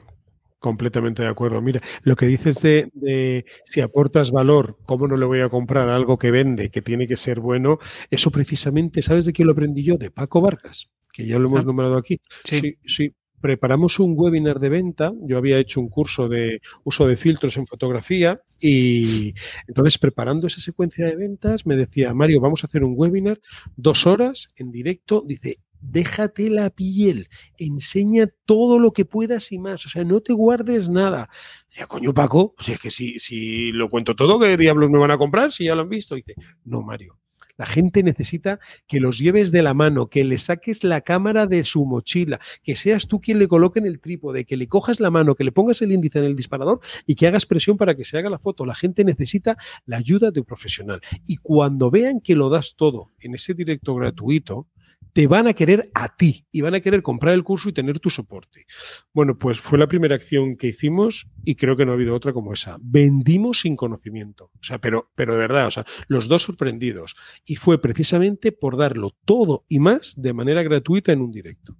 Completamente 0.57 1.23
de 1.23 1.27
acuerdo. 1.27 1.61
Mira, 1.61 1.81
lo 2.03 2.15
que 2.15 2.25
dices 2.25 2.61
de, 2.61 2.89
de, 2.93 3.43
si 3.65 3.81
aportas 3.81 4.31
valor, 4.31 4.77
¿cómo 4.85 5.05
no 5.05 5.17
le 5.17 5.25
voy 5.25 5.41
a 5.41 5.49
comprar 5.49 5.89
algo 5.89 6.17
que 6.17 6.31
vende, 6.31 6.69
que 6.69 6.81
tiene 6.81 7.09
que 7.09 7.17
ser 7.17 7.41
bueno? 7.41 7.77
Eso 8.09 8.31
precisamente, 8.31 9.01
¿sabes 9.01 9.25
de 9.25 9.33
quién 9.33 9.47
lo 9.47 9.51
aprendí 9.51 9.83
yo? 9.83 9.97
De 9.97 10.11
Paco 10.11 10.39
Vargas, 10.39 10.87
que 11.11 11.27
ya 11.27 11.39
lo 11.39 11.49
hemos 11.49 11.63
ah. 11.63 11.65
nombrado 11.65 11.97
aquí. 11.97 12.21
sí, 12.45 12.77
sí 12.85 13.13
preparamos 13.43 13.99
un 13.99 14.13
webinar 14.15 14.57
de 14.61 14.69
venta. 14.69 15.11
Yo 15.21 15.37
había 15.37 15.59
hecho 15.59 15.81
un 15.81 15.89
curso 15.89 16.29
de 16.29 16.61
uso 16.85 17.05
de 17.05 17.17
filtros 17.17 17.57
en 17.57 17.67
fotografía 17.67 18.41
y 18.57 19.33
entonces 19.67 19.97
preparando 19.97 20.47
esa 20.47 20.61
secuencia 20.61 21.05
de 21.05 21.17
ventas 21.17 21.65
me 21.65 21.75
decía, 21.75 22.13
Mario, 22.13 22.39
vamos 22.39 22.63
a 22.63 22.67
hacer 22.67 22.85
un 22.85 22.93
webinar, 22.95 23.41
dos 23.75 24.07
horas 24.07 24.53
en 24.55 24.71
directo. 24.71 25.25
Dice, 25.27 25.57
déjate 25.81 26.49
la 26.49 26.69
piel, 26.69 27.27
enseña 27.57 28.27
todo 28.45 28.79
lo 28.79 28.93
que 28.93 29.03
puedas 29.03 29.51
y 29.51 29.59
más, 29.59 29.85
o 29.85 29.89
sea, 29.89 30.05
no 30.05 30.21
te 30.21 30.31
guardes 30.31 30.87
nada. 30.87 31.27
Decía, 31.67 31.85
coño, 31.87 32.13
Paco, 32.13 32.55
si 32.59 32.71
es 32.71 32.79
que 32.79 32.91
si, 32.91 33.19
si 33.19 33.73
lo 33.73 33.89
cuento 33.89 34.15
todo, 34.15 34.39
¿qué 34.39 34.55
diablos 34.55 34.89
me 34.89 34.99
van 34.99 35.11
a 35.11 35.17
comprar 35.17 35.51
si 35.51 35.65
ya 35.65 35.75
lo 35.75 35.81
han 35.81 35.89
visto? 35.89 36.15
dice, 36.15 36.35
no, 36.63 36.81
Mario, 36.81 37.19
la 37.63 37.67
gente 37.67 38.03
necesita 38.03 38.59
que 38.87 38.99
los 38.99 39.17
lleves 39.19 39.53
de 39.53 39.61
la 39.61 39.73
mano, 39.73 40.07
que 40.07 40.25
le 40.25 40.37
saques 40.37 40.83
la 40.83 40.99
cámara 40.99 41.47
de 41.47 41.63
su 41.63 41.85
mochila, 41.85 42.41
que 42.61 42.75
seas 42.75 43.07
tú 43.07 43.21
quien 43.21 43.39
le 43.39 43.47
coloque 43.47 43.79
en 43.79 43.85
el 43.85 44.01
trípode, 44.01 44.43
que 44.43 44.57
le 44.57 44.67
cojas 44.67 44.99
la 44.99 45.09
mano, 45.09 45.33
que 45.33 45.45
le 45.45 45.53
pongas 45.53 45.81
el 45.81 45.93
índice 45.93 46.19
en 46.19 46.25
el 46.25 46.35
disparador 46.35 46.81
y 47.07 47.15
que 47.15 47.25
hagas 47.25 47.45
presión 47.45 47.77
para 47.77 47.95
que 47.95 48.03
se 48.03 48.17
haga 48.17 48.29
la 48.29 48.37
foto. 48.37 48.65
La 48.65 48.75
gente 48.75 49.05
necesita 49.05 49.55
la 49.85 49.95
ayuda 49.95 50.29
de 50.29 50.41
un 50.41 50.45
profesional. 50.45 50.99
Y 51.25 51.37
cuando 51.37 51.89
vean 51.89 52.19
que 52.19 52.35
lo 52.35 52.49
das 52.49 52.73
todo 52.75 53.11
en 53.21 53.33
ese 53.33 53.53
directo 53.53 53.95
gratuito, 53.95 54.67
te 55.13 55.27
van 55.27 55.47
a 55.47 55.53
querer 55.53 55.91
a 55.93 56.15
ti 56.15 56.47
y 56.51 56.61
van 56.61 56.73
a 56.73 56.81
querer 56.81 57.03
comprar 57.03 57.35
el 57.35 57.43
curso 57.43 57.69
y 57.69 57.73
tener 57.73 57.99
tu 57.99 58.09
soporte. 58.09 58.65
Bueno, 59.13 59.37
pues 59.37 59.59
fue 59.59 59.77
la 59.77 59.87
primera 59.87 60.15
acción 60.15 60.57
que 60.57 60.67
hicimos 60.67 61.27
y 61.45 61.55
creo 61.55 61.77
que 61.77 61.85
no 61.85 61.91
ha 61.91 61.95
habido 61.95 62.15
otra 62.15 62.33
como 62.33 62.53
esa. 62.53 62.77
Vendimos 62.81 63.61
sin 63.61 63.75
conocimiento. 63.75 64.51
O 64.59 64.63
sea, 64.63 64.79
pero, 64.79 65.11
pero 65.15 65.33
de 65.33 65.39
verdad, 65.39 65.67
o 65.67 65.71
sea, 65.71 65.85
los 66.07 66.27
dos 66.27 66.41
sorprendidos. 66.41 67.15
Y 67.45 67.55
fue 67.55 67.79
precisamente 67.79 68.51
por 68.51 68.75
darlo 68.75 69.15
todo 69.23 69.65
y 69.69 69.79
más 69.79 70.15
de 70.17 70.33
manera 70.33 70.63
gratuita 70.63 71.11
en 71.11 71.21
un 71.21 71.31
directo. 71.31 71.77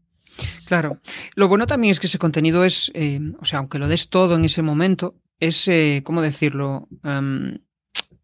Claro. 0.65 0.99
Lo 1.35 1.47
bueno 1.47 1.67
también 1.67 1.91
es 1.91 1.99
que 1.99 2.07
ese 2.07 2.19
contenido 2.19 2.63
es, 2.63 2.91
eh, 2.93 3.19
o 3.39 3.45
sea, 3.45 3.59
aunque 3.59 3.79
lo 3.79 3.87
des 3.87 4.09
todo 4.09 4.35
en 4.35 4.45
ese 4.45 4.61
momento, 4.61 5.15
es, 5.39 5.69
¿cómo 6.03 6.21
decirlo? 6.21 6.87
Um, 7.03 7.57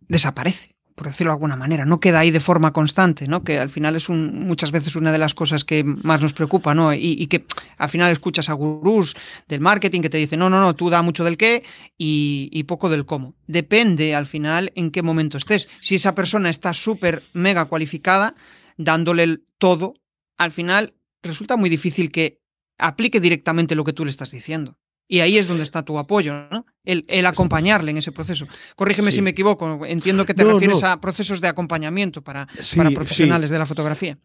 desaparece 0.08 0.79
por 1.00 1.08
decirlo 1.08 1.32
de 1.32 1.36
alguna 1.36 1.56
manera, 1.56 1.86
no 1.86 2.02
queda 2.02 2.20
ahí 2.20 2.30
de 2.30 2.42
forma 2.42 2.74
constante, 2.74 3.26
¿no? 3.26 3.42
Que 3.42 3.58
al 3.58 3.70
final 3.70 3.96
es 3.96 4.10
un, 4.10 4.46
muchas 4.46 4.72
veces 4.72 4.98
una 4.98 5.14
de 5.14 5.18
las 5.18 5.34
cosas 5.34 5.64
que 5.64 5.86
más 5.86 6.20
nos 6.20 6.34
preocupa, 6.34 6.76
¿no? 6.76 6.94
Y, 6.94 7.26
que 7.28 7.46
al 7.78 7.88
final 7.88 8.12
escuchas 8.12 8.50
a 8.50 8.54
gurús 8.54 9.16
del 9.48 9.62
marketing 9.62 10.02
que 10.02 10.10
te 10.10 10.18
dicen, 10.18 10.40
no, 10.40 10.50
no, 10.50 10.60
no, 10.60 10.76
tú 10.76 10.90
da 10.90 11.02
mucho 11.02 11.24
del 11.24 11.38
qué 11.38 11.64
y, 11.98 12.64
poco 12.64 12.90
del 12.90 13.06
cómo. 13.06 13.34
Depende 13.48 14.14
al 14.14 14.26
final 14.26 14.74
en 14.76 14.92
qué 14.92 15.02
momento 15.02 15.38
estés. 15.38 15.70
Si 15.80 15.96
esa 15.96 16.14
persona 16.16 16.50
está 16.50 16.74
súper 16.74 17.24
mega 17.32 17.64
cualificada, 17.64 18.36
dándole 18.76 19.24
el 19.24 19.46
todo, 19.58 19.94
al 20.38 20.52
final 20.52 20.96
resulta 21.24 21.56
muy 21.56 21.70
difícil 21.70 22.12
que 22.12 22.42
aplique 22.78 23.22
directamente 23.22 23.74
lo 23.74 23.86
que 23.86 23.94
tú 23.94 24.04
le 24.04 24.12
estás 24.12 24.32
diciendo. 24.32 24.78
Y 25.08 25.22
ahí 25.22 25.38
es 25.38 25.48
donde 25.48 25.64
está 25.64 25.84
tu 25.84 25.98
apoyo, 25.98 26.50
¿no? 26.52 26.59
El, 26.90 27.26
acompañarle 27.26 27.92
en 27.92 27.98
ese 27.98 28.12
proceso. 28.12 28.48
Corrígeme 28.76 29.12
si 29.12 29.22
me 29.22 29.32
equivoco, 29.32 29.86
entiendo 29.86 30.26
que 30.26 30.34
te 30.34 30.44
refieres 30.44 30.84
a 30.84 31.00
procesos 31.00 31.40
de 31.42 31.48
acompañamiento 31.48 32.22
para, 32.22 32.48
para 32.76 32.92
profesionales 32.92 33.50
de 33.50 33.60
la 33.60 33.66
fotografía. 33.66 34.18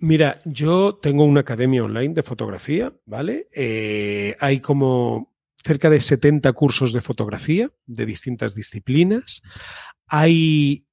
Mira, 0.00 0.40
yo 0.44 0.98
tengo 1.00 1.24
una 1.24 1.40
academia 1.40 1.84
online 1.84 2.14
de 2.14 2.22
fotografía, 2.22 2.92
¿vale? 3.06 3.48
Eh, 3.54 4.36
hay 4.40 4.58
como 4.60 5.32
cerca 5.62 5.90
de 5.90 6.00
70 6.00 6.52
cursos 6.52 6.92
de 6.92 7.00
fotografía 7.00 7.70
de 7.86 8.06
distintas 8.06 8.54
disciplinas. 8.54 9.42
Hay 10.06 10.87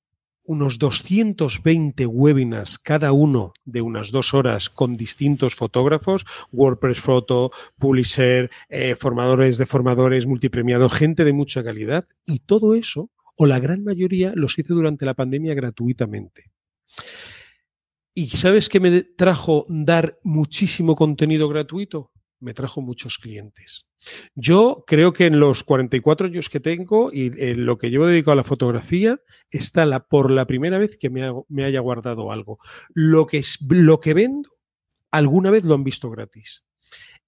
unos 0.45 0.79
220 0.79 2.05
webinars, 2.05 2.79
cada 2.79 3.11
uno 3.11 3.53
de 3.65 3.81
unas 3.81 4.11
dos 4.11 4.33
horas 4.33 4.69
con 4.69 4.93
distintos 4.93 5.55
fotógrafos, 5.55 6.25
WordPress 6.51 6.99
Photo, 6.99 7.51
Publisher, 7.77 8.49
eh, 8.69 8.95
formadores 8.95 9.57
de 9.57 9.65
formadores, 9.65 10.25
multipremiados, 10.25 10.93
gente 10.93 11.23
de 11.23 11.33
mucha 11.33 11.63
calidad. 11.63 12.07
Y 12.25 12.39
todo 12.39 12.75
eso, 12.75 13.09
o 13.35 13.45
la 13.45 13.59
gran 13.59 13.83
mayoría, 13.83 14.33
los 14.35 14.57
hice 14.57 14.73
durante 14.73 15.05
la 15.05 15.13
pandemia 15.13 15.53
gratuitamente. 15.53 16.51
¿Y 18.13 18.29
sabes 18.29 18.69
qué 18.69 18.79
me 18.79 19.01
trajo 19.01 19.65
dar 19.67 20.19
muchísimo 20.23 20.95
contenido 20.95 21.49
gratuito? 21.49 22.11
Me 22.39 22.53
trajo 22.53 22.81
muchos 22.81 23.17
clientes. 23.17 23.87
Yo 24.35 24.83
creo 24.85 25.13
que 25.13 25.25
en 25.25 25.39
los 25.39 25.63
44 25.63 26.27
años 26.27 26.49
que 26.49 26.59
tengo 26.59 27.11
y 27.11 27.31
en 27.37 27.65
lo 27.65 27.77
que 27.77 27.89
llevo 27.89 28.05
dedicado 28.05 28.33
a 28.33 28.35
la 28.35 28.43
fotografía, 28.43 29.19
está 29.49 29.85
la, 29.85 30.07
por 30.07 30.29
la 30.31 30.45
primera 30.45 30.77
vez 30.77 30.97
que 30.97 31.09
me, 31.09 31.31
me 31.47 31.63
haya 31.63 31.79
guardado 31.79 32.31
algo. 32.31 32.59
Lo 32.93 33.25
que, 33.25 33.37
es, 33.37 33.57
lo 33.67 33.99
que 33.99 34.13
vendo, 34.13 34.49
alguna 35.11 35.49
vez 35.49 35.63
lo 35.63 35.75
han 35.75 35.83
visto 35.83 36.09
gratis 36.09 36.64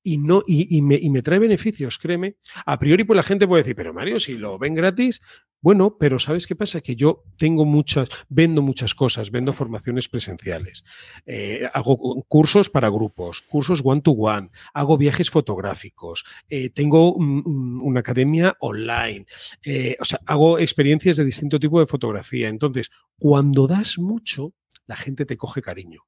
y, 0.07 0.17
no, 0.17 0.41
y, 0.47 0.81
me, 0.81 0.95
y, 0.95 1.09
me, 1.09 1.21
trae 1.21 1.37
beneficios, 1.37 1.97
créeme. 1.97 2.37
A 2.65 2.79
priori, 2.79 3.03
pues 3.03 3.17
la 3.17 3.23
gente 3.23 3.45
puede 3.45 3.63
decir, 3.63 3.75
pero 3.75 3.93
Mario, 3.93 4.21
si 4.21 4.37
lo 4.37 4.57
ven 4.57 4.73
gratis, 4.73 5.21
bueno, 5.59 5.97
pero 5.99 6.17
¿sabes 6.17 6.47
qué 6.47 6.55
pasa? 6.55 6.79
Que 6.79 6.95
yo 6.95 7.25
tengo 7.37 7.65
muchas, 7.65 8.07
vendo 8.29 8.61
muchas 8.61 8.95
cosas, 8.95 9.31
vendo 9.31 9.51
formaciones 9.51 10.07
presenciales, 10.07 10.85
eh, 11.25 11.67
hago 11.73 12.23
cursos 12.29 12.69
para 12.69 12.87
grupos, 12.87 13.41
cursos 13.41 13.81
one-to-one, 13.83 14.49
hago 14.73 14.97
viajes 14.97 15.29
fotográficos, 15.29 16.23
eh, 16.47 16.69
tengo 16.69 17.11
una 17.13 17.99
academia 17.99 18.55
online, 18.61 19.25
eh, 19.63 19.97
o 19.99 20.05
sea, 20.05 20.21
hago 20.25 20.57
experiencias 20.57 21.17
de 21.17 21.25
distinto 21.25 21.59
tipo 21.59 21.81
de 21.81 21.85
fotografía. 21.85 22.47
Entonces, 22.47 22.91
cuando 23.19 23.67
das 23.67 23.97
mucho, 23.97 24.53
la 24.85 24.95
gente 24.95 25.25
te 25.25 25.35
coge 25.35 25.61
cariño. 25.61 26.05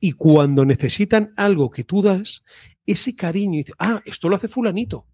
Y 0.00 0.12
cuando 0.12 0.64
necesitan 0.64 1.32
algo 1.36 1.70
que 1.70 1.84
tú 1.84 2.02
das, 2.02 2.44
ese 2.86 3.14
cariño, 3.14 3.64
ah, 3.78 4.02
esto 4.04 4.28
lo 4.28 4.36
hace 4.36 4.48
fulanito. 4.48 5.06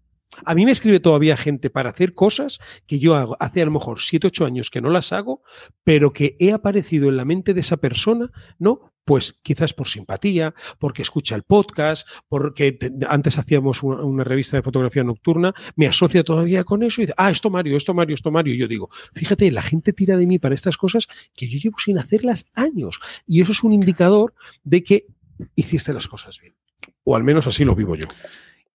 A 0.45 0.55
mí 0.55 0.65
me 0.65 0.71
escribe 0.71 0.99
todavía 0.99 1.35
gente 1.35 1.69
para 1.69 1.89
hacer 1.89 2.13
cosas 2.13 2.59
que 2.87 2.99
yo 2.99 3.15
hago 3.15 3.35
hace 3.39 3.61
a 3.61 3.65
lo 3.65 3.71
mejor 3.71 3.99
7, 3.99 4.27
8 4.27 4.45
años 4.45 4.69
que 4.69 4.81
no 4.81 4.89
las 4.89 5.11
hago, 5.11 5.41
pero 5.83 6.13
que 6.13 6.37
he 6.39 6.53
aparecido 6.53 7.09
en 7.09 7.17
la 7.17 7.25
mente 7.25 7.53
de 7.53 7.59
esa 7.59 7.77
persona, 7.77 8.31
¿no? 8.57 8.90
Pues 9.03 9.37
quizás 9.41 9.73
por 9.73 9.87
simpatía, 9.87 10.53
porque 10.79 11.01
escucha 11.01 11.35
el 11.35 11.43
podcast, 11.43 12.07
porque 12.27 12.77
antes 13.09 13.37
hacíamos 13.37 13.83
una, 13.83 14.23
revista 14.23 14.57
de 14.57 14.63
fotografía 14.63 15.03
nocturna, 15.03 15.53
me 15.75 15.87
asocia 15.87 16.23
todavía 16.23 16.63
con 16.63 16.83
eso 16.83 17.01
y 17.01 17.05
dice, 17.05 17.15
ah, 17.17 17.31
esto 17.31 17.49
Mario, 17.49 17.77
esto 17.77 17.93
Mario, 17.93 18.13
esto 18.13 18.31
Mario. 18.31 18.53
Y 18.53 18.57
yo 18.57 18.67
digo, 18.67 18.89
fíjate, 19.13 19.49
la 19.51 19.61
gente 19.61 19.93
tira 19.93 20.17
de 20.17 20.27
mí 20.27 20.39
para 20.39 20.55
estas 20.55 20.77
cosas 20.77 21.07
que 21.33 21.47
yo 21.47 21.57
llevo 21.57 21.77
sin 21.79 21.97
hacerlas 21.97 22.45
años. 22.53 22.99
Y 23.25 23.41
eso 23.41 23.51
es 23.51 23.63
un 23.63 23.73
indicador 23.73 24.33
de 24.63 24.83
que 24.83 25.07
hiciste 25.55 25.93
las 25.93 26.07
cosas 26.07 26.39
bien. 26.39 26.55
O 27.03 27.15
al 27.15 27.23
menos 27.23 27.47
así 27.47 27.65
lo 27.65 27.75
vivo 27.75 27.95
yo. 27.95 28.05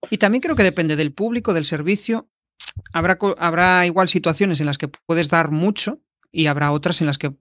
Y 0.09 0.17
también 0.17 0.41
creo 0.41 0.55
que 0.55 0.63
depende 0.63 0.95
del 0.95 1.13
público, 1.13 1.53
del 1.53 1.65
servicio. 1.65 2.29
Habrá, 2.93 3.17
habrá 3.37 3.85
igual 3.85 4.09
situaciones 4.09 4.59
en 4.59 4.65
las 4.65 4.77
que 4.77 4.87
puedes 4.87 5.29
dar 5.29 5.51
mucho 5.51 6.01
y 6.31 6.47
habrá 6.47 6.71
otras 6.71 7.01
en 7.01 7.07
las 7.07 7.17
que, 7.17 7.33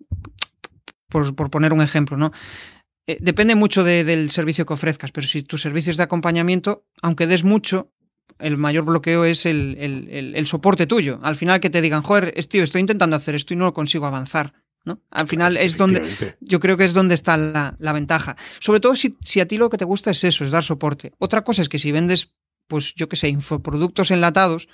por, 1.09 1.51
poner 1.51 1.72
un 1.72 1.83
ejemplo, 1.83 2.16
¿no? 2.16 2.33
Eh, 3.07 3.19
depende 3.21 3.55
mucho 3.55 3.85
del 3.85 4.31
servicio 4.31 4.66
que 4.66 4.75
ofrezcas, 4.75 5.12
pero 5.12 5.27
si 5.27 5.42
tu 5.42 5.59
servicio 5.59 5.90
es 5.90 5.97
de 5.97 6.03
acompañamiento, 6.03 6.85
aunque 7.03 7.27
des 7.27 7.45
mucho, 7.45 7.92
el 8.38 8.57
mayor 8.57 8.85
bloqueo 8.85 9.25
es 9.25 9.47
el, 9.47 9.77
el, 9.79 10.47
soporte 10.47 10.87
tuyo. 10.87 11.21
Al 11.23 11.37
final 11.37 11.61
que 11.61 11.71
te 11.71 11.81
digan, 11.81 12.03
joder, 12.03 12.35
tío, 12.47 12.64
estoy 12.64 12.81
intentando 12.81 13.16
hacer 13.16 13.35
esto 13.35 13.55
y 13.55 13.57
no 13.57 13.66
lo 13.66 13.75
consigo 13.75 14.07
avanzar. 14.07 14.53
¿no? 14.85 15.01
Al 15.11 15.27
final 15.27 15.57
es 15.57 15.77
donde 15.77 16.37
yo 16.40 16.61
creo 16.61 16.77
que 16.77 16.85
es 16.85 16.95
donde 16.95 17.14
está 17.14 17.37
la, 17.37 17.77
la 17.79 17.92
ventaja. 17.92 18.37
Sobre 18.61 18.81
todo 18.81 18.95
si, 18.95 19.16
si, 19.23 19.40
a 19.40 19.47
ti 19.47 19.57
lo 19.57 19.71
que 19.71 19.79
te 19.79 19.85
gusta 19.85 20.11
es 20.11 20.23
eso, 20.25 20.45
es 20.45 20.51
dar 20.51 20.64
soporte. 20.64 21.12
Otra 21.19 21.42
cosa 21.42 21.62
es 21.62 21.69
que 21.69 21.79
si 21.79 21.92
vendes, 21.92 22.33
pues 22.66 22.95
yo 22.95 23.09
qué 23.09 23.16
sé, 23.16 23.29
infoproductos 23.29 24.11
enlatados, 24.11 24.69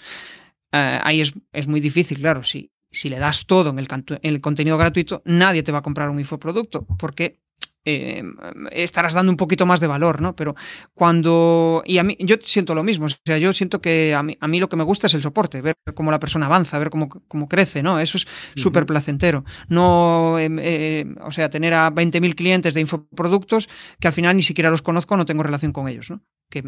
eh, 0.73 0.99
ahí 1.03 1.21
es, 1.21 1.33
es, 1.53 1.67
muy 1.67 1.81
difícil, 1.81 2.19
claro. 2.19 2.43
Si, 2.43 2.73
si 2.91 3.09
le 3.09 3.19
das 3.19 3.47
todo 3.47 3.71
en 3.71 3.79
el, 3.79 3.89
en 3.91 4.19
el 4.23 4.41
contenido 4.41 4.77
gratuito, 4.77 5.23
nadie 5.25 5.63
te 5.63 5.73
va 5.73 5.79
a 5.79 5.83
comprar 5.83 6.11
un 6.11 6.19
infoproducto 6.19 6.87
porque 6.99 7.41
eh, 7.85 8.23
estarás 8.71 9.15
dando 9.15 9.31
un 9.31 9.37
poquito 9.37 9.67
más 9.67 9.81
de 9.81 9.87
valor, 9.87 10.21
¿no? 10.21 10.37
Pero 10.37 10.55
cuando. 10.95 11.83
Y 11.85 11.99
a 11.99 12.05
mí, 12.05 12.17
yo 12.21 12.37
siento 12.43 12.75
lo 12.75 12.85
mismo. 12.85 13.07
O 13.07 13.09
sea, 13.09 13.39
yo 13.39 13.53
siento 13.53 13.81
que 13.81 14.15
a 14.15 14.23
mí, 14.23 14.37
a 14.41 14.49
mí 14.49 14.61
lo 14.61 14.69
que 14.69 14.77
me 14.77 14.85
gusta 14.85 15.09
es 15.09 15.15
el 15.15 15.23
soporte, 15.23 15.61
ver 15.61 15.75
cómo 15.95 16.11
la 16.11 16.21
persona 16.21 16.47
avanza, 16.47 16.79
ver 16.79 16.91
cómo, 16.91 17.09
cómo 17.09 17.49
crece, 17.49 17.83
¿no? 17.83 17.99
Eso 17.99 18.19
es 18.19 18.27
súper 18.55 18.87
placentero. 18.87 19.45
No, 19.69 20.39
em, 20.39 20.59
eh, 20.61 21.07
o 21.23 21.33
sea, 21.33 21.51
tener 21.51 21.75
a 21.75 21.91
20.000 21.91 22.35
clientes 22.35 22.75
de 22.75 22.81
infoproductos 22.81 23.69
que 23.99 24.09
al 24.09 24.15
final 24.15 24.37
ni 24.37 24.43
siquiera 24.43 24.71
los 24.71 24.83
conozco, 24.83 25.17
no 25.17 25.27
tengo 25.27 25.43
relación 25.43 25.73
con 25.73 25.89
ellos, 25.89 26.11
¿no? 26.11 26.23
Que 26.49 26.63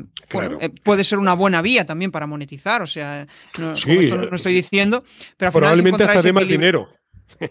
eh, 0.61 0.70
puede 0.83 1.05
ser 1.05 1.18
una 1.18 1.35
buena 1.35 1.62
vía 1.62 1.85
también 1.85 2.11
para 2.11 2.27
monetizar, 2.27 2.83
o 2.83 2.87
sea, 2.87 3.27
no, 3.59 3.74
esto 3.74 4.16
no, 4.16 4.35
estoy 4.35 4.55
diciendo, 4.55 5.05
pero 5.37 5.48
al 5.48 5.53
probablemente 5.53 6.05
hasta 6.05 6.22
de 6.22 6.33
más 6.33 6.48
dinero. 6.48 6.88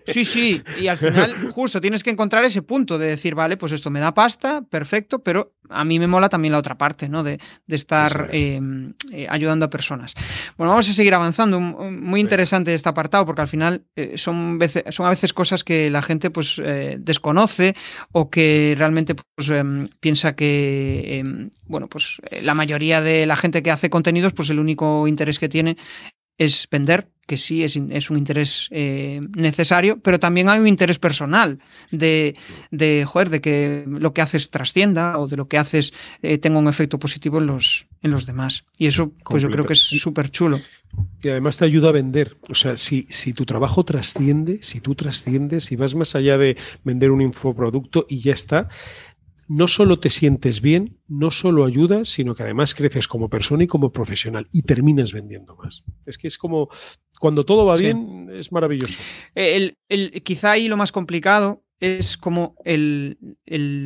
Sí, 0.08 0.26
sí, 0.26 0.64
y 0.80 0.88
al 0.88 0.98
final 0.98 1.52
justo 1.52 1.82
tienes 1.82 2.04
que 2.04 2.10
encontrar 2.10 2.44
ese 2.46 2.62
punto 2.62 2.98
de 2.98 3.08
decir, 3.08 3.36
vale, 3.36 3.58
pues 3.58 3.72
esto 3.72 3.90
me 3.90 4.00
da 4.00 4.14
pasta, 4.14 4.62
perfecto, 4.62 5.20
pero 5.20 5.54
a 5.70 5.84
mí 5.86 6.00
me 6.00 6.08
mola 6.08 6.30
también 6.30 6.52
la 6.52 6.60
otra 6.60 6.78
parte, 6.78 7.10
¿no? 7.10 7.24
De, 7.24 7.40
estar 7.68 8.30
em, 8.32 8.94
eh, 9.12 9.26
ayudando 9.30 9.66
a 9.66 9.70
personas. 9.70 10.14
Bueno, 10.58 10.72
vamos 10.72 10.90
a 10.90 10.94
seguir 10.94 11.14
avanzando. 11.14 11.60
Muy 11.60 12.20
interesante 12.20 12.74
este 12.74 12.90
apartado 12.90 13.26
porque 13.26 13.42
al 13.42 13.48
final 13.48 13.86
eh, 13.96 14.18
son, 14.18 14.60
son 14.90 15.06
a 15.06 15.10
veces 15.10 15.34
cosas 15.34 15.64
que 15.64 15.90
la 15.90 16.02
gente 16.02 16.30
pues 16.30 16.62
eh, 16.64 16.98
desconoce 17.00 17.76
o 18.12 18.30
que 18.30 18.76
realmente 18.78 19.16
pues, 19.16 19.50
em, 19.50 19.88
piensa 20.00 20.36
que, 20.36 21.20
em, 21.20 21.50
bueno, 21.66 21.88
pues 21.88 22.22
la 22.42 22.54
mayoría 22.54 23.02
de 23.02 23.26
la 23.26 23.36
gente 23.36 23.64
que 23.64 23.72
hace 23.72 23.90
contenidos, 23.90 24.34
pues 24.34 24.50
el 24.50 24.60
único 24.60 25.08
interés 25.08 25.40
que 25.40 25.50
tiene 25.50 25.78
es 26.38 26.68
vender 26.70 27.10
que 27.26 27.38
sí 27.38 27.64
es, 27.64 27.78
es 27.78 28.10
un 28.10 28.18
interés 28.18 28.68
eh, 28.72 29.22
necesario, 29.36 30.00
pero 30.00 30.20
también 30.20 30.50
hay 30.50 30.60
un 30.60 30.68
interés 30.68 31.00
personal 31.00 31.60
de, 31.92 32.36
de, 32.70 33.06
joder, 33.06 33.30
de 33.30 33.42
que 33.42 33.86
lo 33.88 34.14
que 34.14 34.22
haces 34.22 34.50
trascienda 34.50 35.18
o 35.18 35.28
de 35.28 35.38
lo 35.38 35.48
que 35.48 35.58
haces 35.58 35.94
eh, 36.22 36.38
tenga 36.38 36.60
un 36.60 36.68
efecto 36.68 37.00
positivo 37.00 37.38
en 37.38 37.48
los, 37.48 37.88
en 38.02 38.12
los 38.12 38.26
demás. 38.26 38.66
Y 38.78 38.88
eso, 38.88 39.14
pues 39.24 39.42
yo 39.42 39.50
creo 39.50 39.66
que 39.66 39.74
es 39.74 39.80
súper 39.80 40.32
chulo. 40.32 40.60
Y 41.24 41.30
además 41.30 41.58
te 41.58 41.66
ayuda 41.66 41.90
a 41.90 41.94
vender. 41.94 42.38
O 42.50 42.56
sea, 42.56 42.78
si, 42.78 43.08
si 43.10 43.34
tu 43.34 43.46
trabajo 43.46 43.84
trasciende, 43.86 44.60
si 44.62 44.82
tú 44.82 44.94
trasciendes, 44.94 45.64
si 45.64 45.76
vas 45.76 45.96
más 45.96 46.16
allá 46.16 46.38
de 46.38 46.58
vender 46.84 47.12
un 47.12 47.22
infoproducto 47.22 48.06
y 48.10 48.20
ya 48.20 48.34
está, 48.34 48.68
no 49.48 49.68
solo 49.68 50.00
te 50.00 50.10
sientes 50.10 50.62
bien, 50.62 51.00
no 51.08 51.32
solo 51.32 51.66
ayudas, 51.66 52.10
sino 52.10 52.36
que 52.36 52.44
además 52.44 52.76
creces 52.76 53.08
como 53.08 53.30
persona 53.30 53.64
y 53.64 53.68
como 53.68 53.92
profesional 53.92 54.48
y 54.52 54.64
terminas 54.64 55.14
vendiendo 55.14 55.56
más. 55.56 55.84
Es 56.06 56.18
que 56.18 56.28
es 56.28 56.38
como 56.38 56.70
cuando 57.20 57.46
todo 57.46 57.66
va 57.66 57.76
bien, 57.76 58.30
es 58.34 58.52
maravilloso. 58.52 59.00
El, 59.36 59.78
quizá 60.24 60.52
ahí 60.52 60.68
lo 60.68 60.78
más 60.78 60.92
complicado 60.92 61.64
es 61.80 62.18
como 62.18 62.56
el, 62.64 63.18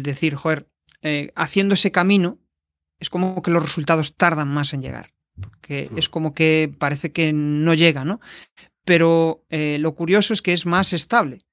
decir, 0.04 0.36
joder, 0.36 0.68
eh, 1.02 1.32
haciendo 1.36 1.74
ese 1.74 1.92
camino, 1.92 2.40
es 3.00 3.10
como 3.10 3.42
que 3.42 3.52
los 3.52 3.64
resultados 3.64 4.16
tardan 4.16 4.48
más 4.48 4.74
en 4.74 4.82
llegar. 4.82 5.14
Porque 5.40 5.90
mm. 5.92 5.98
es 5.98 6.10
como 6.10 6.34
que 6.34 6.72
parece 6.80 7.12
que 7.12 7.32
no 7.34 7.74
llega, 7.74 8.04
¿no? 8.06 8.20
Pero 8.86 9.46
eh, 9.50 9.78
lo 9.80 9.94
curioso 9.96 10.34
es 10.34 10.42
que 10.42 10.54
es 10.54 10.66
más 10.66 10.94
estable 10.94 11.47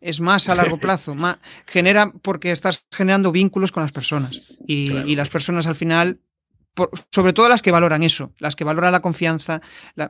es 0.00 0.20
más 0.20 0.48
a 0.48 0.54
largo 0.54 0.78
plazo, 0.80 1.14
más, 1.14 1.38
genera 1.66 2.12
porque 2.22 2.52
estás 2.52 2.86
generando 2.90 3.32
vínculos 3.32 3.72
con 3.72 3.82
las 3.82 3.92
personas 3.92 4.42
y, 4.66 5.14
las 5.16 5.28
personas 5.28 5.66
al 5.66 5.74
final, 5.74 6.20
sobre 7.10 7.32
todo 7.32 7.48
las 7.48 7.62
que 7.62 7.70
valoran 7.70 8.02
eso, 8.02 8.32
las 8.38 8.54
que 8.54 8.64
valoran 8.64 8.92
la 8.92 9.00
confianza, 9.00 9.62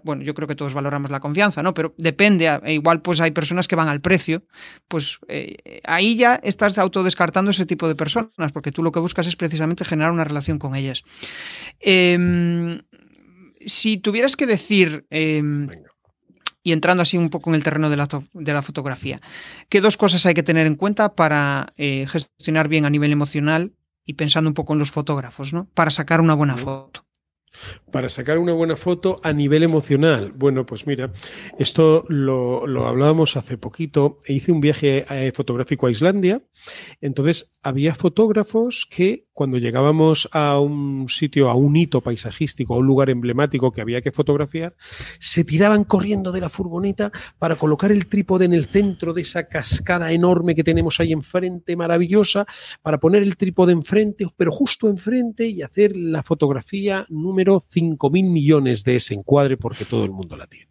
bueno, 0.02 0.22
yo 0.22 0.34
creo 0.34 0.48
que 0.48 0.56
todos 0.56 0.74
valoramos 0.74 1.10
la 1.10 1.20
confianza, 1.20 1.62
¿no? 1.62 1.74
Pero 1.74 1.94
depende, 1.96 2.48
e 2.64 2.74
igual 2.74 3.02
pues 3.02 3.20
hay 3.20 3.30
personas 3.30 3.68
que 3.68 3.76
van 3.76 3.88
al 3.88 4.00
precio, 4.00 4.42
pues 4.88 5.18
eh, 5.28 5.80
ahí 5.84 6.16
ya 6.16 6.36
estás 6.36 6.78
autodescartando 6.78 7.50
ese 7.50 7.66
tipo 7.66 7.88
de 7.88 7.94
personas 7.94 8.52
porque 8.52 8.72
tú 8.72 8.82
lo 8.82 8.92
que 8.92 9.00
buscas 9.00 9.26
es 9.26 9.36
precisamente 9.36 9.84
generar 9.84 10.12
una 10.12 10.24
relación 10.24 10.58
con 10.58 10.74
ellas. 10.74 11.04
Em, 11.80 12.80
si 13.64 13.98
tuvieras 13.98 14.36
que 14.36 14.46
decir... 14.46 15.06
Em, 15.10 15.68
y 16.66 16.72
entrando 16.72 17.04
así 17.04 17.16
un 17.16 17.30
poco 17.30 17.50
en 17.50 17.54
el 17.54 17.62
terreno 17.62 17.90
de 17.90 17.96
la, 17.96 18.62
fotografía. 18.62 19.20
¿Qué 19.68 19.80
dos 19.80 19.96
cosas 19.96 20.26
hay 20.26 20.34
que 20.34 20.42
tener 20.42 20.66
en 20.66 20.74
cuenta 20.74 21.14
para 21.14 21.72
eh, 21.76 22.08
gestionar 22.08 22.66
bien 22.66 22.84
a 22.84 22.90
nivel 22.90 23.12
emocional 23.12 23.72
y 24.04 24.14
pensando 24.14 24.50
un 24.50 24.54
poco 24.54 24.72
en 24.72 24.80
los 24.80 24.90
fotógrafos, 24.90 25.52
¿no? 25.52 25.68
Para 25.74 25.92
sacar 25.92 26.20
una 26.20 26.34
buena 26.34 26.56
foto. 26.56 27.05
Para 27.90 28.08
sacar 28.08 28.38
una 28.38 28.52
buena 28.52 28.76
foto 28.76 29.20
a 29.22 29.32
nivel 29.32 29.62
emocional. 29.62 30.32
Bueno, 30.32 30.66
pues 30.66 30.86
mira, 30.86 31.12
esto 31.58 32.04
lo, 32.08 32.66
lo 32.66 32.86
hablábamos 32.86 33.36
hace 33.36 33.58
poquito. 33.58 34.18
Hice 34.26 34.52
un 34.52 34.60
viaje 34.60 35.04
eh, 35.08 35.32
fotográfico 35.34 35.86
a 35.86 35.90
Islandia. 35.90 36.42
Entonces, 37.00 37.52
había 37.62 37.94
fotógrafos 37.94 38.86
que 38.88 39.26
cuando 39.32 39.58
llegábamos 39.58 40.28
a 40.32 40.60
un 40.60 41.08
sitio, 41.08 41.50
a 41.50 41.54
un 41.54 41.76
hito 41.76 42.00
paisajístico, 42.00 42.74
a 42.74 42.78
un 42.78 42.86
lugar 42.86 43.10
emblemático 43.10 43.72
que 43.72 43.80
había 43.80 44.00
que 44.00 44.12
fotografiar, 44.12 44.76
se 45.18 45.44
tiraban 45.44 45.84
corriendo 45.84 46.32
de 46.32 46.40
la 46.40 46.48
furgoneta 46.48 47.10
para 47.38 47.56
colocar 47.56 47.90
el 47.90 48.06
trípode 48.06 48.44
en 48.44 48.54
el 48.54 48.66
centro 48.66 49.12
de 49.12 49.22
esa 49.22 49.48
cascada 49.48 50.12
enorme 50.12 50.54
que 50.54 50.64
tenemos 50.64 51.00
ahí 51.00 51.12
enfrente, 51.12 51.76
maravillosa, 51.76 52.46
para 52.82 52.98
poner 52.98 53.22
el 53.22 53.36
trípode 53.36 53.72
enfrente, 53.72 54.26
pero 54.36 54.52
justo 54.52 54.88
enfrente 54.88 55.46
y 55.46 55.62
hacer 55.62 55.96
la 55.96 56.22
fotografía 56.22 57.04
número 57.08 57.45
5.000 57.54 58.30
millones 58.30 58.84
de 58.84 58.96
ese 58.96 59.14
encuadre 59.14 59.56
porque 59.56 59.84
todo 59.84 60.04
el 60.04 60.10
mundo 60.10 60.36
la 60.36 60.46
tiene. 60.46 60.70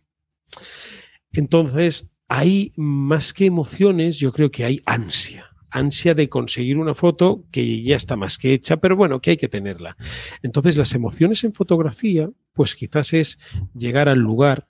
Entonces, 1.31 2.15
hay 2.27 2.73
más 2.75 3.33
que 3.33 3.45
emociones, 3.45 4.17
yo 4.17 4.31
creo 4.31 4.51
que 4.51 4.65
hay 4.65 4.81
ansia 4.85 5.55
ansia 5.75 6.13
de 6.13 6.29
conseguir 6.29 6.77
una 6.77 6.93
foto 6.93 7.43
que 7.51 7.83
ya 7.83 7.97
está 7.97 8.15
más 8.15 8.37
que 8.37 8.53
hecha, 8.53 8.77
pero 8.77 8.95
bueno, 8.95 9.19
que 9.19 9.31
hay 9.31 9.37
que 9.37 9.49
tenerla. 9.49 9.97
Entonces, 10.41 10.77
las 10.77 10.93
emociones 10.93 11.43
en 11.43 11.53
fotografía, 11.53 12.29
pues 12.53 12.75
quizás 12.75 13.13
es 13.13 13.39
llegar 13.73 14.07
al 14.07 14.19
lugar, 14.19 14.69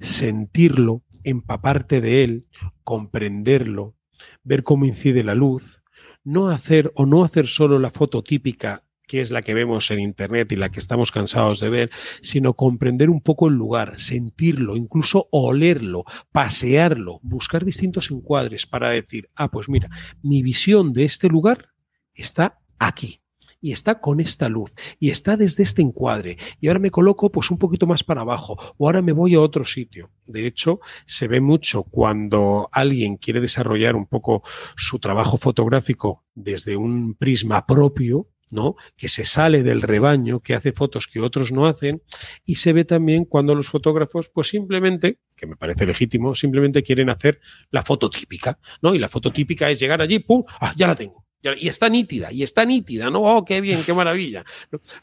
sentirlo, 0.00 1.02
empaparte 1.22 2.00
de 2.00 2.24
él, 2.24 2.46
comprenderlo, 2.82 3.94
ver 4.42 4.64
cómo 4.64 4.86
incide 4.86 5.22
la 5.22 5.34
luz, 5.34 5.82
no 6.24 6.48
hacer 6.48 6.92
o 6.94 7.04
no 7.04 7.24
hacer 7.24 7.46
solo 7.46 7.78
la 7.78 7.90
foto 7.90 8.22
típica 8.22 8.84
que 9.08 9.20
es 9.20 9.32
la 9.32 9.42
que 9.42 9.54
vemos 9.54 9.90
en 9.90 9.98
Internet 9.98 10.52
y 10.52 10.56
la 10.56 10.70
que 10.70 10.78
estamos 10.78 11.10
cansados 11.10 11.58
de 11.58 11.70
ver, 11.70 11.90
sino 12.22 12.54
comprender 12.54 13.10
un 13.10 13.20
poco 13.20 13.48
el 13.48 13.54
lugar, 13.54 14.00
sentirlo, 14.00 14.76
incluso 14.76 15.28
olerlo, 15.32 16.04
pasearlo, 16.30 17.18
buscar 17.22 17.64
distintos 17.64 18.12
encuadres 18.12 18.66
para 18.66 18.90
decir, 18.90 19.30
ah, 19.34 19.50
pues 19.50 19.68
mira, 19.68 19.88
mi 20.22 20.42
visión 20.42 20.92
de 20.92 21.04
este 21.04 21.28
lugar 21.28 21.70
está 22.14 22.60
aquí 22.78 23.20
y 23.60 23.72
está 23.72 24.00
con 24.00 24.20
esta 24.20 24.48
luz 24.48 24.72
y 25.00 25.10
está 25.10 25.36
desde 25.36 25.62
este 25.62 25.82
encuadre 25.82 26.36
y 26.60 26.68
ahora 26.68 26.78
me 26.78 26.90
coloco 26.90 27.30
pues 27.32 27.50
un 27.50 27.58
poquito 27.58 27.86
más 27.86 28.04
para 28.04 28.20
abajo 28.20 28.56
o 28.76 28.86
ahora 28.86 29.02
me 29.02 29.12
voy 29.12 29.34
a 29.34 29.40
otro 29.40 29.64
sitio. 29.64 30.10
De 30.26 30.46
hecho, 30.46 30.80
se 31.06 31.26
ve 31.26 31.40
mucho 31.40 31.82
cuando 31.84 32.68
alguien 32.72 33.16
quiere 33.16 33.40
desarrollar 33.40 33.96
un 33.96 34.06
poco 34.06 34.42
su 34.76 34.98
trabajo 34.98 35.38
fotográfico 35.38 36.24
desde 36.34 36.76
un 36.76 37.14
prisma 37.14 37.66
propio, 37.66 38.28
¿no? 38.50 38.76
que 38.96 39.08
se 39.08 39.24
sale 39.24 39.62
del 39.62 39.82
rebaño, 39.82 40.40
que 40.40 40.54
hace 40.54 40.72
fotos 40.72 41.06
que 41.06 41.20
otros 41.20 41.52
no 41.52 41.66
hacen, 41.66 42.02
y 42.44 42.56
se 42.56 42.72
ve 42.72 42.84
también 42.84 43.24
cuando 43.24 43.54
los 43.54 43.68
fotógrafos, 43.68 44.28
pues 44.28 44.48
simplemente, 44.48 45.18
que 45.36 45.46
me 45.46 45.56
parece 45.56 45.86
legítimo, 45.86 46.34
simplemente 46.34 46.82
quieren 46.82 47.10
hacer 47.10 47.40
la 47.70 47.82
foto 47.82 48.10
típica, 48.10 48.58
¿no? 48.82 48.94
Y 48.94 48.98
la 48.98 49.08
foto 49.08 49.32
típica 49.32 49.70
es 49.70 49.78
llegar 49.78 50.02
allí, 50.02 50.18
¡pum! 50.18 50.44
¡Ah, 50.60 50.72
ya 50.76 50.86
la 50.86 50.94
tengo! 50.94 51.27
Y 51.42 51.68
está 51.68 51.88
nítida, 51.88 52.32
y 52.32 52.42
está 52.42 52.64
nítida, 52.64 53.10
¿no? 53.10 53.20
¡Oh, 53.22 53.44
qué 53.44 53.60
bien, 53.60 53.84
qué 53.84 53.94
maravilla! 53.94 54.44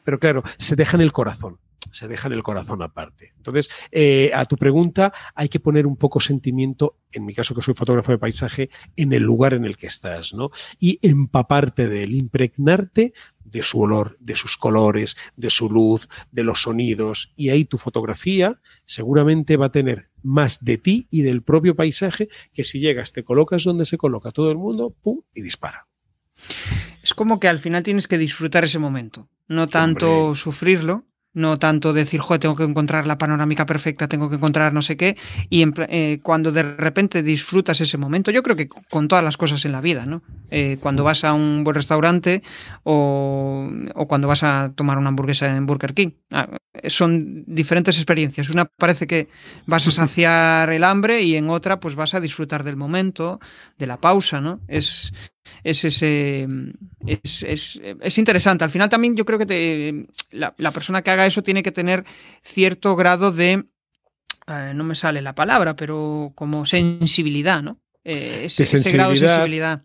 Pero 0.03 0.19
claro, 0.19 0.43
se 0.57 0.75
deja 0.75 0.97
en 0.97 1.01
el 1.01 1.11
corazón 1.11 1.59
se 1.91 2.07
deja 2.07 2.27
en 2.27 2.33
el 2.33 2.43
corazón 2.43 2.81
aparte. 2.81 3.33
Entonces, 3.37 3.69
eh, 3.91 4.31
a 4.33 4.45
tu 4.45 4.57
pregunta, 4.57 5.13
hay 5.33 5.49
que 5.49 5.59
poner 5.59 5.87
un 5.87 5.95
poco 5.95 6.19
sentimiento, 6.19 6.97
en 7.11 7.25
mi 7.25 7.33
caso 7.33 7.55
que 7.55 7.61
soy 7.61 7.73
fotógrafo 7.73 8.11
de 8.11 8.17
paisaje, 8.17 8.69
en 8.95 9.13
el 9.13 9.23
lugar 9.23 9.53
en 9.53 9.65
el 9.65 9.77
que 9.77 9.87
estás, 9.87 10.33
¿no? 10.33 10.51
Y 10.79 10.99
empaparte 11.01 11.87
de 11.87 12.03
él, 12.03 12.15
impregnarte 12.15 13.13
de 13.43 13.61
su 13.61 13.79
olor, 13.79 14.17
de 14.19 14.35
sus 14.35 14.57
colores, 14.57 15.15
de 15.37 15.49
su 15.49 15.69
luz, 15.69 16.09
de 16.31 16.43
los 16.43 16.63
sonidos. 16.63 17.31
Y 17.35 17.49
ahí 17.49 17.65
tu 17.65 17.77
fotografía 17.77 18.59
seguramente 18.85 19.55
va 19.55 19.67
a 19.67 19.71
tener 19.71 20.09
más 20.23 20.65
de 20.65 20.77
ti 20.77 21.07
y 21.11 21.21
del 21.21 21.43
propio 21.43 21.75
paisaje 21.75 22.27
que 22.53 22.63
si 22.63 22.79
llegas, 22.79 23.13
te 23.13 23.23
colocas 23.23 23.63
donde 23.63 23.85
se 23.85 23.97
coloca 23.97 24.31
todo 24.31 24.51
el 24.51 24.57
mundo, 24.57 24.93
pum, 25.01 25.21
y 25.33 25.41
dispara. 25.41 25.87
Es 27.03 27.13
como 27.13 27.39
que 27.39 27.47
al 27.47 27.59
final 27.59 27.83
tienes 27.83 28.07
que 28.07 28.17
disfrutar 28.17 28.63
ese 28.63 28.79
momento, 28.79 29.27
no 29.47 29.67
tanto 29.67 30.35
sufrirlo, 30.35 31.05
no 31.35 31.59
tanto 31.59 31.93
decir, 31.93 32.21
joder, 32.21 32.39
tengo 32.39 32.55
que 32.55 32.63
encontrar 32.63 33.05
la 33.05 33.17
panorámica 33.17 33.65
perfecta, 33.65 34.07
tengo 34.07 34.29
que 34.29 34.37
encontrar 34.37 34.73
no 34.73 34.81
sé 34.81 34.95
qué, 34.95 35.17
y 35.49 35.65
eh, 35.89 36.19
cuando 36.23 36.51
de 36.51 36.63
repente 36.63 37.21
disfrutas 37.21 37.79
ese 37.81 37.97
momento, 37.97 38.31
yo 38.31 38.41
creo 38.41 38.55
que 38.55 38.69
con 38.69 39.07
todas 39.07 39.23
las 39.23 39.35
cosas 39.35 39.63
en 39.65 39.73
la 39.73 39.81
vida, 39.81 40.05
¿no? 40.05 40.23
Eh, 40.49 40.77
cuando 40.79 41.03
vas 41.03 41.25
a 41.25 41.33
un 41.33 41.63
buen 41.63 41.75
restaurante 41.75 42.41
o, 42.83 43.69
o, 43.93 44.07
cuando 44.07 44.29
vas 44.29 44.43
a 44.43 44.71
tomar 44.73 44.97
una 44.97 45.09
hamburguesa 45.09 45.53
en 45.53 45.65
Burger 45.65 45.93
King, 45.93 46.11
ah, 46.31 46.47
son 46.87 47.43
diferentes 47.45 47.97
experiencias. 47.97 48.49
Una 48.49 48.65
parece 48.65 49.05
que 49.05 49.27
vas 49.65 49.87
a 49.87 49.91
saciar 49.91 50.69
el 50.69 50.83
hambre 50.83 51.21
y 51.21 51.35
en 51.35 51.49
otra 51.49 51.79
pues 51.79 51.95
vas 51.95 52.13
a 52.13 52.21
disfrutar 52.21 52.63
del 52.63 52.77
momento, 52.77 53.39
de 53.77 53.87
la 53.87 53.97
pausa, 53.97 54.39
¿no? 54.39 54.61
Es, 54.67 55.11
es 55.63 55.85
ese 55.85 56.47
es, 57.05 57.43
es, 57.43 57.81
es, 58.01 58.17
interesante. 58.17 58.63
Al 58.63 58.69
final 58.69 58.89
también 58.89 59.15
yo 59.15 59.25
creo 59.25 59.39
que 59.39 60.07
la, 60.31 60.71
persona 60.71 61.01
que 61.01 61.11
haga 61.11 61.25
eso 61.25 61.43
tiene 61.43 61.63
que 61.63 61.71
tener 61.71 62.05
cierto 62.41 62.95
grado 62.95 63.31
de 63.31 63.65
eh, 64.47 64.71
no 64.75 64.83
me 64.83 64.95
sale 64.95 65.21
la 65.21 65.35
palabra, 65.35 65.75
pero 65.75 66.31
como 66.35 66.65
sensibilidad, 66.65 67.63
¿no? 67.63 67.79
Eh, 68.03 68.43
ese, 68.45 68.91
grado 68.91 69.11
de 69.11 69.17
sensibilidad 69.17 69.81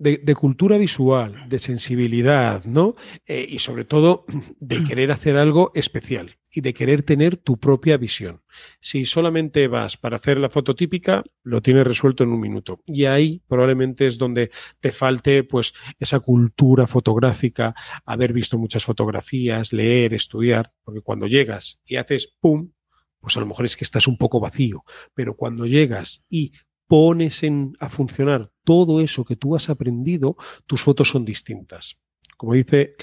de, 0.00 0.34
cultura 0.34 0.78
visual, 0.78 1.48
de 1.48 1.58
sensibilidad, 1.58 2.64
¿no? 2.64 2.96
Eh, 3.26 3.46
y 3.48 3.58
sobre 3.58 3.84
todo 3.84 4.24
de 4.58 4.82
querer 4.88 5.12
hacer 5.12 5.36
algo 5.36 5.72
especial 5.74 6.38
y 6.50 6.62
de 6.62 6.72
querer 6.72 7.02
tener 7.02 7.36
tu 7.36 7.58
propia 7.60 7.98
visión. 7.98 8.42
Si 8.80 9.04
solamente 9.04 9.68
vas 9.68 9.98
para 9.98 10.16
hacer 10.16 10.38
la 10.38 10.48
foto 10.48 10.74
típica, 10.74 11.22
lo 11.42 11.60
tienes 11.60 11.86
resuelto 11.86 12.24
en 12.24 12.30
un 12.30 12.40
minuto. 12.40 12.82
Y 12.86 13.04
ahí 13.04 13.42
probablemente 13.46 14.06
es 14.06 14.16
donde 14.16 14.50
te 14.80 14.90
falte 14.90 15.44
pues 15.44 15.74
esa 15.98 16.20
cultura 16.20 16.86
fotográfica, 16.86 17.74
haber 18.04 18.32
visto 18.32 18.58
muchas 18.58 18.84
fotografías, 18.84 19.72
leer, 19.72 20.14
estudiar, 20.14 20.72
porque 20.82 21.02
cuando 21.02 21.26
llegas 21.26 21.78
y 21.84 21.96
haces 21.96 22.34
pum, 22.40 22.72
pues 23.20 23.36
a 23.36 23.40
lo 23.40 23.46
mejor 23.46 23.66
es 23.66 23.76
que 23.76 23.84
estás 23.84 24.08
un 24.08 24.16
poco 24.16 24.40
vacío, 24.40 24.82
pero 25.14 25.34
cuando 25.34 25.66
llegas 25.66 26.24
y 26.30 26.52
pones 26.90 27.44
en, 27.44 27.76
a 27.78 27.88
funcionar 27.88 28.50
todo 28.64 29.00
eso 29.00 29.24
que 29.24 29.36
tú 29.36 29.54
has 29.54 29.70
aprendido, 29.70 30.36
tus 30.66 30.82
fotos 30.82 31.08
son 31.08 31.24
distintas. 31.24 32.02
Como 32.40 32.54
dice 32.54 32.96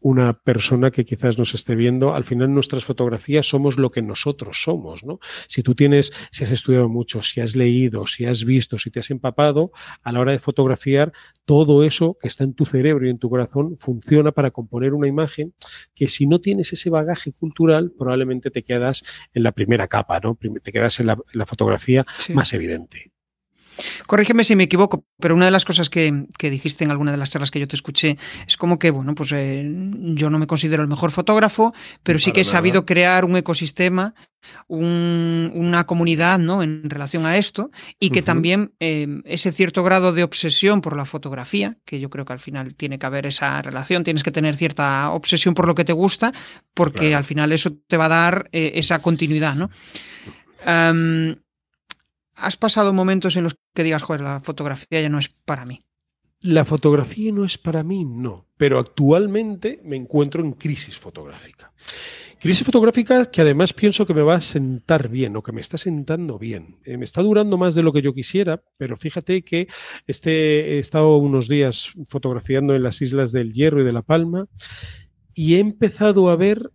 una 0.00 0.32
persona 0.32 0.90
que 0.90 1.04
quizás 1.04 1.38
nos 1.38 1.54
esté 1.54 1.76
viendo, 1.76 2.12
al 2.12 2.24
final 2.24 2.52
nuestras 2.52 2.82
fotografías 2.82 3.48
somos 3.48 3.78
lo 3.78 3.92
que 3.92 4.02
nosotros 4.02 4.60
somos, 4.64 5.04
¿no? 5.04 5.20
Si 5.46 5.62
tú 5.62 5.76
tienes, 5.76 6.12
si 6.32 6.42
has 6.42 6.50
estudiado 6.50 6.88
mucho, 6.88 7.22
si 7.22 7.40
has 7.40 7.54
leído, 7.54 8.04
si 8.08 8.26
has 8.26 8.44
visto, 8.44 8.76
si 8.76 8.90
te 8.90 8.98
has 8.98 9.12
empapado, 9.12 9.70
a 10.02 10.10
la 10.10 10.18
hora 10.18 10.32
de 10.32 10.40
fotografiar, 10.40 11.12
todo 11.44 11.84
eso 11.84 12.18
que 12.20 12.26
está 12.26 12.42
en 12.42 12.54
tu 12.54 12.66
cerebro 12.66 13.06
y 13.06 13.10
en 13.10 13.20
tu 13.20 13.30
corazón 13.30 13.78
funciona 13.78 14.32
para 14.32 14.50
componer 14.50 14.92
una 14.92 15.06
imagen 15.06 15.54
que 15.94 16.08
si 16.08 16.26
no 16.26 16.40
tienes 16.40 16.72
ese 16.72 16.90
bagaje 16.90 17.30
cultural, 17.30 17.92
probablemente 17.96 18.50
te 18.50 18.64
quedas 18.64 19.04
en 19.32 19.44
la 19.44 19.52
primera 19.52 19.86
capa, 19.86 20.18
¿no? 20.18 20.36
Te 20.64 20.72
quedas 20.72 20.98
en 20.98 21.06
la, 21.06 21.46
fotografía 21.46 22.04
más 22.34 22.52
evidente. 22.54 23.12
Corrígeme 24.06 24.44
si 24.44 24.56
me 24.56 24.64
equivoco, 24.64 25.04
pero 25.18 25.34
una 25.34 25.44
de 25.44 25.50
las 25.50 25.64
cosas 25.64 25.90
que, 25.90 26.26
dijiste 26.38 26.84
en 26.84 26.90
alguna 26.90 27.12
de 27.12 27.18
las 27.18 27.30
charlas 27.30 27.50
que 27.50 27.60
yo 27.60 27.68
te 27.68 27.76
escuché 27.76 28.16
es 28.46 28.56
como 28.56 28.78
que, 28.78 28.90
bueno, 28.90 29.14
pues 29.14 29.32
eh, 29.32 29.64
yo 30.14 30.30
no 30.30 30.38
me 30.38 30.46
considero 30.46 30.82
el 30.82 30.88
mejor 30.88 31.10
fotógrafo, 31.10 31.74
pero 32.02 32.18
sí 32.18 32.32
que 32.32 32.42
he 32.42 32.44
sabido 32.44 32.84
crear 32.86 33.24
un 33.24 33.36
ecosistema, 33.36 34.14
una 34.68 35.84
comunidad, 35.84 36.38
¿no? 36.38 36.62
En 36.62 36.88
relación 36.88 37.26
a 37.26 37.36
esto, 37.36 37.70
y 37.98 38.10
que 38.10 38.22
también 38.22 38.72
em, 38.78 39.22
ese 39.24 39.52
cierto 39.52 39.82
grado 39.82 40.12
de 40.12 40.22
obsesión 40.22 40.80
por 40.80 40.96
la 40.96 41.04
fotografía, 41.04 41.76
que 41.84 42.00
yo 42.00 42.08
creo 42.08 42.24
que 42.24 42.32
al 42.32 42.38
final 42.38 42.74
tiene 42.74 42.98
que 42.98 43.06
haber 43.06 43.26
esa 43.26 43.60
relación, 43.62 44.04
tienes 44.04 44.22
que 44.22 44.30
tener 44.30 44.56
cierta 44.56 45.10
obsesión 45.10 45.54
por 45.54 45.66
lo 45.66 45.74
que 45.74 45.84
te 45.84 45.92
gusta, 45.92 46.32
porque 46.74 47.14
al 47.14 47.24
final 47.24 47.52
eso 47.52 47.72
te 47.86 47.96
va 47.96 48.06
a 48.06 48.08
dar 48.08 48.48
eh, 48.52 48.72
esa 48.74 49.00
continuidad, 49.00 49.54
¿no? 49.54 49.70
¿Has 52.38 52.56
pasado 52.56 52.92
momentos 52.92 53.36
en 53.36 53.44
los 53.44 53.56
que 53.74 53.82
digas, 53.82 54.02
joder, 54.02 54.20
la 54.20 54.40
fotografía 54.40 55.00
ya 55.00 55.08
no 55.08 55.18
es 55.18 55.28
para 55.28 55.64
mí? 55.64 55.82
La 56.40 56.64
fotografía 56.64 57.32
no 57.32 57.44
es 57.44 57.58
para 57.58 57.82
mí, 57.82 58.04
no, 58.04 58.46
pero 58.56 58.78
actualmente 58.78 59.80
me 59.84 59.96
encuentro 59.96 60.40
en 60.40 60.52
crisis 60.52 60.96
fotográfica. 60.96 61.72
Crisis 62.38 62.64
fotográfica 62.64 63.28
que 63.28 63.40
además 63.40 63.72
pienso 63.72 64.06
que 64.06 64.14
me 64.14 64.22
va 64.22 64.36
a 64.36 64.40
sentar 64.40 65.08
bien 65.08 65.34
o 65.34 65.42
que 65.42 65.50
me 65.50 65.60
está 65.60 65.76
sentando 65.78 66.38
bien. 66.38 66.78
Eh, 66.84 66.96
me 66.96 67.04
está 67.04 67.22
durando 67.22 67.58
más 67.58 67.74
de 67.74 67.82
lo 67.82 67.92
que 67.92 68.02
yo 68.02 68.14
quisiera, 68.14 68.62
pero 68.76 68.96
fíjate 68.96 69.42
que 69.42 69.66
este, 70.06 70.76
he 70.76 70.78
estado 70.78 71.16
unos 71.16 71.48
días 71.48 71.90
fotografiando 72.08 72.76
en 72.76 72.84
las 72.84 73.02
islas 73.02 73.32
del 73.32 73.52
Hierro 73.52 73.82
y 73.82 73.84
de 73.84 73.92
La 73.92 74.02
Palma 74.02 74.46
y 75.34 75.56
he 75.56 75.58
empezado 75.58 76.30
a 76.30 76.36
ver 76.36 76.70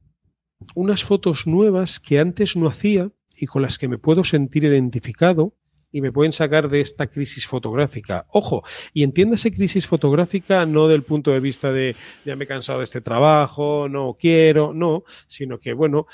unas 0.76 1.06
fotos 1.06 1.48
nuevas 1.48 2.02
que 2.02 2.20
antes 2.20 2.58
no 2.58 2.68
hacía 2.68 3.12
y 3.36 3.46
con 3.46 3.62
las 3.62 3.78
que 3.78 3.88
me 3.88 3.98
puedo 3.98 4.24
sentir 4.24 4.64
identificado 4.64 5.56
y 5.92 6.02
me 6.02 6.12
pueden 6.12 6.34
sacar 6.34 6.70
de 6.70 6.82
esta 6.82 7.08
crisis 7.08 7.46
fotográfica. 7.48 8.26
Ojo, 8.30 8.64
y 8.94 9.04
entiéndase 9.04 9.54
crisis 9.54 9.86
fotográfica 9.86 10.66
no 10.66 10.88
del 10.88 11.04
punto 11.04 11.32
de 11.32 11.40
vista 11.40 11.72
de 11.72 11.96
ya 12.26 12.36
me 12.36 12.46
he 12.46 12.48
cansado 12.48 12.80
de 12.80 12.86
este 12.86 13.00
trabajo, 13.00 13.88
no 13.88 14.16
quiero, 14.20 14.74
no, 14.74 15.04
sino 15.28 15.60
que, 15.60 15.74
bueno, 15.74 16.08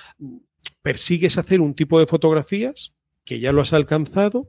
persigues 0.81 1.37
hacer 1.37 1.61
un 1.61 1.73
tipo 1.73 1.97
de 1.99 2.07
fotografías 2.07 2.93
que 3.23 3.39
ya 3.39 3.53
lo 3.53 3.61
has 3.61 3.71
alcanzado, 3.71 4.47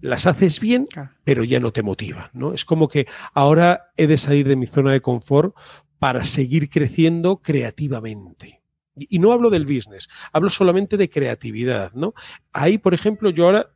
las 0.00 0.26
haces 0.26 0.58
bien, 0.58 0.88
pero 1.22 1.44
ya 1.44 1.60
no 1.60 1.72
te 1.72 1.82
motivan, 1.82 2.30
¿no? 2.32 2.52
Es 2.52 2.64
como 2.64 2.88
que 2.88 3.06
ahora 3.34 3.92
he 3.96 4.06
de 4.06 4.16
salir 4.16 4.48
de 4.48 4.56
mi 4.56 4.66
zona 4.66 4.92
de 4.92 5.00
confort 5.00 5.54
para 5.98 6.24
seguir 6.24 6.68
creciendo 6.68 7.38
creativamente. 7.38 8.62
Y 8.96 9.18
no 9.18 9.32
hablo 9.32 9.50
del 9.50 9.66
business, 9.66 10.08
hablo 10.32 10.48
solamente 10.48 10.96
de 10.96 11.10
creatividad, 11.10 11.92
¿no? 11.92 12.14
Ahí, 12.52 12.78
por 12.78 12.94
ejemplo, 12.94 13.30
yo 13.30 13.44
ahora, 13.44 13.70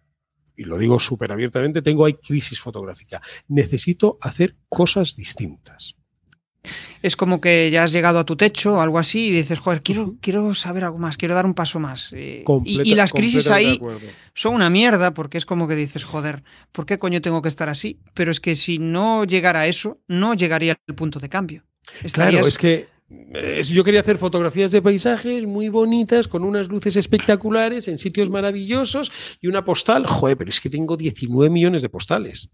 y 0.56 0.64
lo 0.64 0.78
digo 0.78 0.98
súper 0.98 1.30
abiertamente, 1.32 1.82
tengo 1.82 2.04
ahí 2.06 2.14
crisis 2.14 2.60
fotográfica. 2.60 3.20
Necesito 3.48 4.18
hacer 4.20 4.56
cosas 4.68 5.16
distintas. 5.16 5.96
Es 7.02 7.16
como 7.16 7.40
que 7.40 7.70
ya 7.70 7.84
has 7.84 7.92
llegado 7.92 8.18
a 8.18 8.24
tu 8.24 8.36
techo 8.36 8.74
o 8.74 8.80
algo 8.80 8.98
así 8.98 9.28
y 9.28 9.30
dices, 9.30 9.58
joder, 9.58 9.82
quiero, 9.82 10.16
quiero 10.20 10.54
saber 10.54 10.84
algo 10.84 10.98
más, 10.98 11.16
quiero 11.16 11.34
dar 11.34 11.46
un 11.46 11.54
paso 11.54 11.80
más. 11.80 12.12
Eh, 12.12 12.44
y, 12.64 12.94
las 12.94 13.12
crisis 13.12 13.48
ahí 13.48 13.80
son 14.34 14.54
una 14.54 14.68
mierda 14.68 15.14
porque 15.14 15.38
es 15.38 15.46
como 15.46 15.66
que 15.66 15.76
dices, 15.76 16.04
joder, 16.04 16.42
¿por 16.72 16.84
qué 16.84 16.98
coño 16.98 17.22
tengo 17.22 17.40
que 17.40 17.48
estar 17.48 17.70
así? 17.70 17.98
Pero 18.12 18.30
es 18.30 18.40
que 18.40 18.56
si 18.56 18.78
no 18.78 19.24
llegara 19.24 19.60
a 19.60 19.66
eso, 19.66 19.98
no 20.08 20.34
llegaría 20.34 20.76
al 20.86 20.94
punto 20.94 21.18
de 21.18 21.30
cambio. 21.30 21.64
Claro, 22.12 22.46
es 22.46 22.58
que 22.58 22.88
yo 23.68 23.84
quería 23.84 24.00
hacer 24.00 24.18
fotografías 24.18 24.70
de 24.70 24.82
paisajes 24.82 25.46
muy 25.46 25.68
bonitas, 25.68 26.28
con 26.28 26.44
unas 26.44 26.68
luces 26.68 26.96
espectaculares, 26.96 27.88
en 27.88 27.98
sitios 27.98 28.30
maravillosos 28.30 29.10
y 29.40 29.48
una 29.48 29.64
postal. 29.64 30.06
Joder, 30.06 30.36
pero 30.36 30.50
es 30.50 30.60
que 30.60 30.70
tengo 30.70 30.96
19 30.96 31.50
millones 31.50 31.82
de 31.82 31.88
postales. 31.88 32.50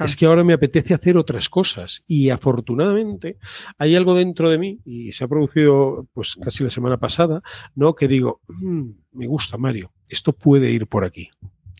Es 0.00 0.16
que 0.16 0.26
ahora 0.26 0.44
me 0.44 0.52
apetece 0.52 0.94
hacer 0.94 1.16
otras 1.16 1.48
cosas 1.48 2.04
y 2.06 2.30
afortunadamente 2.30 3.38
hay 3.78 3.96
algo 3.96 4.14
dentro 4.14 4.48
de 4.48 4.58
mí 4.58 4.78
y 4.84 5.12
se 5.12 5.24
ha 5.24 5.28
producido 5.28 6.06
pues 6.12 6.36
casi 6.36 6.62
la 6.62 6.70
semana 6.70 6.98
pasada, 6.98 7.42
¿no? 7.74 7.94
Que 7.94 8.06
digo, 8.06 8.40
mm, 8.46 8.90
me 9.12 9.26
gusta 9.26 9.58
Mario, 9.58 9.92
esto 10.08 10.32
puede 10.32 10.70
ir 10.70 10.86
por 10.86 11.04
aquí. 11.04 11.30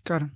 Claro. 0.03 0.31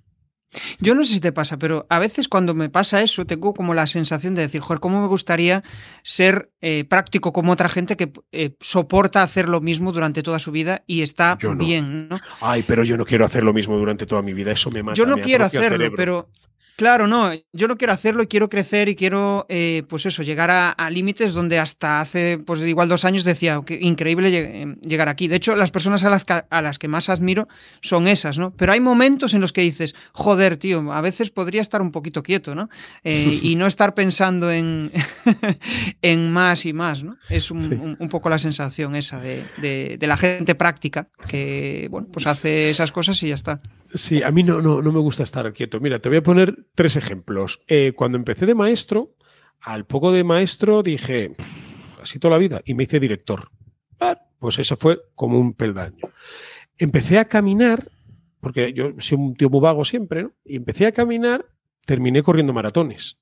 Yo 0.81 0.95
no 0.95 1.05
sé 1.05 1.15
si 1.15 1.21
te 1.21 1.33
pasa, 1.33 1.59
pero 1.59 1.87
a 1.89 1.99
veces 1.99 2.29
cuando 2.29 2.55
me 2.55 2.69
pasa 2.69 3.03
eso, 3.03 3.25
tengo 3.25 3.55
como 3.55 3.75
la 3.75 3.87
sensación 3.87 4.35
de 4.35 4.43
decir, 4.43 4.61
joder, 4.61 4.81
¿cómo 4.81 5.01
me 5.01 5.09
gustaría 5.09 5.63
ser 6.03 6.51
eh, 6.61 6.85
práctico 6.85 7.33
como 7.33 7.53
otra 7.53 7.69
gente 7.69 7.97
que 7.97 8.13
eh, 8.33 8.55
soporta 8.61 9.23
hacer 9.23 9.49
lo 9.49 9.61
mismo 9.61 9.93
durante 9.93 10.23
toda 10.23 10.39
su 10.39 10.53
vida 10.53 10.83
y 10.87 11.03
está 11.03 11.39
bien, 11.57 12.09
¿no? 12.09 12.21
Ay, 12.41 12.65
pero 12.65 12.85
yo 12.85 12.97
no 12.97 13.05
quiero 13.05 13.25
hacer 13.25 13.45
lo 13.45 13.53
mismo 13.53 13.77
durante 13.77 14.07
toda 14.07 14.23
mi 14.23 14.35
vida, 14.35 14.53
eso 14.53 14.71
me 14.71 14.83
mata. 14.83 14.97
Yo 14.97 15.07
no 15.07 15.17
quiero 15.19 15.45
hacerlo, 15.45 15.91
pero 15.97 16.29
Claro, 16.77 17.07
no, 17.07 17.31
yo 17.53 17.69
no 17.69 17.77
quiero 17.77 17.93
hacerlo 17.93 18.23
y 18.23 18.27
quiero 18.27 18.49
crecer 18.49 18.89
y 18.89 18.97
quiero, 18.97 19.45
eh, 19.49 19.83
pues 19.89 20.07
eso, 20.07 20.23
llegar 20.23 20.51
a, 20.51 20.91
límites 20.91 21.33
donde 21.33 21.59
hasta 21.59 22.01
hace, 22.01 22.39
pues 22.39 22.63
igual 22.63 22.89
dos 22.89 23.05
años 23.05 23.25
decía, 23.25 23.61
que 23.65 23.79
increíble 23.81 24.31
eh, 24.33 24.77
llegar 24.81 25.09
aquí. 25.09 25.29
De 25.29 25.37
hecho, 25.37 25.55
las 25.55 25.71
personas 25.71 26.03
a 26.05 26.11
las, 26.11 26.25
que, 26.25 26.43
a 26.49 26.63
las 26.63 26.79
que 26.79 26.89
más 26.89 27.09
admiro 27.09 27.47
son 27.83 28.09
esas, 28.09 28.39
¿no? 28.39 28.53
Pero 28.57 28.73
hay 28.73 28.81
momentos 28.81 29.35
en 29.35 29.43
los 29.43 29.53
que 29.53 29.61
dices, 29.61 29.95
joder, 30.13 30.57
tío, 30.57 30.93
a 30.93 31.01
veces 31.03 31.31
podría 31.31 31.61
estar 31.61 31.83
un 31.83 31.93
poquito 31.93 32.23
quieto, 32.23 32.55
¿no? 32.55 32.71
Eh, 33.05 33.39
y 33.43 33.55
no 33.55 33.67
estar 33.67 33.95
pensando 33.95 34.51
en, 34.51 34.93
en 36.03 36.33
más 36.33 36.65
y 36.65 36.73
más, 36.73 37.05
¿no? 37.05 37.17
Es 37.29 37.51
un, 37.51 37.97
poco 38.11 38.31
la 38.31 38.39
sensación 38.39 38.97
esa 38.97 39.21
de, 39.21 39.47
de, 39.59 40.07
la 40.07 40.17
gente 40.17 40.55
práctica 40.55 41.09
que, 41.29 41.89
bueno, 41.91 42.09
pues 42.13 42.27
hace 42.27 42.71
esas 42.71 42.93
cosas 42.93 43.23
y 43.23 43.29
ya 43.29 43.35
está. 43.35 43.61
Sí, 43.95 44.23
a 44.23 44.31
mí 44.31 44.43
no, 44.43 44.63
no, 44.63 44.81
no 44.81 44.93
me 44.93 45.01
gusta 45.01 45.23
estar 45.23 45.53
quieto. 45.53 45.81
Mira, 45.81 45.99
te 45.99 46.09
voy 46.09 46.19
a 46.19 46.23
poner 46.23 46.67
tres 46.75 46.97
ejemplos. 46.97 47.63
Eh, 47.67 47.93
cuando 47.95 48.17
empecé 48.17 48.47
de 48.47 48.55
maestro, 48.55 49.17
al 49.61 49.87
poco 49.87 50.13
de 50.13 50.25
maestro 50.25 50.83
dije, 50.83 51.35
así 52.01 52.19
toda 52.19 52.33
la 52.33 52.39
vida, 52.39 52.63
y 52.65 52.75
me 52.75 52.85
hice 52.85 53.01
director. 53.01 53.51
Ah, 54.01 54.19
pues 54.39 54.59
eso 54.59 54.77
fue 54.77 55.01
como 55.15 55.39
un 55.39 55.53
peldaño. 55.55 56.09
Empecé 56.79 57.19
a 57.19 57.27
caminar, 57.27 57.91
porque 58.41 58.73
yo 58.73 58.93
soy 58.99 59.19
un 59.19 59.35
tío 59.35 59.51
muy 59.51 59.61
vago 59.61 59.85
siempre, 59.85 60.25
¿no? 60.25 60.33
Y 60.45 60.57
empecé 60.57 60.87
a 60.87 60.93
caminar, 60.93 61.47
terminé 61.87 62.23
corriendo 62.23 62.53
maratones. 62.53 63.19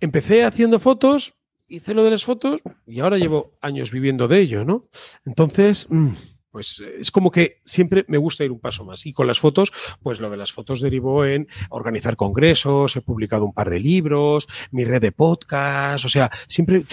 Empecé 0.00 0.44
haciendo 0.44 0.78
fotos, 0.80 1.34
hice 1.68 1.94
lo 1.94 2.04
de 2.04 2.10
las 2.10 2.24
fotos 2.24 2.60
y 2.86 3.00
ahora 3.00 3.18
llevo 3.18 3.56
años 3.62 3.90
viviendo 3.92 4.28
de 4.28 4.40
ello, 4.40 4.64
¿no? 4.64 4.88
Entonces, 5.24 5.86
mm, 5.88 6.10
pues 6.54 6.80
eh, 6.86 6.98
es 7.00 7.10
como 7.10 7.32
que 7.32 7.60
siempre 7.64 8.04
me 8.06 8.16
gusta 8.16 8.44
ir 8.44 8.52
un 8.52 8.60
paso 8.60 8.84
más. 8.84 9.04
Y 9.06 9.12
con 9.12 9.26
las 9.26 9.40
fotos, 9.40 9.72
pues 10.04 10.20
lo 10.20 10.30
de 10.30 10.36
las 10.36 10.52
fotos 10.52 10.80
derivó 10.80 11.26
en 11.26 11.48
organizar 11.68 12.14
congresos, 12.14 12.94
he 12.94 13.00
publicado 13.00 13.44
un 13.44 13.52
par 13.52 13.70
de 13.70 13.80
libros, 13.80 14.46
mi 14.70 14.84
red 14.84 15.02
de 15.02 15.10
podcast, 15.10 16.04
o 16.04 16.08
sea, 16.08 16.30
siempre... 16.46 16.84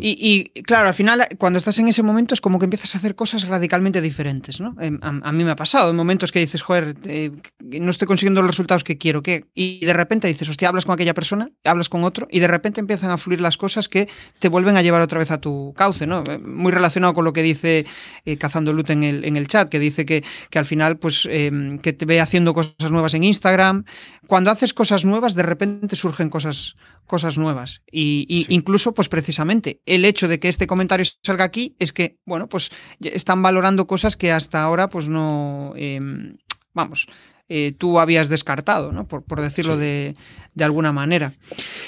Y, 0.00 0.50
claro, 0.64 0.88
al 0.88 0.94
final, 0.94 1.26
cuando 1.38 1.58
estás 1.58 1.78
en 1.78 1.88
ese 1.88 2.02
momento 2.02 2.34
es 2.34 2.42
como 2.42 2.58
que 2.58 2.66
empiezas 2.66 2.94
a 2.94 2.98
hacer 2.98 3.14
cosas 3.14 3.48
radicalmente 3.48 4.02
diferentes, 4.02 4.60
¿no? 4.60 4.76
Em, 4.78 4.98
a, 5.00 5.32
mí 5.32 5.44
me 5.44 5.52
ha 5.52 5.56
pasado, 5.56 5.88
en 5.88 5.96
momentos 5.96 6.30
que 6.30 6.40
dices, 6.40 6.60
joder, 6.60 6.94
eh, 7.06 7.30
no 7.62 7.90
estoy 7.90 8.06
consiguiendo 8.06 8.42
los 8.42 8.50
resultados 8.50 8.84
que 8.84 8.98
quiero, 8.98 9.22
¿qué? 9.22 9.46
Y 9.54 9.82
de 9.86 9.94
repente 9.94 10.28
dices, 10.28 10.46
hostia, 10.46 10.68
hablas 10.68 10.84
con 10.84 10.92
aquella 10.92 11.14
persona, 11.14 11.50
hablas 11.64 11.88
con 11.88 12.04
otro, 12.04 12.28
y 12.30 12.40
de 12.40 12.48
repente 12.48 12.80
empiezan 12.80 13.10
a 13.10 13.16
fluir 13.16 13.40
las 13.40 13.56
cosas 13.56 13.88
que 13.88 14.10
te 14.40 14.48
vuelven 14.50 14.76
a 14.76 14.82
llevar 14.82 15.00
otra 15.00 15.20
vez 15.20 15.30
a 15.30 15.40
tu 15.40 15.72
cauce, 15.74 16.06
¿no? 16.06 16.22
Eh, 16.28 16.36
muy 16.36 16.70
relacionado 16.70 17.14
con 17.14 17.24
lo 17.24 17.32
que 17.32 17.42
dice 17.42 17.86
Cazando 18.38 18.73
en 18.88 19.04
el, 19.04 19.24
en 19.24 19.36
el 19.36 19.48
chat, 19.48 19.68
que 19.68 19.78
dice 19.78 20.04
que, 20.04 20.24
al 20.54 20.64
final, 20.64 20.98
pues, 20.98 21.28
em, 21.30 21.78
que 21.78 21.92
te 21.92 22.06
ve 22.06 22.20
haciendo 22.20 22.54
cosas 22.54 22.90
nuevas 22.90 23.14
en 23.14 23.24
Instagram. 23.24 23.84
Cuando 24.26 24.50
haces 24.50 24.74
cosas 24.74 25.04
nuevas, 25.04 25.34
de 25.34 25.42
repente 25.42 25.96
surgen 25.96 26.30
cosas, 26.30 26.76
cosas 27.06 27.38
nuevas. 27.38 27.82
Y, 27.90 28.46
incluso, 28.48 28.94
pues 28.94 29.08
precisamente, 29.08 29.80
el 29.86 30.04
hecho 30.04 30.28
de 30.28 30.38
que 30.38 30.48
este 30.48 30.66
comentario 30.66 31.06
salga 31.22 31.44
aquí 31.44 31.76
es 31.78 31.92
que, 31.92 32.18
bueno, 32.24 32.48
pues 32.48 32.70
están 33.00 33.42
valorando 33.42 33.86
cosas 33.86 34.16
que 34.16 34.32
hasta 34.32 34.62
ahora, 34.62 34.88
pues 34.88 35.08
no, 35.08 35.72
em, 35.76 36.36
vamos, 36.72 37.06
eh, 37.46 37.74
tú 37.76 37.98
habías 37.98 38.30
descartado, 38.30 38.90
¿no? 38.90 39.06
Por, 39.06 39.40
decirlo 39.42 39.76
de, 39.76 40.16
alguna 40.58 40.92
manera. 40.92 41.34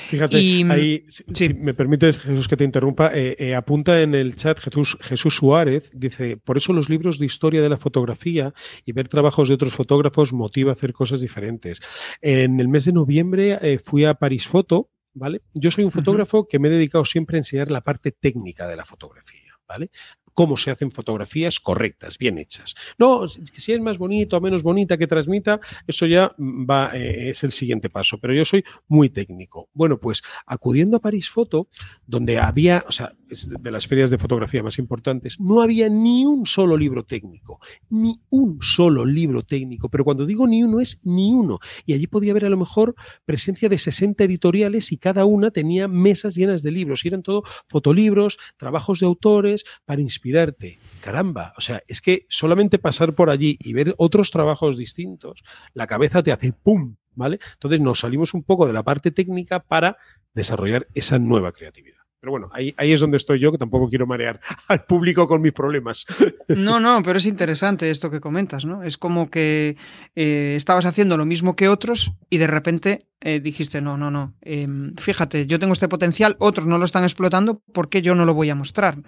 Fíjate, 0.09 0.37
ahí, 0.37 1.07
si, 1.09 1.55
me 1.55 1.73
permites, 1.73 2.19
Jesús, 2.19 2.47
que 2.47 2.59
te 2.59 2.65
interrumpa, 2.65 3.11
eh, 3.15 3.37
eh, 3.39 3.55
apunta 3.55 4.03
en 4.03 4.15
el 4.15 4.37
chat 4.37 4.61
Jesús, 4.61 4.99
Jesús 5.01 5.35
Suárez, 5.35 5.91
dice, 5.95 6.37
por 6.37 6.59
eso 6.59 6.75
los 6.75 6.91
libros 6.91 7.19
de 7.19 7.25
historia 7.25 7.63
de 7.63 7.71
la 7.71 7.79
fotografía 7.79 8.53
y 8.85 8.93
ver 8.93 9.09
trabajos 9.09 9.49
de 9.49 9.55
otros 9.55 9.75
fotógrafos 9.75 10.35
motiva 10.35 10.73
a 10.73 10.75
hacer 10.75 10.93
cosas 10.93 11.23
diferentes. 11.23 11.81
En 12.21 12.61
el 12.61 12.69
mes 12.69 12.85
de 12.85 12.93
noviembre 12.93 13.81
fui 13.83 14.05
a 14.05 14.13
París 14.13 14.47
Foto, 14.47 14.91
¿vale? 15.15 15.41
Yo 15.55 15.71
soy 15.71 15.85
un 15.85 15.93
fotógrafo 15.93 16.47
que 16.47 16.59
me 16.59 16.69
he 16.69 16.73
dedicado 16.73 17.07
siempre 17.07 17.39
a 17.39 17.41
enseñar 17.41 17.71
la 17.71 17.81
parte 17.81 18.13
técnica 18.13 18.69
de 18.69 18.77
la 18.77 18.85
fotografía, 18.85 19.55
¿vale? 19.67 19.91
Cómo 20.37 20.59
se 20.59 20.70
hacen 20.70 20.91
fotografías 20.91 21.59
correctas, 21.61 22.18
bien 22.18 22.37
hechas. 22.37 22.74
No, 22.99 23.26
si 23.26 23.72
es 23.72 23.80
más 23.80 23.97
bonito 23.97 24.37
o 24.37 24.41
menos 24.43 24.62
bonita 24.62 24.99
que 24.99 25.07
transmita, 25.07 25.61
eso 25.87 26.05
ya 26.05 26.30
va, 26.39 26.91
eh, 26.95 27.30
es 27.30 27.43
el 27.43 27.53
siguiente 27.53 27.89
paso, 27.89 28.18
pero 28.18 28.34
yo 28.34 28.45
soy 28.45 28.62
muy 28.87 29.09
técnico. 29.09 29.70
Bueno, 29.72 29.99
pues 29.99 30.22
acudiendo 30.45 30.99
a 30.99 31.01
París 31.01 31.30
Foto, 31.30 31.68
donde 32.07 32.39
había, 32.39 32.84
o 32.87 32.93
sea, 32.93 33.14
es 33.30 33.49
de 33.49 33.70
las 33.70 33.87
ferias 33.87 34.11
de 34.11 34.18
fotografía 34.18 34.62
más 34.62 34.78
importantes, 34.78 35.41
no 35.41 35.62
había 35.62 35.89
ni 35.89 36.26
un 36.26 36.45
solo 36.45 36.76
libro 36.76 37.07
técnico, 37.07 37.59
ni 37.89 38.20
un 38.28 38.59
solo 38.61 39.07
libro 39.07 39.43
técnico, 39.43 39.89
pero 39.89 40.05
cuando 40.05 40.26
digo 40.26 40.47
ni 40.47 40.62
uno 40.62 40.80
es 40.80 41.01
ni 41.03 41.32
uno. 41.32 41.61
Y 41.87 41.95
allí 41.95 42.09
podía 42.09 42.32
haber 42.32 42.45
a 42.45 42.51
lo 42.51 42.59
mejor 42.59 42.95
presencia 43.24 43.70
de 43.70 43.78
60 43.78 44.22
editoriales 44.22 44.93
y 44.93 44.99
cada 44.99 45.24
una 45.24 45.51
tenía 45.51 45.89
mesas 45.89 46.34
llenas 46.34 46.62
de 46.62 46.72
libros, 46.72 47.07
y 47.07 47.09
eran 47.09 47.22
todo 47.22 47.43
fotolibros, 47.68 48.37
trabajos 48.59 49.01
de 49.01 49.07
autores 49.07 49.64
para 49.87 50.03
inspirar 50.03 50.26
inspirarte. 50.27 50.79
Caramba, 51.01 51.53
o 51.57 51.61
sea, 51.61 51.83
es 51.87 52.01
que 52.01 52.27
solamente 52.29 52.79
pasar 52.79 53.14
por 53.14 53.31
allí 53.31 53.57
y 53.61 53.72
ver 53.72 53.95
otros 53.97 54.31
trabajos 54.31 54.77
distintos, 54.77 55.45
la 55.72 55.87
cabeza 55.87 56.22
te 56.22 56.33
hace 56.33 56.53
¡pum! 56.53 56.97
¿Vale? 57.14 57.39
Entonces 57.55 57.81
nos 57.81 58.01
salimos 58.01 58.35
un 58.35 58.43
poco 58.43 58.66
de 58.66 58.74
la 58.74 58.83
parte 58.83 59.11
técnica 59.11 59.61
para 59.61 59.97
desarrollar 60.35 60.87
esa 60.95 61.18
nueva 61.18 61.53
creatividad. 61.53 62.06
Pero 62.21 62.31
bueno, 62.31 62.51
ahí, 62.53 62.75
ahí 62.77 62.93
es 62.93 63.01
donde 63.01 63.17
estoy 63.17 63.39
yo, 63.39 63.53
que 63.53 63.59
tampoco 63.59 63.89
quiero 63.89 64.07
marear 64.07 64.41
al 64.69 64.85
público 64.85 65.27
con 65.27 65.43
mis 65.43 65.53
problemas. 65.53 66.07
No, 66.49 66.79
no, 66.79 67.03
pero 67.03 67.19
es 67.19 67.27
interesante 67.27 67.91
esto 67.91 68.11
que 68.11 68.21
comentas, 68.21 68.64
¿no? 68.64 68.83
Es 68.83 68.97
como 68.99 69.31
que 69.31 69.77
eh, 70.14 70.55
estabas 70.57 70.87
haciendo 70.87 71.17
lo 71.17 71.27
mismo 71.27 71.57
que 71.57 71.69
otros 71.69 72.12
y 72.31 72.39
de 72.39 72.47
repente 72.47 73.07
eh, 73.23 73.41
dijiste, 73.41 73.81
no, 73.81 73.97
no, 73.97 74.11
no, 74.11 74.35
em, 74.43 74.95
fíjate, 74.95 75.47
yo 75.47 75.59
tengo 75.59 75.73
este 75.73 75.89
potencial, 75.89 76.37
otros 76.39 76.67
no 76.67 76.77
lo 76.77 76.85
están 76.85 77.03
explotando, 77.03 77.61
¿por 77.73 77.89
qué 77.89 78.01
yo 78.01 78.14
no 78.14 78.25
lo 78.25 78.35
voy 78.35 78.51
a 78.51 78.55
mostrar? 78.55 78.99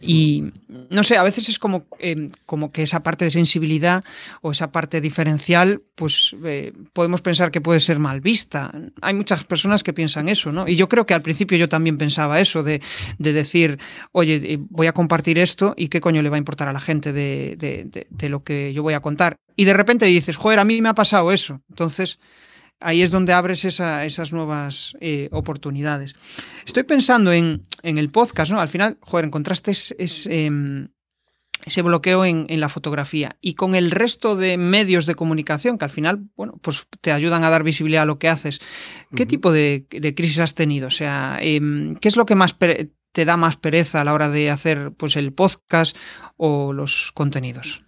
Y 0.00 0.50
no 0.88 1.04
sé, 1.04 1.18
a 1.18 1.22
veces 1.22 1.48
es 1.48 1.58
como, 1.58 1.86
em, 1.98 2.30
como 2.46 2.72
que 2.72 2.82
esa 2.82 3.02
parte 3.02 3.26
de 3.26 3.30
sensibilidad 3.30 4.02
o 4.40 4.50
esa 4.50 4.72
parte 4.72 5.00
diferencial, 5.00 5.82
pues 5.94 6.34
eh, 6.42 6.72
podemos 6.94 7.20
pensar 7.20 7.52
que 7.52 7.60
puede 7.60 7.78
ser 7.78 8.00
mal 8.00 8.20
vista. 8.20 8.72
Hay 9.02 9.14
muchas 9.14 9.44
personas 9.44 9.84
que 9.84 9.92
piensan 9.92 10.28
eso, 10.28 10.50
¿no? 10.50 10.66
Y 10.66 10.74
yo 10.74 10.88
creo 10.88 11.06
que 11.06 11.14
al 11.14 11.22
principio 11.22 11.56
yo 11.56 11.68
también 11.68 11.96
pensaba 11.96 12.40
eso, 12.40 12.49
de, 12.62 12.80
decir, 13.18 13.78
oye, 14.12 14.40
eh, 14.42 14.58
voy 14.60 14.86
a 14.86 14.92
compartir 14.92 15.38
esto 15.38 15.74
y 15.76 15.88
qué 15.88 16.00
coño 16.00 16.22
le 16.22 16.30
va 16.30 16.36
a 16.36 16.38
importar 16.38 16.68
a 16.68 16.72
la 16.72 16.80
gente 16.80 17.12
de, 17.12 17.56
de 18.08 18.28
lo 18.28 18.42
que 18.42 18.72
yo 18.72 18.82
voy 18.82 18.94
a 18.94 19.00
contar. 19.00 19.36
Y 19.56 19.64
de 19.64 19.74
repente 19.74 20.06
dices, 20.06 20.36
joder, 20.36 20.58
a 20.58 20.64
mí 20.64 20.80
me 20.82 20.88
ha 20.88 20.94
pasado 20.94 21.32
eso. 21.32 21.60
Entonces 21.68 22.18
ahí 22.80 23.02
es 23.02 23.10
donde 23.10 23.32
abres 23.32 23.64
esas 23.64 24.32
nuevas 24.32 24.94
eh, 25.00 25.28
oportunidades. 25.32 26.14
Estoy 26.66 26.82
pensando 26.82 27.32
en, 27.32 27.62
el 27.82 28.10
podcast, 28.10 28.50
¿no? 28.50 28.60
Al 28.60 28.68
final, 28.68 28.98
joder, 29.00 29.26
encontraste 29.26 29.72
em, 30.26 30.88
ese 31.64 31.82
bloqueo 31.82 32.24
en, 32.24 32.46
la 32.60 32.68
fotografía 32.68 33.36
y 33.40 33.54
con 33.54 33.74
el 33.74 33.90
resto 33.90 34.36
de 34.36 34.56
medios 34.56 35.06
de 35.06 35.14
comunicación 35.14 35.78
que 35.78 35.84
al 35.84 35.90
final, 35.90 36.24
bueno, 36.36 36.58
pues 36.62 36.86
te 37.00 37.12
ayudan 37.12 37.44
a 37.44 37.50
dar 37.50 37.62
visibilidad 37.62 38.02
a 38.02 38.06
lo 38.06 38.18
que 38.18 38.28
haces. 38.28 38.60
¿Qué 39.14 39.26
tipo 39.26 39.52
de, 39.52 39.86
crisis 40.16 40.38
has 40.38 40.54
tenido? 40.54 40.88
O 40.88 40.90
sea, 40.90 41.38
em, 41.40 41.96
¿qué 41.96 42.08
es 42.08 42.16
lo 42.16 42.26
que 42.26 42.34
más 42.34 42.56
te 42.58 43.24
da 43.24 43.36
más 43.36 43.56
pereza 43.56 44.00
a 44.00 44.04
la 44.04 44.14
hora 44.14 44.28
de 44.28 44.50
hacer 44.50 44.92
pues 44.96 45.16
el 45.16 45.32
podcast 45.32 45.96
o 46.36 46.72
los 46.72 47.12
contenidos? 47.12 47.84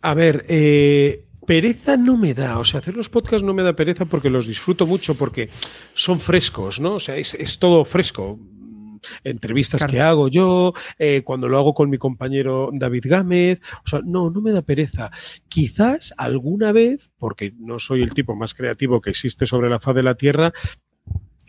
A 0.00 0.14
ver, 0.14 0.44
eh, 0.48 1.26
Pereza 1.46 1.96
no 1.96 2.16
me 2.16 2.34
da, 2.34 2.58
o 2.58 2.64
sea, 2.64 2.78
hacer 2.78 2.96
los 2.96 3.08
podcasts 3.08 3.42
no 3.42 3.52
me 3.52 3.64
da 3.64 3.74
pereza 3.74 4.04
porque 4.04 4.30
los 4.30 4.46
disfruto 4.46 4.86
mucho, 4.86 5.16
porque 5.16 5.48
son 5.92 6.20
frescos, 6.20 6.78
¿no? 6.78 6.94
O 6.94 7.00
sea, 7.00 7.16
es, 7.16 7.58
todo 7.58 7.84
fresco 7.84 8.38
entrevistas 9.24 9.84
que 9.86 10.00
hago 10.00 10.28
yo, 10.28 10.72
eh, 10.98 11.22
cuando 11.24 11.48
lo 11.48 11.58
hago 11.58 11.74
con 11.74 11.90
mi 11.90 11.98
compañero 11.98 12.70
David 12.72 13.04
Gámez, 13.06 13.60
o 13.84 13.88
sea, 13.88 14.00
no, 14.04 14.30
no 14.30 14.40
me 14.40 14.52
da 14.52 14.62
pereza. 14.62 15.10
Quizás 15.48 16.14
alguna 16.16 16.72
vez, 16.72 17.10
porque 17.18 17.52
no 17.58 17.78
soy 17.78 18.02
el 18.02 18.14
tipo 18.14 18.34
más 18.34 18.54
creativo 18.54 19.00
que 19.00 19.10
existe 19.10 19.46
sobre 19.46 19.70
la 19.70 19.80
faz 19.80 19.94
de 19.94 20.02
la 20.02 20.14
Tierra, 20.14 20.52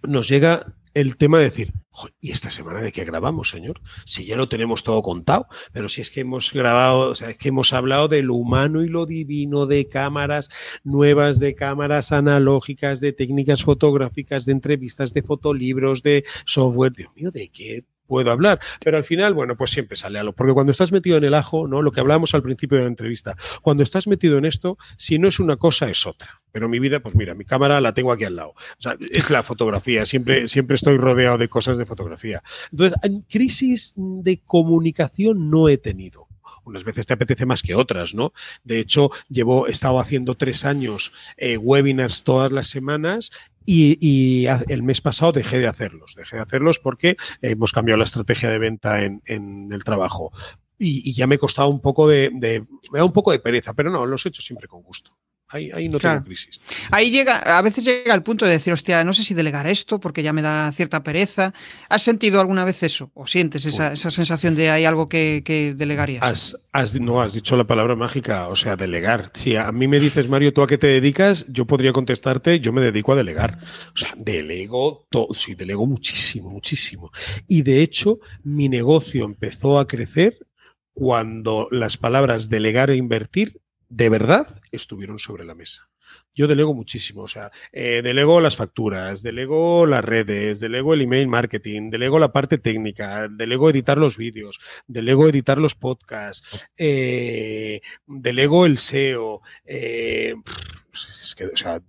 nos 0.03 0.27
llega 0.27 0.75
el 0.93 1.17
tema 1.17 1.39
de 1.39 1.45
decir, 1.45 1.73
¿y 2.21 2.31
esta 2.31 2.49
semana 2.49 2.81
de 2.81 2.91
qué 2.91 3.03
grabamos, 3.03 3.49
señor? 3.49 3.81
Si 4.05 4.25
ya 4.25 4.35
lo 4.35 4.49
tenemos 4.49 4.83
todo 4.83 5.01
contado, 5.01 5.47
pero 5.71 5.89
si 5.89 6.01
es 6.01 6.11
que 6.11 6.21
hemos 6.21 6.51
grabado, 6.53 7.09
o 7.09 7.15
sea, 7.15 7.31
es 7.31 7.37
que 7.37 7.49
hemos 7.49 7.73
hablado 7.73 8.07
de 8.07 8.21
lo 8.21 8.35
humano 8.35 8.83
y 8.83 8.89
lo 8.89 9.05
divino, 9.05 9.65
de 9.65 9.87
cámaras 9.87 10.49
nuevas, 10.83 11.39
de 11.39 11.55
cámaras 11.55 12.11
analógicas, 12.11 12.99
de 12.99 13.13
técnicas 13.13 13.63
fotográficas, 13.63 14.45
de 14.45 14.51
entrevistas, 14.51 15.13
de 15.13 15.23
fotolibros, 15.23 16.03
de 16.03 16.23
software, 16.45 16.93
Dios 16.93 17.11
mío, 17.15 17.31
¿de 17.31 17.49
qué 17.49 17.85
puedo 18.13 18.29
hablar. 18.29 18.59
Pero 18.79 18.97
al 18.97 19.03
final, 19.03 19.33
bueno, 19.33 19.57
pues 19.57 19.71
siempre 19.71 19.97
sale 19.97 20.19
algo. 20.19 20.33
Porque 20.33 20.53
cuando 20.53 20.71
estás 20.71 20.91
metido 20.91 21.17
en 21.17 21.23
el 21.23 21.33
ajo, 21.33 21.67
¿no? 21.67 21.81
Lo 21.81 21.91
que 21.91 21.99
hablábamos 21.99 22.35
al 22.35 22.43
principio 22.43 22.77
de 22.77 22.83
la 22.83 22.89
entrevista, 22.89 23.35
cuando 23.63 23.81
estás 23.81 24.05
metido 24.05 24.37
en 24.37 24.45
esto, 24.45 24.77
si 24.97 25.17
no 25.17 25.27
es 25.27 25.39
una 25.39 25.57
cosa, 25.57 25.89
es 25.89 26.05
otra. 26.05 26.43
Pero 26.51 26.69
mi 26.69 26.77
vida, 26.77 26.99
pues 26.99 27.15
mira, 27.15 27.33
mi 27.33 27.43
cámara 27.43 27.81
la 27.81 27.95
tengo 27.95 28.11
aquí 28.11 28.25
al 28.25 28.35
lado. 28.35 28.49
O 28.49 28.81
sea, 28.81 28.95
es 29.09 29.31
la 29.31 29.41
fotografía. 29.41 30.05
Siempre, 30.05 30.47
siempre 30.47 30.75
estoy 30.75 30.97
rodeado 30.97 31.39
de 31.39 31.47
cosas 31.49 31.79
de 31.79 31.87
fotografía. 31.87 32.43
Entonces, 32.71 32.99
crisis 33.27 33.93
de 33.95 34.39
comunicación 34.45 35.49
no 35.49 35.67
he 35.67 35.79
tenido 35.79 36.27
unas 36.65 36.83
veces 36.83 37.05
te 37.05 37.13
apetece 37.13 37.45
más 37.45 37.61
que 37.61 37.75
otras, 37.75 38.13
¿no? 38.15 38.33
De 38.63 38.79
hecho, 38.79 39.11
llevo, 39.29 39.67
he 39.67 39.71
estado 39.71 39.99
haciendo 39.99 40.35
tres 40.35 40.65
años 40.65 41.11
eh, 41.37 41.57
webinars 41.57 42.23
todas 42.23 42.51
las 42.51 42.67
semanas 42.67 43.31
y, 43.65 44.45
el 44.45 44.83
mes 44.83 45.01
pasado 45.01 45.31
dejé 45.31 45.59
de 45.59 45.67
hacerlos. 45.67 46.13
Dejé 46.15 46.37
de 46.37 46.41
hacerlos 46.41 46.79
porque 46.79 47.15
hemos 47.41 47.71
cambiado 47.71 47.97
la 47.97 48.05
estrategia 48.05 48.49
de 48.49 48.59
venta 48.59 49.03
en, 49.03 49.69
el 49.71 49.83
trabajo. 49.83 50.31
Y, 50.77 51.13
ya 51.13 51.27
me 51.27 51.37
costado 51.37 51.69
un 51.69 51.81
poco 51.81 52.07
de, 52.07 52.31
de, 52.33 52.65
me 52.91 52.99
da 52.99 53.05
un 53.05 53.13
poco 53.13 53.31
de 53.31 53.39
pereza, 53.39 53.73
pero 53.73 53.89
no, 53.89 54.05
los 54.05 54.25
he 54.25 54.29
hecho 54.29 54.41
siempre 54.41 54.67
con 54.67 54.81
gusto. 54.81 55.15
Ahí, 55.53 55.87
no 55.87 55.99
tengo 55.99 56.23
crisis. 56.23 56.59
Ahí 56.89 57.11
llega, 57.11 57.37
a 57.37 57.61
veces 57.61 57.85
llega 57.85 58.15
el 58.15 58.23
punto 58.23 58.43
de 58.43 58.53
decir, 58.53 58.73
hostia, 58.73 59.03
no 59.03 59.13
sé 59.13 59.21
si 59.21 59.35
delegar 59.35 59.67
esto 59.67 59.99
porque 59.99 60.23
ya 60.23 60.33
me 60.33 60.41
da 60.41 60.71
cierta 60.71 61.03
pereza. 61.03 61.53
¿Has 61.89 62.01
sentido 62.01 62.41
alguna 62.41 62.65
vez 62.65 62.81
eso? 62.81 63.11
¿O 63.13 63.27
sientes 63.27 63.65
esa, 63.65 63.95
sensación 63.95 64.55
de 64.55 64.71
hay 64.71 64.85
algo 64.85 65.07
que, 65.07 65.75
delegarías? 65.77 66.57
Has, 66.71 66.99
no, 66.99 67.21
has 67.21 67.33
dicho 67.33 67.55
la 67.55 67.65
palabra 67.65 67.95
mágica, 67.95 68.47
o 68.47 68.55
sea, 68.55 68.75
delegar. 68.75 69.31
Si 69.35 69.55
a 69.55 69.71
mí 69.71 69.87
me 69.87 69.99
dices, 69.99 70.27
Mario, 70.27 70.53
¿tú 70.53 70.63
a 70.63 70.67
qué 70.67 70.79
te 70.79 70.87
dedicas? 70.87 71.45
Yo 71.47 71.67
podría 71.67 71.93
contestarte, 71.93 72.59
yo 72.59 72.73
me 72.73 72.81
dedico 72.81 73.13
a 73.13 73.15
delegar. 73.15 73.59
O 73.93 73.97
sea, 73.97 74.15
delego 74.17 75.05
todo, 75.11 75.35
sí, 75.35 75.53
delego 75.53 75.85
muchísimo, 75.85 76.49
muchísimo. 76.49 77.11
Y 77.47 77.61
de 77.61 77.83
hecho, 77.83 78.19
mi 78.43 78.69
negocio 78.69 79.23
empezó 79.23 79.77
a 79.77 79.85
crecer 79.85 80.39
cuando 80.93 81.67
las 81.69 81.97
palabras 81.97 82.49
delegar 82.49 82.89
e 82.89 82.95
invertir 82.95 83.61
de 83.95 84.09
verdad 84.09 84.59
estuvieron 84.71 85.19
sobre 85.19 85.45
la 85.45 85.53
mesa. 85.53 85.87
Yo 86.33 86.47
delego 86.47 86.73
muchísimo, 86.73 87.21
o 87.21 87.27
sea, 87.27 87.51
eh, 87.71 88.01
delego 88.03 88.41
las 88.41 88.55
facturas, 88.55 89.21
delego 89.21 89.85
las 89.85 90.03
redes, 90.03 90.59
delego 90.59 90.95
el 90.95 91.01
email 91.01 91.27
marketing, 91.27 91.91
delego 91.91 92.17
la 92.17 92.31
parte 92.31 92.57
técnica, 92.57 93.27
delego 93.29 93.69
editar 93.69 93.99
los 93.99 94.17
vídeos, 94.17 94.59
delego 94.87 95.29
editar 95.29 95.59
los 95.59 95.75
podcasts, 95.75 96.65
eh, 96.75 97.81
delego 98.07 98.65
el 98.65 98.79
SEO. 98.79 99.41
Eh, 99.63 100.33
o 101.53 101.55
sea, 101.55 101.81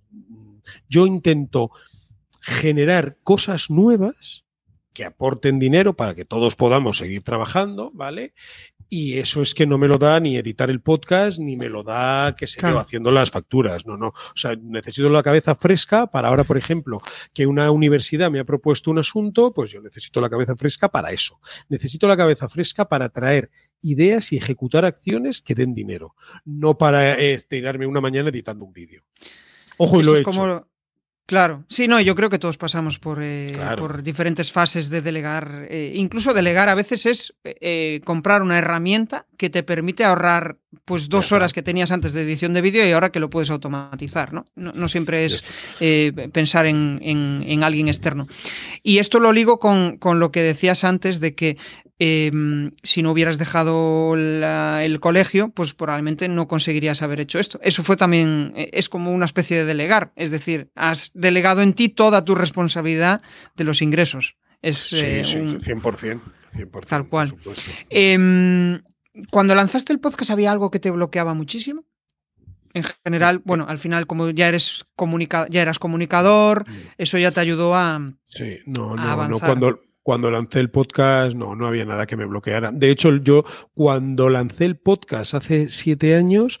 yo 0.87 1.07
intento 1.07 1.71
generar 2.39 3.17
cosas 3.23 3.71
nuevas 3.71 4.45
que 4.93 5.05
aporten 5.05 5.59
dinero 5.59 5.95
para 5.95 6.15
que 6.15 6.23
todos 6.23 6.55
podamos 6.55 6.97
seguir 6.97 7.21
trabajando, 7.21 7.91
¿vale? 7.93 8.33
Y 8.89 9.17
eso 9.17 9.41
es 9.41 9.53
que 9.53 9.65
no 9.65 9.77
me 9.77 9.87
lo 9.87 9.97
da 9.97 10.19
ni 10.19 10.37
editar 10.37 10.69
el 10.69 10.81
podcast, 10.81 11.39
ni 11.39 11.55
me 11.55 11.69
lo 11.69 11.83
da 11.83 12.35
que 12.37 12.47
se 12.47 12.59
claro. 12.59 12.79
haciendo 12.79 13.11
las 13.11 13.31
facturas. 13.31 13.85
No, 13.85 13.97
no. 13.97 14.07
O 14.09 14.35
sea, 14.35 14.55
necesito 14.55 15.09
la 15.09 15.23
cabeza 15.23 15.55
fresca 15.55 16.07
para 16.07 16.27
ahora, 16.27 16.43
por 16.43 16.57
ejemplo, 16.57 17.01
que 17.33 17.47
una 17.47 17.71
universidad 17.71 18.29
me 18.29 18.39
ha 18.39 18.45
propuesto 18.45 18.91
un 18.91 18.99
asunto, 18.99 19.53
pues 19.53 19.71
yo 19.71 19.81
necesito 19.81 20.21
la 20.21 20.29
cabeza 20.29 20.55
fresca 20.55 20.89
para 20.89 21.11
eso. 21.11 21.39
Necesito 21.69 22.07
la 22.07 22.17
cabeza 22.17 22.47
fresca 22.47 22.87
para 22.87 23.09
traer 23.09 23.49
ideas 23.81 24.31
y 24.31 24.37
ejecutar 24.37 24.85
acciones 24.85 25.41
que 25.41 25.55
den 25.55 25.73
dinero, 25.73 26.15
no 26.43 26.77
para 26.77 27.19
estirarme 27.19 27.87
una 27.87 28.01
mañana 28.01 28.29
editando 28.29 28.65
un 28.65 28.73
vídeo. 28.73 29.03
Ojo, 29.77 29.99
y 29.99 30.03
lo 30.03 30.15
he 30.15 30.21
hecho. 30.21 30.67
Claro, 31.27 31.65
sí, 31.69 31.87
no, 31.87 31.99
yo 31.99 32.13
creo 32.13 32.29
que 32.29 32.37
todos 32.37 32.57
pasamos 32.57 32.99
por, 32.99 33.19
eh, 33.21 33.57
por 33.77 34.03
diferentes 34.03 34.51
fases 34.51 34.89
de 34.89 35.01
delegar. 35.01 35.65
Eh, 35.69 35.93
incluso 35.95 36.35
delegar 36.35 36.69
a 36.69 36.75
veces 36.75 37.07
es 37.07 37.33
eh, 37.43 38.01
comprar 38.05 38.43
una 38.43 38.59
herramienta 38.59 39.25
que 39.35 39.49
te 39.49 39.63
permite 39.63 40.03
ahorrar 40.03 40.57
pues 40.83 41.09
dos 41.09 41.31
horas 41.31 41.53
que 41.53 41.61
tenías 41.61 41.91
antes 41.91 42.13
de 42.13 42.21
edición 42.21 42.53
de 42.53 42.61
vídeo 42.61 42.87
y 42.87 42.91
ahora 42.91 43.11
que 43.11 43.19
lo 43.19 43.29
puedes 43.29 43.49
automatizar, 43.49 44.33
¿no? 44.33 44.45
No, 44.55 44.87
siempre 44.87 45.25
es 45.25 45.43
eh, 45.79 46.11
pensar 46.31 46.65
en, 46.65 47.63
alguien 47.63 47.87
externo. 47.87 48.27
Y 48.83 48.99
esto 48.99 49.19
lo 49.19 49.31
ligo 49.31 49.59
con, 49.59 49.99
lo 50.19 50.31
que 50.31 50.41
decías 50.41 50.83
antes 50.83 51.19
de 51.19 51.35
que 51.35 51.57
em, 51.99 52.71
si 52.83 53.01
no 53.01 53.11
hubieras 53.11 53.37
dejado 53.37 54.15
el 54.15 54.99
colegio, 54.99 55.49
pues 55.49 55.73
probablemente 55.73 56.27
no 56.27 56.47
conseguirías 56.47 57.01
haber 57.01 57.19
hecho 57.19 57.39
esto. 57.39 57.59
Eso 57.63 57.83
fue 57.83 57.97
también, 57.97 58.53
e, 58.55 58.69
es 58.73 58.89
como 58.89 59.11
una 59.11 59.25
especie 59.25 59.57
de 59.57 59.65
delegar, 59.65 60.11
es 60.15 60.31
decir, 60.31 60.69
has 60.75 61.11
delegado 61.13 61.61
en 61.61 61.73
ti 61.73 61.89
toda 61.89 62.25
tu 62.25 62.35
responsabilidad 62.35 63.21
de 63.55 63.63
los 63.63 63.81
ingresos. 63.81 64.35
Es, 64.61 64.77
sí, 64.77 64.97
eh, 64.99 65.23
sí, 65.23 65.37
100%, 65.37 66.21
100%. 66.55 66.85
Tal 66.87 67.07
cual. 67.07 67.35
Cuando 69.31 69.55
lanzaste 69.55 69.93
el 69.93 69.99
podcast, 69.99 70.31
¿había 70.31 70.51
algo 70.51 70.71
que 70.71 70.79
te 70.79 70.91
bloqueaba 70.91 71.33
muchísimo? 71.33 71.83
En 72.73 72.83
general, 73.05 73.41
bueno, 73.45 73.65
al 73.69 73.79
final, 73.79 74.05
como 74.05 74.29
ya 74.31 74.49
eres 74.49 74.85
comunica 74.95 75.47
ya 75.49 75.61
eras 75.61 75.79
comunicador, 75.79 76.69
mm. 76.69 76.73
eso 76.97 77.17
ya 77.17 77.31
te 77.31 77.39
ayudó 77.39 77.73
a. 77.73 78.13
Sí, 78.27 78.57
no, 78.65 78.95
no, 78.95 79.27
no. 79.29 79.39
Cuando, 79.39 79.79
cuando 80.03 80.29
lancé 80.29 80.59
el 80.59 80.69
podcast, 80.69 81.35
no, 81.35 81.55
no 81.55 81.67
había 81.67 81.85
nada 81.85 82.05
que 82.05 82.17
me 82.17 82.25
bloqueara. 82.25 82.71
De 82.73 82.91
hecho, 82.91 83.15
yo 83.15 83.45
cuando 83.73 84.29
lancé 84.29 84.65
el 84.65 84.75
podcast 84.77 85.35
hace 85.35 85.69
siete 85.69 86.15
años, 86.15 86.59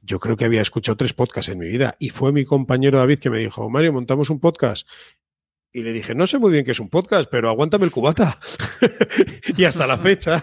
yo 0.00 0.18
creo 0.20 0.36
que 0.36 0.46
había 0.46 0.62
escuchado 0.62 0.96
tres 0.96 1.12
podcasts 1.12 1.50
en 1.50 1.58
mi 1.58 1.68
vida. 1.68 1.96
Y 1.98 2.08
fue 2.08 2.32
mi 2.32 2.46
compañero 2.46 2.98
David 2.98 3.18
que 3.18 3.28
me 3.28 3.38
dijo, 3.38 3.68
Mario, 3.68 3.92
montamos 3.92 4.30
un 4.30 4.40
podcast. 4.40 4.88
Y 5.70 5.82
le 5.82 5.92
dije, 5.92 6.14
no 6.14 6.26
sé 6.26 6.38
muy 6.38 6.50
bien 6.50 6.64
qué 6.64 6.72
es 6.72 6.80
un 6.80 6.88
podcast, 6.88 7.28
pero 7.30 7.50
aguántame 7.50 7.84
el 7.84 7.90
cubata. 7.90 8.38
y 9.56 9.64
hasta 9.64 9.86
la 9.86 9.98
fecha 9.98 10.42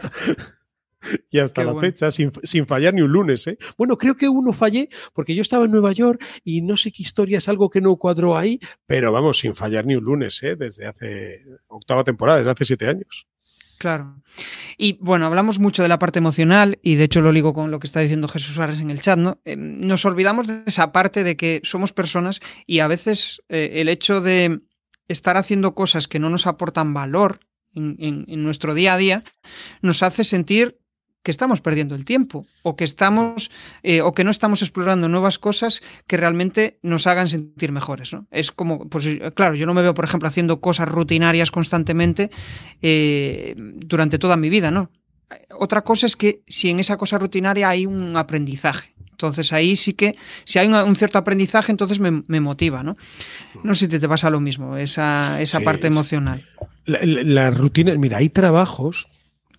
y 1.29 1.39
hasta 1.39 1.63
la 1.63 1.79
fecha, 1.79 2.11
sin, 2.11 2.31
fallar 2.67 2.93
ni 2.93 3.01
un 3.01 3.11
lunes. 3.11 3.47
¿eh? 3.47 3.57
Bueno, 3.77 3.97
creo 3.97 4.15
que 4.15 4.29
uno 4.29 4.53
fallé 4.53 4.89
porque 5.13 5.35
yo 5.35 5.41
estaba 5.41 5.65
en 5.65 5.71
Nueva 5.71 5.91
York 5.91 6.23
y 6.43 6.61
no 6.61 6.77
sé 6.77 6.91
qué 6.91 7.03
historia 7.03 7.37
es 7.37 7.47
algo 7.47 7.69
que 7.69 7.81
no 7.81 7.95
cuadró 7.95 8.37
ahí, 8.37 8.59
pero 8.85 9.11
vamos, 9.11 9.39
sin 9.39 9.55
fallar 9.55 9.85
ni 9.85 9.95
un 9.95 10.03
lunes, 10.03 10.41
¿eh? 10.43 10.55
desde 10.55 10.87
hace 10.87 11.45
octava 11.67 12.03
temporada, 12.03 12.39
desde 12.39 12.51
hace 12.51 12.65
siete 12.65 12.87
años. 12.87 13.27
Claro. 13.79 14.21
Y 14.77 14.97
bueno, 14.99 15.25
hablamos 15.25 15.57
mucho 15.57 15.83
de 15.83 15.87
la 15.87 15.99
parte 15.99 16.19
emocional 16.19 16.79
y 16.81 16.95
de 16.95 17.05
hecho 17.05 17.21
lo 17.21 17.31
ligo 17.31 17.53
con 17.53 17.71
lo 17.71 17.79
que 17.79 17.87
está 17.87 18.01
diciendo 18.01 18.27
Jesús 18.27 18.53
Suárez 18.53 18.81
en 18.81 18.91
el 18.91 18.99
chat, 18.99 19.17
¿no? 19.17 19.39
Eh, 19.45 19.55
nos 19.55 20.03
olvidamos 20.03 20.47
de 20.47 20.63
esa 20.65 20.91
parte 20.91 21.23
de 21.23 21.37
que 21.37 21.61
somos 21.63 21.93
personas 21.93 22.41
y 22.65 22.79
a 22.79 22.87
veces 22.87 23.41
eh, 23.47 23.75
el 23.75 23.87
hecho 23.87 24.19
de 24.19 24.59
estar 25.07 25.37
haciendo 25.37 25.75
cosas 25.75 26.09
que 26.09 26.19
no 26.19 26.29
nos 26.29 26.45
aportan 26.45 26.93
valor 26.93 27.39
en, 27.73 28.43
nuestro 28.43 28.73
día 28.73 28.93
a 28.93 28.97
día 28.97 29.23
nos 29.81 30.03
hace 30.03 30.23
sentir 30.23 30.78
que 31.23 31.31
estamos 31.31 31.61
perdiendo 31.61 31.95
el 31.95 32.05
tiempo 32.05 32.45
o 32.63 32.75
que 32.75 32.83
estamos 32.83 33.51
eh, 33.83 34.01
o 34.01 34.13
que 34.13 34.23
no 34.23 34.31
estamos 34.31 34.61
explorando 34.61 35.09
nuevas 35.09 35.37
cosas 35.37 35.81
que 36.07 36.17
realmente 36.17 36.79
nos 36.81 37.07
hagan 37.07 37.27
sentir 37.27 37.71
mejores. 37.71 38.13
¿no? 38.13 38.27
Es 38.31 38.51
como, 38.51 38.87
pues 38.89 39.05
claro, 39.35 39.55
yo 39.55 39.65
no 39.65 39.73
me 39.73 39.81
veo, 39.81 39.93
por 39.93 40.05
ejemplo, 40.05 40.27
haciendo 40.27 40.61
cosas 40.61 40.87
rutinarias 40.87 41.51
constantemente 41.51 42.29
eh, 42.81 43.55
durante 43.57 44.17
toda 44.17 44.37
mi 44.37 44.49
vida, 44.49 44.71
¿no? 44.71 44.91
Otra 45.51 45.83
cosa 45.83 46.07
es 46.07 46.15
que 46.15 46.41
si 46.47 46.71
en 46.71 46.79
esa 46.79 46.97
cosa 46.97 47.19
rutinaria 47.19 47.69
hay 47.69 47.85
un 47.85 48.17
aprendizaje. 48.17 48.95
Entonces 49.11 49.51
ahí 49.51 49.75
sí 49.75 49.93
que, 49.93 50.15
si 50.45 50.57
hay 50.59 50.67
un, 50.67 50.95
cierto 50.95 51.17
aprendizaje, 51.19 51.71
entonces 51.71 51.99
me, 51.99 52.39
motiva, 52.39 52.83
¿no? 52.83 52.95
No 53.63 53.75
sé 53.75 53.85
si 53.85 53.99
te, 53.99 54.07
pasa 54.07 54.29
lo 54.29 54.39
mismo, 54.39 54.77
esa, 54.77 55.41
esa 55.41 55.59
parte 55.59 55.87
emocional. 55.87 56.47
La, 56.85 57.51
rutina, 57.51 57.93
mira, 57.95 58.17
hay 58.17 58.29
trabajos 58.29 59.07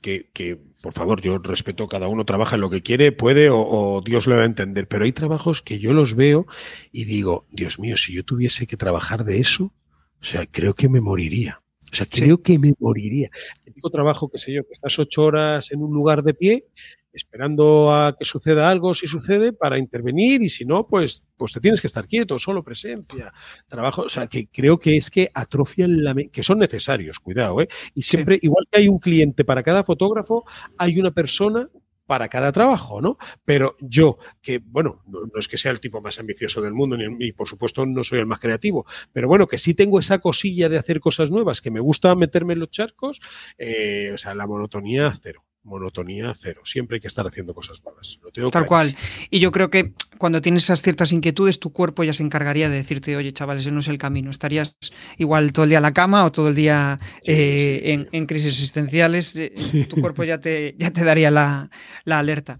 que, 0.00 0.30
que 0.32 0.58
por 0.80 0.92
favor, 0.92 1.20
yo 1.20 1.38
respeto, 1.38 1.88
cada 1.88 2.08
uno 2.08 2.24
trabaja 2.24 2.56
en 2.56 2.62
lo 2.62 2.70
que 2.70 2.82
quiere, 2.82 3.12
puede 3.12 3.48
o, 3.50 4.02
Dios 4.04 4.26
lo 4.26 4.36
va 4.36 4.42
a 4.42 4.46
entender, 4.46 4.88
pero 4.88 5.04
hay 5.04 5.12
trabajos 5.12 5.62
que 5.62 5.78
yo 5.78 5.92
los 5.92 6.14
veo 6.14 6.46
y 6.92 7.04
digo, 7.04 7.46
Dios 7.50 7.78
mío, 7.78 7.96
si 7.96 8.14
yo 8.14 8.24
tuviese 8.24 8.66
que 8.66 8.76
trabajar 8.76 9.24
de 9.24 9.38
eso, 9.38 9.72
o 10.20 10.24
sea, 10.24 10.46
creo 10.46 10.74
que 10.74 10.88
me 10.88 11.00
moriría. 11.00 11.62
O 11.92 11.94
sea, 11.94 12.06
creo 12.06 12.40
que 12.40 12.58
me 12.58 12.72
moriría. 12.78 13.30
El 13.56 13.64
típico 13.64 13.90
trabajo, 13.90 14.30
que 14.30 14.38
sé 14.38 14.52
yo, 14.52 14.62
que 14.62 14.72
estás 14.72 14.98
ocho 14.98 15.24
horas 15.24 15.72
en 15.72 15.82
un 15.82 15.92
lugar 15.92 16.22
de 16.22 16.34
pie 16.34 16.66
esperando 17.12 17.92
a 17.92 18.16
que 18.16 18.24
suceda 18.24 18.70
algo, 18.70 18.94
si 18.94 19.06
sucede, 19.06 19.52
para 19.52 19.78
intervenir 19.78 20.42
y 20.42 20.48
si 20.48 20.64
no, 20.64 20.86
pues, 20.86 21.24
pues 21.36 21.52
te 21.52 21.61
tienes 21.61 21.80
que 21.80 21.86
estar 21.86 22.06
quieto, 22.06 22.38
solo 22.38 22.62
presencia, 22.62 23.32
trabajo, 23.68 24.02
o 24.02 24.08
sea, 24.08 24.26
que 24.26 24.48
creo 24.48 24.78
que 24.78 24.96
es 24.96 25.11
que 25.11 25.30
atrofian 25.34 26.02
la 26.02 26.14
que 26.14 26.42
son 26.42 26.58
necesarios, 26.58 27.20
cuidado, 27.20 27.61
¿eh? 27.61 27.68
Y 27.94 28.02
siempre, 28.02 28.38
igual 28.42 28.66
que 28.70 28.80
hay 28.80 28.88
un 28.88 28.98
cliente 28.98 29.44
para 29.44 29.62
cada 29.62 29.84
fotógrafo, 29.84 30.44
hay 30.78 30.98
una 31.00 31.11
persona 31.11 31.68
para 32.11 32.28
cada 32.28 32.50
trabajo, 32.50 33.00
¿no? 33.00 33.18
Pero 33.44 33.76
yo, 33.80 34.18
que, 34.42 34.58
bueno, 34.58 35.04
no, 35.06 35.20
es 35.38 35.46
que 35.46 35.56
sea 35.56 35.70
el 35.70 35.78
tipo 35.78 36.00
más 36.00 36.18
ambicioso 36.18 36.61
del 36.61 36.74
mundo, 36.74 36.96
ni, 36.96 37.30
por 37.30 37.46
supuesto 37.46 37.86
no 37.86 38.02
soy 38.02 38.18
el 38.18 38.26
más 38.26 38.40
creativo, 38.40 38.84
pero 39.12 39.28
bueno, 39.28 39.46
que 39.46 39.58
sí 39.58 39.74
tengo 39.74 40.00
esa 40.00 40.18
cosilla 40.18 40.68
de 40.68 40.76
hacer 40.76 40.98
cosas 40.98 41.30
nuevas, 41.30 41.61
que 41.61 41.70
me 41.70 41.78
gusta 41.78 42.12
meterme 42.16 42.54
en 42.54 42.58
los 42.58 42.70
charcos, 42.70 43.20
eh, 43.58 44.11
o 44.12 44.18
sea, 44.18 44.34
la 44.34 44.48
monotonía 44.48 45.14
cero 45.22 45.44
monotonía 45.62 46.32
cero. 46.38 46.62
Siempre 46.64 46.96
hay 46.96 47.00
que 47.00 47.08
estar 47.08 47.26
haciendo 47.26 47.54
cosas 47.54 47.82
nuevas. 47.84 48.18
Tal 48.50 48.66
cual. 48.66 48.96
Y 49.30 49.40
yo 49.40 49.52
creo 49.52 49.70
que 49.70 49.92
cuando 50.18 50.40
tienes 50.40 50.64
esas 50.64 50.82
ciertas 50.82 51.12
inquietudes, 51.12 51.61
tu 51.61 51.72
cuerpo 51.72 52.04
ya 52.04 52.12
se 52.12 52.22
encargaría 52.22 52.68
de 52.68 52.76
decirte, 52.76 53.16
oye, 53.16 53.32
chavales, 53.32 53.62
ese 53.62 53.70
no 53.70 53.80
es 53.80 53.88
el 53.88 53.98
camino. 53.98 54.30
Estarías 54.30 54.76
igual 55.18 55.52
todo 55.52 55.64
el 55.64 55.70
día 55.70 55.78
en 55.78 55.82
la 55.82 55.92
cama 55.92 56.24
o 56.24 56.32
todo 56.32 56.48
el 56.48 56.54
día 56.54 56.98
eh, 57.24 58.06
en, 58.11 58.26
crisis 58.26 58.48
existenciales. 58.48 59.36
Eh, 59.36 59.52
tu 59.88 60.00
cuerpo 60.00 60.24
ya 60.24 60.38
te, 60.38 60.74
ya 60.78 60.90
te 60.90 61.04
daría 61.04 61.30
la, 61.30 61.70
alerta. 62.06 62.58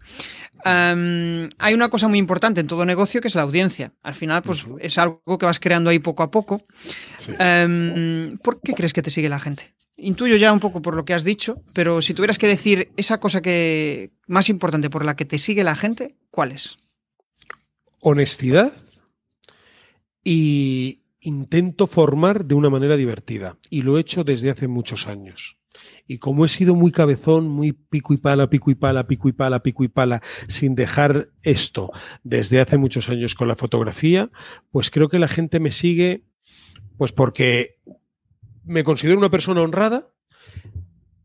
hay 0.65 1.75
una 1.75 1.89
cosa 1.89 2.09
muy 2.09 2.19
importante 2.19 2.61
en 2.61 2.67
todo 2.67 2.85
negocio 2.85 3.21
que 3.21 3.29
es 3.29 3.35
la 3.35 3.43
audiencia. 3.43 3.93
Al 4.03 4.15
final, 4.15 4.43
pues 4.43 4.67
es 4.81 4.99
algo 4.99 5.39
que 5.39 5.47
vas 5.47 5.61
creando 5.61 5.91
ahí 5.91 5.99
poco 5.99 6.23
a 6.23 6.31
poco. 6.31 6.63
¿Por 7.29 8.61
qué 8.61 8.75
crees 8.75 8.93
que 8.93 9.03
te 9.03 9.11
sigue 9.11 9.29
la 9.29 9.41
gente? 9.41 9.75
Intuyo 10.03 10.37
ya 10.37 10.53
un 10.53 10.61
poco 10.61 10.81
por 10.81 10.97
lo 10.97 11.05
que 11.05 11.15
has 11.15 11.25
dicho, 11.25 11.63
pero 11.73 12.01
si 12.01 12.15
tuvieras 12.15 12.39
que 12.39 12.47
decir 12.47 12.91
esa 12.97 13.21
cosa 13.21 13.43
que 13.43 14.11
más 14.27 14.49
importante 14.49 14.91
por 14.91 15.05
la 15.05 15.15
que 15.15 15.25
te 15.25 15.39
sigue 15.39 15.63
la 15.63 15.77
gente, 15.77 16.17
¿cuál 16.31 16.53
es? 16.53 16.79
Honestidad 18.01 18.73
y 20.25 21.01
intento 21.21 21.87
formar 21.87 22.47
de 22.47 22.55
una 22.55 22.71
manera 22.71 22.97
divertida 22.97 23.59
y 23.69 23.83
lo 23.83 23.99
he 23.99 24.01
hecho 24.01 24.25
desde 24.25 24.51
hace 24.51 24.69
muchos 24.69 25.07
años. 25.07 25.59
Y 26.07 26.19
como 26.19 26.45
he 26.45 26.49
sido 26.49 26.75
muy 26.75 26.93
cabezón, 26.93 27.49
muy 27.49 27.73
pico 27.73 28.15
y 28.15 28.17
pala, 28.17 28.51
pico 28.51 28.71
y 28.71 28.75
pala, 28.75 29.07
pico 29.07 29.29
y 29.29 29.33
pala, 29.33 29.63
pico 29.63 29.85
y 29.85 29.89
pala, 29.89 30.23
sin 30.49 30.75
dejar 30.75 31.29
esto 31.43 31.93
desde 32.25 32.61
hace 32.61 32.79
muchos 32.79 33.09
años 33.09 33.35
con 33.35 33.49
la 33.49 33.57
fotografía, 33.57 34.31
pues 34.73 34.91
creo 34.91 35.09
que 35.09 35.19
la 35.19 35.29
gente 35.29 35.61
me 35.61 35.71
sigue 35.71 36.25
pues 36.97 37.13
porque 37.13 37.79
me 38.71 38.85
considero 38.85 39.19
una 39.19 39.31
persona 39.31 39.63
honrada, 39.63 40.09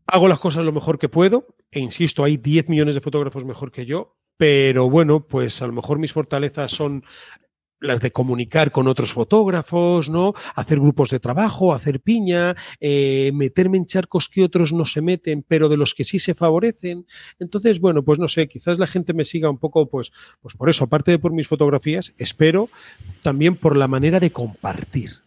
hago 0.06 0.26
las 0.26 0.40
cosas 0.40 0.64
lo 0.64 0.72
mejor 0.72 0.98
que 0.98 1.08
puedo, 1.08 1.46
e 1.70 1.78
insisto, 1.78 2.24
hay 2.24 2.36
10 2.36 2.68
millones 2.68 2.96
de 2.96 3.00
fotógrafos 3.00 3.44
mejor 3.44 3.70
que 3.70 3.86
yo, 3.86 4.16
pero 4.36 4.90
bueno, 4.90 5.26
pues 5.26 5.62
a 5.62 5.66
lo 5.68 5.72
mejor 5.72 6.00
mis 6.00 6.12
fortalezas 6.12 6.72
son 6.72 7.04
las 7.78 8.00
de 8.00 8.10
comunicar 8.10 8.72
con 8.72 8.88
otros 8.88 9.12
fotógrafos, 9.12 10.08
¿no? 10.08 10.34
Hacer 10.56 10.80
grupos 10.80 11.10
de 11.10 11.20
trabajo, 11.20 11.72
hacer 11.72 12.00
piña, 12.00 12.56
eh, 12.80 13.30
meterme 13.32 13.76
en 13.76 13.86
charcos 13.86 14.28
que 14.28 14.42
otros 14.42 14.72
no 14.72 14.84
se 14.84 15.00
meten, 15.00 15.44
pero 15.46 15.68
de 15.68 15.76
los 15.76 15.94
que 15.94 16.02
sí 16.02 16.18
se 16.18 16.34
favorecen. 16.34 17.06
Entonces, 17.38 17.78
bueno, 17.78 18.02
pues 18.02 18.18
no 18.18 18.26
sé, 18.26 18.48
quizás 18.48 18.80
la 18.80 18.88
gente 18.88 19.12
me 19.14 19.24
siga 19.24 19.50
un 19.50 19.58
poco, 19.58 19.88
pues, 19.88 20.10
pues 20.40 20.56
por 20.56 20.68
eso, 20.68 20.84
aparte 20.84 21.12
de 21.12 21.20
por 21.20 21.32
mis 21.32 21.46
fotografías, 21.46 22.12
espero 22.18 22.70
también 23.22 23.54
por 23.54 23.76
la 23.76 23.86
manera 23.86 24.18
de 24.18 24.32
compartir 24.32 25.25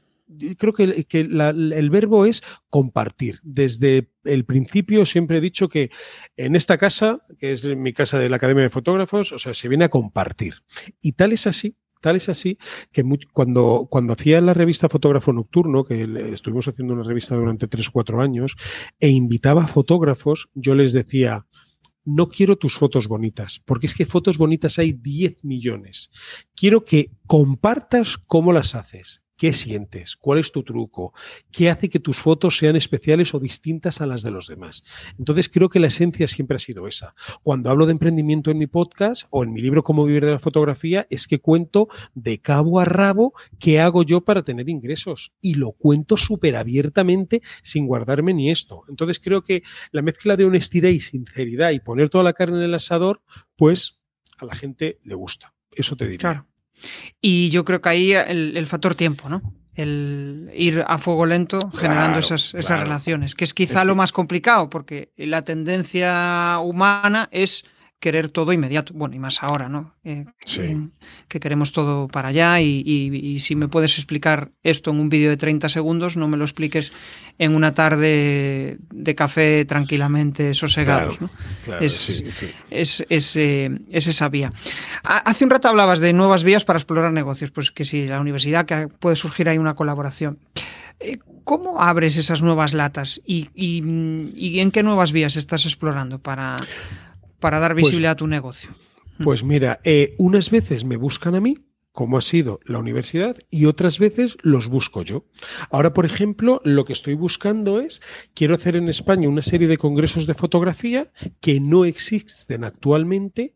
creo 0.57 0.73
que, 0.73 0.83
el 0.83 1.89
verbo 1.89 2.25
es 2.25 2.41
compartir. 2.69 3.39
Desde 3.43 4.11
el 4.23 4.45
principio 4.45 5.05
siempre 5.05 5.37
he 5.37 5.41
dicho 5.41 5.69
que 5.69 5.89
en 6.37 6.55
esta 6.55 6.77
casa, 6.77 7.23
que 7.37 7.53
es 7.53 7.65
mi 7.65 7.93
casa 7.93 8.19
de 8.19 8.29
la 8.29 8.37
Academia 8.37 8.63
de 8.63 8.69
Fotógrafos, 8.69 9.31
o 9.31 9.39
sea, 9.39 9.53
se 9.53 9.67
viene 9.67 9.85
a 9.85 9.89
compartir. 9.89 10.55
Y 11.01 11.13
tal 11.13 11.33
es 11.33 11.47
así, 11.47 11.75
Tal 12.01 12.15
es 12.15 12.29
así 12.29 12.57
que 12.91 13.03
cuando, 13.33 13.87
cuando 13.89 14.13
hacía 14.13 14.39
la 14.39 14.53
revista 14.53 14.87
Fotógrafo 14.87 15.33
Nocturno, 15.33 15.83
que 15.83 16.31
estuvimos 16.31 16.67
haciendo 16.67 16.93
una 16.93 17.03
revista 17.03 17.35
durante 17.35 17.67
tres 17.67 17.89
o 17.89 17.91
cuatro 17.91 18.21
años, 18.21 18.55
e 18.99 19.09
invitaba 19.09 19.63
a 19.63 19.67
fotógrafos, 19.67 20.49
yo 20.53 20.75
les 20.75 20.93
decía, 20.93 21.45
no 22.05 22.29
quiero 22.29 22.57
tus 22.57 22.75
fotos 22.75 23.07
bonitas, 23.07 23.61
porque 23.65 23.87
es 23.87 23.93
que 23.93 24.05
fotos 24.05 24.37
bonitas 24.37 24.79
hay 24.79 24.93
10 24.93 25.43
millones. 25.43 26.09
Quiero 26.55 26.85
que 26.85 27.11
compartas 27.27 28.17
cómo 28.17 28.53
las 28.53 28.75
haces, 28.75 29.21
¿Qué 29.39 29.53
sientes? 29.53 30.17
¿Cuál 30.17 30.39
es 30.39 30.51
tu 30.51 30.63
truco? 30.63 31.13
¿Qué 31.49 31.69
hace 31.69 31.89
que 31.89 32.01
tus 32.01 32.19
fotos 32.19 32.57
sean 32.57 32.75
especiales 32.75 33.33
o 33.33 33.39
distintas 33.39 34.01
a 34.01 34.05
las 34.05 34.21
de 34.21 34.31
los 34.31 34.47
demás? 34.47 34.83
Entonces 35.17 35.47
creo 35.47 35.69
que 35.69 35.79
la 35.79 35.87
esencia 35.87 36.27
siempre 36.27 36.57
ha 36.57 36.59
sido 36.59 36.87
esa. 36.87 37.15
Cuando 37.41 37.69
hablo 37.69 37.85
de 37.85 37.93
emprendimiento 37.93 38.51
en 38.51 38.57
mi 38.57 38.67
podcast 38.67 39.27
o 39.29 39.45
en 39.45 39.53
mi 39.53 39.61
libro 39.61 39.81
Cómo 39.81 40.03
vivir 40.03 40.25
de 40.25 40.33
la 40.33 40.39
fotografía, 40.39 41.07
es 41.09 41.25
que 41.25 41.39
cuento 41.39 41.87
de 42.15 42.41
cabo 42.41 42.81
a 42.81 42.85
rabo 42.85 43.33
qué 43.59 43.79
hago 43.79 44.03
yo 44.03 44.25
para 44.25 44.43
tener 44.43 44.67
ingresos. 44.67 45.31
Y 45.39 45.53
lo 45.53 45.71
cuento 45.71 46.17
súper 46.17 46.57
abiertamente 46.57 47.41
sin 47.63 47.87
guardarme 47.87 48.33
ni 48.33 48.51
esto. 48.51 48.83
Entonces 48.89 49.21
creo 49.21 49.41
que 49.41 49.63
la 49.93 50.01
mezcla 50.01 50.35
de 50.35 50.43
honestidad 50.43 50.89
y 50.89 50.99
sinceridad 50.99 51.71
y 51.71 51.79
poner 51.79 52.09
toda 52.09 52.25
la 52.25 52.33
carne 52.33 52.57
en 52.57 52.63
el 52.63 52.73
asador, 52.73 53.21
pues 53.55 54.01
a 54.37 54.43
la 54.43 54.55
gente 54.55 54.99
le 55.05 55.15
gusta. 55.15 55.53
Eso 55.71 55.95
te 55.95 56.03
diría. 56.03 56.19
Claro. 56.19 56.49
Y 57.21 57.49
yo 57.49 57.65
creo 57.65 57.81
que 57.81 57.89
ahí 57.89 58.13
el, 58.13 58.65
factor 58.67 58.95
tiempo, 58.95 59.29
¿no? 59.29 59.41
El 59.75 60.49
ir 60.53 60.83
a 60.85 60.97
fuego 60.97 61.25
lento 61.25 61.71
generando 61.71 62.19
esas, 62.19 62.53
esas 62.53 62.79
relaciones, 62.79 63.35
que 63.35 63.45
es 63.45 63.53
quizá 63.53 63.85
lo 63.85 63.95
más 63.95 64.11
complicado, 64.11 64.69
porque 64.69 65.11
la 65.15 65.43
tendencia 65.43 66.59
humana 66.59 67.29
es 67.31 67.63
querer 67.99 68.29
todo 68.29 68.53
inmediato. 68.53 68.93
Bueno, 68.93 69.15
y 69.15 69.19
más 69.19 69.43
ahora, 69.43 69.67
¿no? 69.67 69.93
Eh, 70.03 70.25
que 71.27 71.39
queremos 71.39 71.71
todo 71.71 72.07
para 72.07 72.29
allá 72.29 72.61
y, 72.61 73.39
si 73.39 73.55
me 73.55 73.67
puedes 73.67 73.97
explicar 73.97 74.51
esto 74.63 74.91
en 74.91 74.99
un 74.99 75.09
vídeo 75.09 75.29
de 75.29 75.37
30 75.37 75.69
segundos, 75.69 76.15
no 76.15 76.27
me 76.27 76.37
lo 76.37 76.45
expliques 76.45 76.93
en 77.37 77.53
una 77.53 77.73
tarde 77.73 78.77
de 78.91 79.15
café 79.15 79.65
tranquilamente 79.65 80.53
sosegados, 80.53 81.19
¿no? 81.21 81.29
es, 81.79 82.23
es, 82.69 83.35
eh, 83.35 83.69
es, 83.89 84.07
esa 84.07 84.29
vía. 84.29 84.51
Hace 85.03 85.43
un 85.43 85.51
rato 85.51 85.67
hablabas 85.67 85.99
de 85.99 86.13
nuevas 86.13 86.43
vías 86.43 86.63
para 86.63 86.79
explorar 86.79 87.11
negocios, 87.11 87.51
pues 87.51 87.71
que 87.71 87.83
si 87.85 88.07
la 88.07 88.21
universidad, 88.21 88.65
que 88.65 88.87
puede 88.87 89.15
surgir 89.15 89.49
ahí 89.49 89.57
una 89.57 89.75
colaboración. 89.75 90.39
Eh, 91.01 91.17
¿Cómo 91.45 91.81
abres 91.81 92.17
esas 92.17 92.41
nuevas 92.41 92.73
latas 92.73 93.21
y, 93.25 93.49
y 93.55 94.59
en 94.59 94.71
qué 94.71 94.83
nuevas 94.83 95.11
vías 95.11 95.35
estás 95.35 95.65
explorando 95.65 96.19
para, 96.19 96.57
para 97.39 97.59
dar 97.59 97.73
pues 97.73 97.83
visibilidad 97.83 98.13
a 98.13 98.15
tu 98.15 98.27
negocio? 98.27 98.69
Pues 99.23 99.43
mira, 99.43 99.81
eh, 99.83 100.15
unas 100.17 100.49
veces 100.49 100.85
me 100.85 100.95
buscan 100.95 101.35
a 101.35 101.41
mí, 101.41 101.57
como 101.91 102.17
ha 102.17 102.21
sido 102.21 102.61
la 102.63 102.79
universidad, 102.79 103.37
y 103.49 103.65
otras 103.65 103.99
veces 103.99 104.37
los 104.43 104.69
busco 104.69 105.01
yo. 105.01 105.25
Ahora, 105.69 105.93
por 105.93 106.05
ejemplo, 106.05 106.61
lo 106.63 106.85
que 106.85 106.93
estoy 106.93 107.15
buscando 107.15 107.81
es, 107.81 108.01
quiero 108.33 108.55
hacer 108.55 108.77
en 108.77 108.87
España 108.87 109.27
una 109.27 109.41
serie 109.41 109.67
de 109.67 109.77
congresos 109.77 110.25
de 110.25 110.35
fotografía 110.35 111.11
que 111.41 111.59
no 111.59 111.83
existen 111.83 112.63
actualmente 112.63 113.55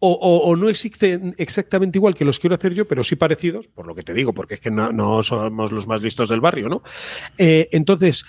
o, 0.00 0.54
no 0.54 0.68
existen 0.68 1.34
exactamente 1.38 1.98
igual 1.98 2.14
que 2.14 2.24
los 2.24 2.38
quiero 2.38 2.54
hacer 2.54 2.72
yo, 2.72 2.86
pero 2.86 3.02
sí 3.02 3.16
parecidos, 3.16 3.66
por 3.66 3.84
lo 3.84 3.96
que 3.96 4.04
te 4.04 4.14
digo, 4.14 4.32
porque 4.32 4.54
es 4.54 4.60
que 4.60 4.70
no, 4.70 5.22
somos 5.24 5.72
los 5.72 5.88
más 5.88 6.02
listos 6.02 6.28
del 6.28 6.40
barrio, 6.40 6.68
¿no? 6.68 6.82
Eh, 7.36 7.68
entonces, 7.72 8.24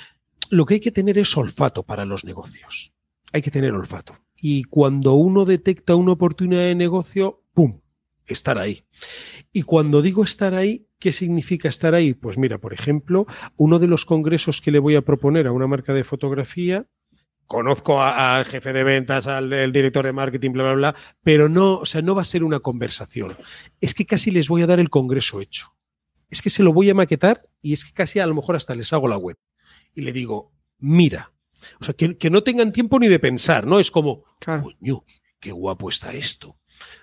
lo 0.49 0.65
que 0.65 0.75
hay 0.75 0.79
que 0.79 0.91
tener 0.91 1.19
es 1.19 1.37
olfato 1.37 1.83
para 1.83 2.05
los 2.05 2.25
negocios. 2.25 2.91
Hay 3.31 3.43
que 3.43 3.51
tener 3.51 3.73
olfato 3.73 4.17
y 4.41 4.63
cuando 4.63 5.13
uno 5.13 5.45
detecta 5.45 5.95
una 5.95 6.13
oportunidad 6.13 6.63
de 6.63 6.75
negocio, 6.75 7.43
¡pum! 7.53 7.81
Estar 8.25 8.57
ahí. 8.57 8.83
Y 9.51 9.63
cuando 9.63 10.01
digo 10.01 10.23
estar 10.23 10.53
ahí, 10.53 10.87
¿qué 10.99 11.11
significa 11.11 11.67
estar 11.67 11.95
ahí? 11.95 12.13
Pues 12.13 12.37
mira, 12.37 12.59
por 12.59 12.73
ejemplo, 12.73 13.25
uno 13.57 13.79
de 13.79 13.87
los 13.87 14.05
congresos 14.05 14.61
que 14.61 14.71
le 14.71 14.79
voy 14.79 14.95
a 14.95 15.01
proponer 15.01 15.47
a 15.47 15.51
una 15.51 15.67
marca 15.67 15.93
de 15.93 16.03
fotografía, 16.03 16.85
conozco 17.49 17.99
al 17.99 18.45
jefe 18.45 18.71
de 18.73 18.83
ventas, 18.83 19.25
al, 19.25 19.49
director 19.71 20.05
de 20.05 20.13
marketing, 20.13 20.51
bla, 20.51 20.63
bla, 20.63 20.73
bla, 20.73 20.95
pero 21.23 21.49
no, 21.49 21.77
o 21.77 21.85
sea, 21.87 22.03
no 22.03 22.13
va 22.13 22.21
a 22.21 22.25
ser 22.25 22.43
una 22.43 22.59
conversación. 22.59 23.35
Es 23.81 23.95
que 23.95 24.05
casi 24.05 24.29
les 24.29 24.47
voy 24.47 24.61
a 24.61 24.67
dar 24.67 24.79
el 24.79 24.91
congreso 24.91 25.41
hecho. 25.41 25.73
Es 26.29 26.43
que 26.43 26.51
se 26.51 26.61
lo 26.61 26.73
voy 26.73 26.91
a 26.91 26.93
maquetar 26.93 27.49
y 27.63 27.73
es 27.73 27.85
que 27.85 27.91
casi 27.91 28.19
a 28.19 28.27
lo 28.27 28.35
mejor 28.35 28.55
hasta 28.55 28.75
les 28.75 28.93
hago 28.93 29.07
la 29.07 29.17
web. 29.17 29.37
Y 29.95 30.01
le 30.01 30.11
digo, 30.11 30.53
mira, 30.77 31.33
o 31.79 31.83
sea, 31.83 31.93
que, 31.93 32.29
no 32.29 32.43
tengan 32.43 32.71
tiempo 32.71 32.99
ni 32.99 33.07
de 33.07 33.19
pensar, 33.19 33.65
¿no? 33.65 33.79
Es 33.79 33.91
como, 33.91 34.23
coño, 34.43 35.03
qué 35.39 35.51
guapo 35.51 35.89
está 35.89 36.13
esto. 36.13 36.57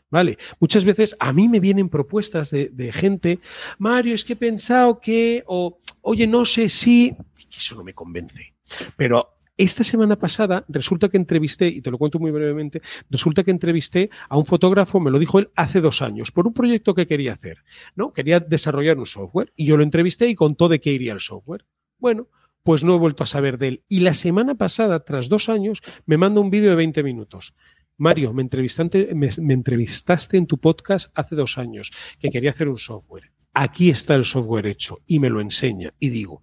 ¿Vale? 0.08 0.38
Muchas 0.60 0.84
veces 0.84 1.16
a 1.18 1.32
mí 1.32 1.48
me 1.48 1.60
vienen 1.60 1.88
propuestas 1.88 2.50
de, 2.50 2.92
gente, 2.92 3.40
Mario, 3.78 4.14
es 4.14 4.24
que 4.24 4.34
he 4.34 4.36
pensado 4.36 5.00
que, 5.00 5.42
o, 5.46 5.80
oye, 6.02 6.26
no 6.26 6.44
sé 6.44 6.68
si, 6.68 7.14
eso 7.54 7.74
no 7.74 7.84
me 7.84 7.92
convence. 7.92 8.54
Pero 8.96 9.36
esta 9.56 9.84
semana 9.84 10.16
pasada 10.16 10.64
resulta 10.68 11.08
que 11.08 11.16
entrevisté, 11.16 11.68
y 11.68 11.80
te 11.80 11.90
lo 11.90 11.98
cuento 11.98 12.18
muy 12.18 12.30
brevemente, 12.30 12.82
resulta 13.10 13.42
que 13.42 13.50
entrevisté 13.50 14.10
a 14.28 14.36
un 14.36 14.44
fotógrafo, 14.44 15.00
me 15.00 15.10
lo 15.10 15.18
dijo 15.18 15.38
él 15.38 15.50
hace 15.56 15.80
dos 15.80 16.02
años, 16.02 16.30
por 16.30 16.46
un 16.46 16.52
proyecto 16.52 16.94
que 16.94 17.06
quería 17.06 17.32
hacer, 17.32 17.64
¿no? 17.94 18.12
Quería 18.12 18.38
desarrollar 18.38 18.98
un 18.98 19.06
software 19.06 19.52
y 19.56 19.66
yo 19.66 19.76
lo 19.76 19.82
entrevisté 19.82 20.28
y 20.28 20.34
contó 20.34 20.68
de 20.68 20.80
qué 20.80 20.92
iría 20.92 21.14
el 21.14 21.20
software. 21.20 21.64
Bueno, 21.98 22.28
pues 22.66 22.82
no 22.82 22.96
he 22.96 22.98
vuelto 22.98 23.22
a 23.22 23.26
saber 23.26 23.58
de 23.58 23.68
él. 23.68 23.84
Y 23.88 24.00
la 24.00 24.12
semana 24.12 24.56
pasada, 24.56 25.04
tras 25.04 25.28
dos 25.28 25.48
años, 25.48 25.82
me 26.04 26.16
manda 26.16 26.40
un 26.40 26.50
vídeo 26.50 26.70
de 26.70 26.74
20 26.74 27.04
minutos. 27.04 27.54
Mario, 27.96 28.32
me 28.32 28.42
entrevistaste, 28.42 30.36
en 30.36 30.46
tu 30.48 30.58
podcast 30.58 31.16
hace 31.16 31.36
dos 31.36 31.58
años 31.58 31.92
que 32.18 32.28
quería 32.28 32.50
hacer 32.50 32.68
un 32.68 32.78
software. 32.78 33.30
Aquí 33.54 33.88
está 33.88 34.16
el 34.16 34.24
software 34.24 34.66
hecho 34.66 34.98
y 35.06 35.20
me 35.20 35.30
lo 35.30 35.40
enseña. 35.40 35.94
Y 36.00 36.08
digo, 36.08 36.42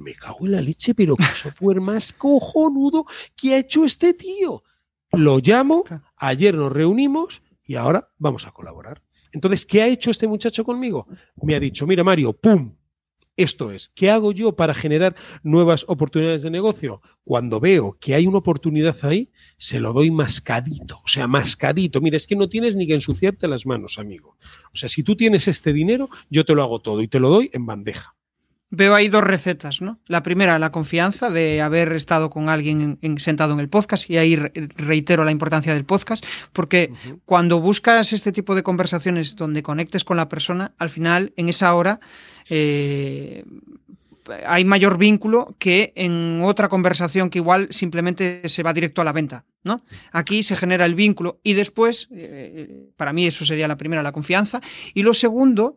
me 0.00 0.14
cago 0.14 0.46
en 0.46 0.52
la 0.52 0.60
leche, 0.60 0.96
pero 0.96 1.14
qué 1.14 1.26
software 1.26 1.80
más 1.80 2.12
cojonudo 2.12 3.06
que 3.36 3.54
ha 3.54 3.58
hecho 3.58 3.84
este 3.84 4.14
tío. 4.14 4.64
Lo 5.12 5.38
llamo, 5.38 5.84
ayer 6.16 6.56
nos 6.56 6.72
reunimos 6.72 7.40
y 7.64 7.76
ahora 7.76 8.08
vamos 8.18 8.48
a 8.48 8.50
colaborar. 8.50 9.00
Entonces, 9.30 9.64
¿qué 9.64 9.80
ha 9.80 9.86
hecho 9.86 10.10
este 10.10 10.26
muchacho 10.26 10.64
conmigo? 10.64 11.06
Me 11.40 11.54
ha 11.54 11.60
dicho, 11.60 11.86
mira 11.86 12.02
Mario, 12.02 12.32
¡pum! 12.32 12.74
Esto 13.42 13.72
es, 13.72 13.90
¿qué 13.96 14.08
hago 14.08 14.30
yo 14.30 14.54
para 14.54 14.72
generar 14.72 15.16
nuevas 15.42 15.84
oportunidades 15.88 16.42
de 16.42 16.50
negocio? 16.50 17.02
Cuando 17.24 17.58
veo 17.58 17.96
que 18.00 18.14
hay 18.14 18.28
una 18.28 18.38
oportunidad 18.38 18.96
ahí, 19.02 19.30
se 19.56 19.80
lo 19.80 19.92
doy 19.92 20.12
mascadito, 20.12 21.00
o 21.04 21.08
sea, 21.08 21.26
mascadito. 21.26 22.00
Mira, 22.00 22.16
es 22.16 22.28
que 22.28 22.36
no 22.36 22.48
tienes 22.48 22.76
ni 22.76 22.86
que 22.86 22.94
ensuciarte 22.94 23.48
las 23.48 23.66
manos, 23.66 23.98
amigo. 23.98 24.36
O 24.72 24.76
sea, 24.76 24.88
si 24.88 25.02
tú 25.02 25.16
tienes 25.16 25.48
este 25.48 25.72
dinero, 25.72 26.08
yo 26.30 26.44
te 26.44 26.54
lo 26.54 26.62
hago 26.62 26.80
todo 26.80 27.02
y 27.02 27.08
te 27.08 27.18
lo 27.18 27.30
doy 27.30 27.50
en 27.52 27.66
bandeja. 27.66 28.14
Veo 28.74 28.94
ahí 28.94 29.08
dos 29.08 29.22
recetas, 29.22 29.82
¿no? 29.82 29.98
La 30.06 30.22
primera, 30.22 30.58
la 30.58 30.72
confianza 30.72 31.28
de 31.28 31.60
haber 31.60 31.92
estado 31.92 32.30
con 32.30 32.48
alguien 32.48 32.98
sentado 33.18 33.52
en 33.52 33.60
el 33.60 33.68
podcast, 33.68 34.08
y 34.08 34.16
ahí 34.16 34.34
reitero 34.34 35.24
la 35.24 35.30
importancia 35.30 35.74
del 35.74 35.84
podcast, 35.84 36.24
porque 36.54 36.90
cuando 37.26 37.60
buscas 37.60 38.14
este 38.14 38.32
tipo 38.32 38.54
de 38.54 38.62
conversaciones 38.62 39.36
donde 39.36 39.62
conectes 39.62 40.04
con 40.04 40.16
la 40.16 40.30
persona, 40.30 40.72
al 40.78 40.88
final, 40.88 41.34
en 41.36 41.50
esa 41.50 41.74
hora, 41.74 42.00
eh, 42.48 43.44
hay 44.46 44.64
mayor 44.64 44.96
vínculo 44.96 45.54
que 45.58 45.92
en 45.94 46.40
otra 46.42 46.70
conversación 46.70 47.28
que 47.28 47.40
igual 47.40 47.68
simplemente 47.72 48.48
se 48.48 48.62
va 48.62 48.72
directo 48.72 49.02
a 49.02 49.04
la 49.04 49.12
venta, 49.12 49.44
¿no? 49.64 49.84
Aquí 50.12 50.42
se 50.42 50.56
genera 50.56 50.86
el 50.86 50.94
vínculo 50.94 51.40
y 51.42 51.52
después, 51.52 52.08
eh, 52.10 52.88
para 52.96 53.12
mí 53.12 53.26
eso 53.26 53.44
sería 53.44 53.68
la 53.68 53.76
primera, 53.76 54.02
la 54.02 54.12
confianza, 54.12 54.62
y 54.94 55.02
lo 55.02 55.12
segundo, 55.12 55.76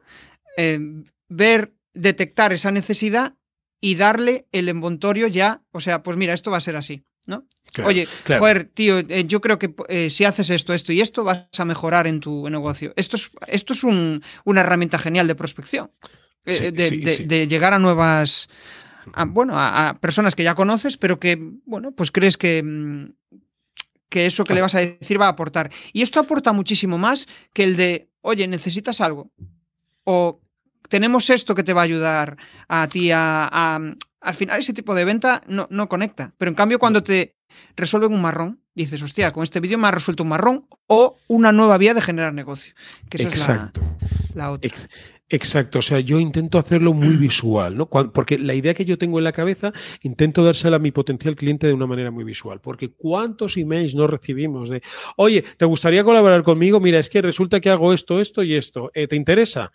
eh, 0.56 0.80
ver 1.28 1.75
detectar 1.96 2.54
esa 2.54 2.72
necesidad 2.72 3.36
y 3.82 3.96
darle 3.96 4.48
el 4.52 4.70
envoltorio 4.70 5.28
ya, 5.28 5.62
o 5.72 5.80
sea, 5.80 6.04
pues 6.04 6.18
mira, 6.18 6.34
esto 6.34 6.52
va 6.52 6.58
a 6.58 6.62
ser 6.62 6.76
así, 6.76 7.04
¿no? 7.26 7.46
Oye, 7.84 8.08
joder, 8.26 8.70
tío, 8.74 9.00
eh, 9.00 9.26
yo 9.26 9.42
creo 9.42 9.60
que 9.60 9.74
eh, 9.90 10.10
si 10.10 10.24
haces 10.24 10.50
esto, 10.50 10.74
esto 10.74 10.94
y 10.94 11.02
esto, 11.02 11.24
vas 11.24 11.48
a 11.58 11.66
mejorar 11.66 12.08
en 12.08 12.20
tu 12.20 12.50
negocio. 12.50 12.94
Esto 12.96 13.18
es, 13.18 13.32
esto 13.48 13.74
es 13.74 13.84
una 13.84 14.62
herramienta 14.62 14.98
genial 14.98 15.28
de 15.28 15.36
prospección, 15.36 15.92
eh, 16.46 16.72
de, 16.72 17.48
llegar 17.48 17.74
a 17.74 17.80
nuevas, 17.80 18.50
bueno, 19.28 19.54
a, 19.58 19.98
personas 20.00 20.36
que 20.36 20.44
ya 20.44 20.56
conoces, 20.56 20.98
pero 20.98 21.20
que, 21.20 21.38
bueno, 21.66 21.92
pues 21.92 22.12
crees 22.12 22.38
que, 22.38 22.64
mm, 22.64 23.12
que 24.10 24.26
eso 24.26 24.46
que 24.46 24.54
le 24.54 24.62
vas 24.62 24.76
a 24.76 24.80
decir 24.80 25.20
va 25.20 25.26
a 25.26 25.30
aportar. 25.30 25.70
Y 25.92 26.02
esto 26.02 26.20
aporta 26.20 26.54
muchísimo 26.54 26.98
más 26.98 27.28
que 27.54 27.64
el 27.64 27.76
de, 27.76 28.10
oye, 28.22 28.48
necesitas 28.48 29.02
algo. 29.02 29.32
O 30.06 30.40
tenemos 30.90 31.30
esto 31.30 31.56
que 31.56 31.64
te 31.64 31.74
va 31.74 31.82
a 31.82 31.86
ayudar 31.86 32.38
a 32.68 32.88
ti 32.88 33.12
a, 33.12 33.76
al 34.22 34.36
final 34.36 34.60
ese 34.60 34.74
tipo 34.74 34.96
de 34.96 35.06
venta 35.06 35.42
no, 35.48 35.68
no, 35.70 35.88
conecta. 35.88 36.34
Pero 36.38 36.50
en 36.50 36.56
cambio 36.56 36.80
cuando 36.80 37.04
te 37.04 37.36
resuelven 37.76 38.14
un 38.14 38.22
marrón, 38.22 38.60
dices, 38.74 39.02
hostia, 39.02 39.32
con 39.32 39.44
este 39.44 39.60
vídeo 39.60 39.78
me 39.78 39.88
ha 39.88 39.92
resuelto 39.92 40.24
un 40.24 40.30
marrón 40.30 40.68
o 40.88 41.18
una 41.28 41.52
nueva 41.52 41.78
vía 41.78 41.94
de 41.94 42.02
generar 42.02 42.34
negocio. 42.34 42.74
Que 43.10 43.18
esa 43.18 43.28
Exacto. 43.30 43.82
es 44.30 44.36
la, 44.36 44.52
otra. 44.52 44.72
Exacto, 45.28 45.80
o 45.80 45.82
sea, 45.82 46.00
yo 46.02 46.20
intento 46.20 46.60
hacerlo 46.60 46.94
muy 46.94 47.16
visual, 47.18 47.76
¿no? 47.76 47.90
porque 47.90 48.38
la 48.38 48.54
idea 48.54 48.76
que 48.76 48.86
yo 48.86 48.98
tengo 48.98 49.18
en 49.18 49.24
la 49.24 49.32
cabeza, 49.32 49.74
intento 50.02 50.44
dársela 50.44 50.76
a 50.76 50.80
mi 50.80 50.92
potencial 50.92 51.36
cliente 51.36 51.66
de 51.66 51.74
una 51.74 51.88
manera 51.88 52.12
muy 52.12 52.24
visual, 52.24 52.62
porque 52.62 52.92
¿cuántos 52.92 53.58
emails 53.58 53.96
no 53.96 54.06
recibimos 54.06 54.70
de, 54.70 54.84
oye, 55.18 55.44
¿te 55.58 55.66
gustaría 55.66 56.04
colaborar 56.04 56.44
conmigo? 56.44 56.80
Mira, 56.80 57.00
es 57.00 57.10
que 57.10 57.24
resulta 57.24 57.60
que 57.60 57.72
hago 57.72 57.92
esto, 57.92 58.20
esto 58.20 58.44
y 58.44 58.54
esto, 58.54 58.92
eh, 58.94 59.08
¿te 59.08 59.16
interesa? 59.16 59.72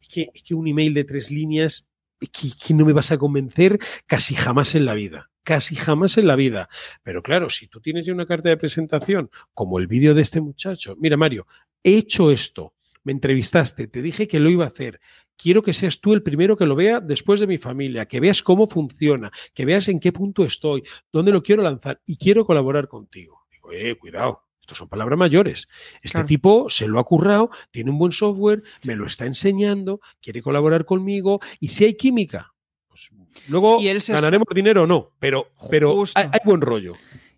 Es 0.00 0.08
que, 0.08 0.30
que, 0.32 0.54
un 0.54 0.68
email 0.68 0.94
de 0.94 1.04
tres 1.04 1.30
líneas, 1.30 1.88
que, 2.20 2.48
que 2.64 2.74
no 2.74 2.86
me 2.86 2.92
vas 2.92 3.10
a 3.10 3.18
convencer 3.18 3.80
casi 4.06 4.36
jamás 4.36 4.74
en 4.76 4.84
la 4.84 4.94
vida 4.94 5.30
casi 5.44 5.76
jamás 5.76 6.16
en 6.16 6.26
la 6.26 6.36
vida. 6.36 6.70
Pero 7.02 7.22
claro, 7.22 7.50
si 7.50 7.68
tú 7.68 7.80
tienes 7.80 8.06
ya 8.06 8.14
una 8.14 8.24
carta 8.24 8.48
de 8.48 8.56
presentación, 8.56 9.30
como 9.52 9.78
el 9.78 9.86
vídeo 9.86 10.14
de 10.14 10.22
este 10.22 10.40
muchacho, 10.40 10.96
mira 10.98 11.18
Mario, 11.18 11.46
he 11.82 11.98
hecho 11.98 12.30
esto, 12.30 12.73
me 13.04 13.12
entrevistaste, 13.12 13.86
te 13.86 14.02
dije 14.02 14.26
que 14.26 14.40
lo 14.40 14.50
iba 14.50 14.64
a 14.64 14.68
hacer. 14.68 15.00
Quiero 15.36 15.62
que 15.62 15.72
seas 15.72 16.00
tú 16.00 16.14
el 16.14 16.22
primero 16.22 16.56
que 16.56 16.66
lo 16.66 16.74
vea 16.74 17.00
después 17.00 17.38
de 17.38 17.46
mi 17.46 17.58
familia, 17.58 18.06
que 18.06 18.18
veas 18.18 18.42
cómo 18.42 18.66
funciona, 18.66 19.30
que 19.52 19.64
veas 19.64 19.88
en 19.88 20.00
qué 20.00 20.10
punto 20.10 20.44
estoy, 20.44 20.82
dónde 21.12 21.30
lo 21.30 21.42
quiero 21.42 21.62
lanzar 21.62 22.00
y 22.06 22.16
quiero 22.16 22.44
colaborar 22.44 22.88
contigo. 22.88 23.46
Digo, 23.50 23.72
eh, 23.72 23.94
cuidado. 23.96 24.42
Estos 24.60 24.78
son 24.78 24.88
palabras 24.88 25.18
mayores. 25.18 25.68
Este 26.00 26.24
tipo 26.24 26.70
se 26.70 26.88
lo 26.88 26.98
ha 26.98 27.04
currado, 27.04 27.50
tiene 27.70 27.90
un 27.90 27.98
buen 27.98 28.12
software, 28.12 28.62
me 28.82 28.96
lo 28.96 29.06
está 29.06 29.26
enseñando, 29.26 30.00
quiere 30.22 30.40
colaborar 30.40 30.86
conmigo 30.86 31.40
y 31.60 31.68
si 31.68 31.84
hay 31.84 31.94
química, 31.94 32.54
pues 32.88 33.10
luego 33.48 33.78
ganaremos 34.08 34.46
dinero 34.54 34.84
o 34.84 34.86
no, 34.86 35.10
pero, 35.18 35.52
pero 35.68 36.02
hay, 36.14 36.28
hay 36.32 36.40
buen 36.46 36.62
rollo. 36.62 36.94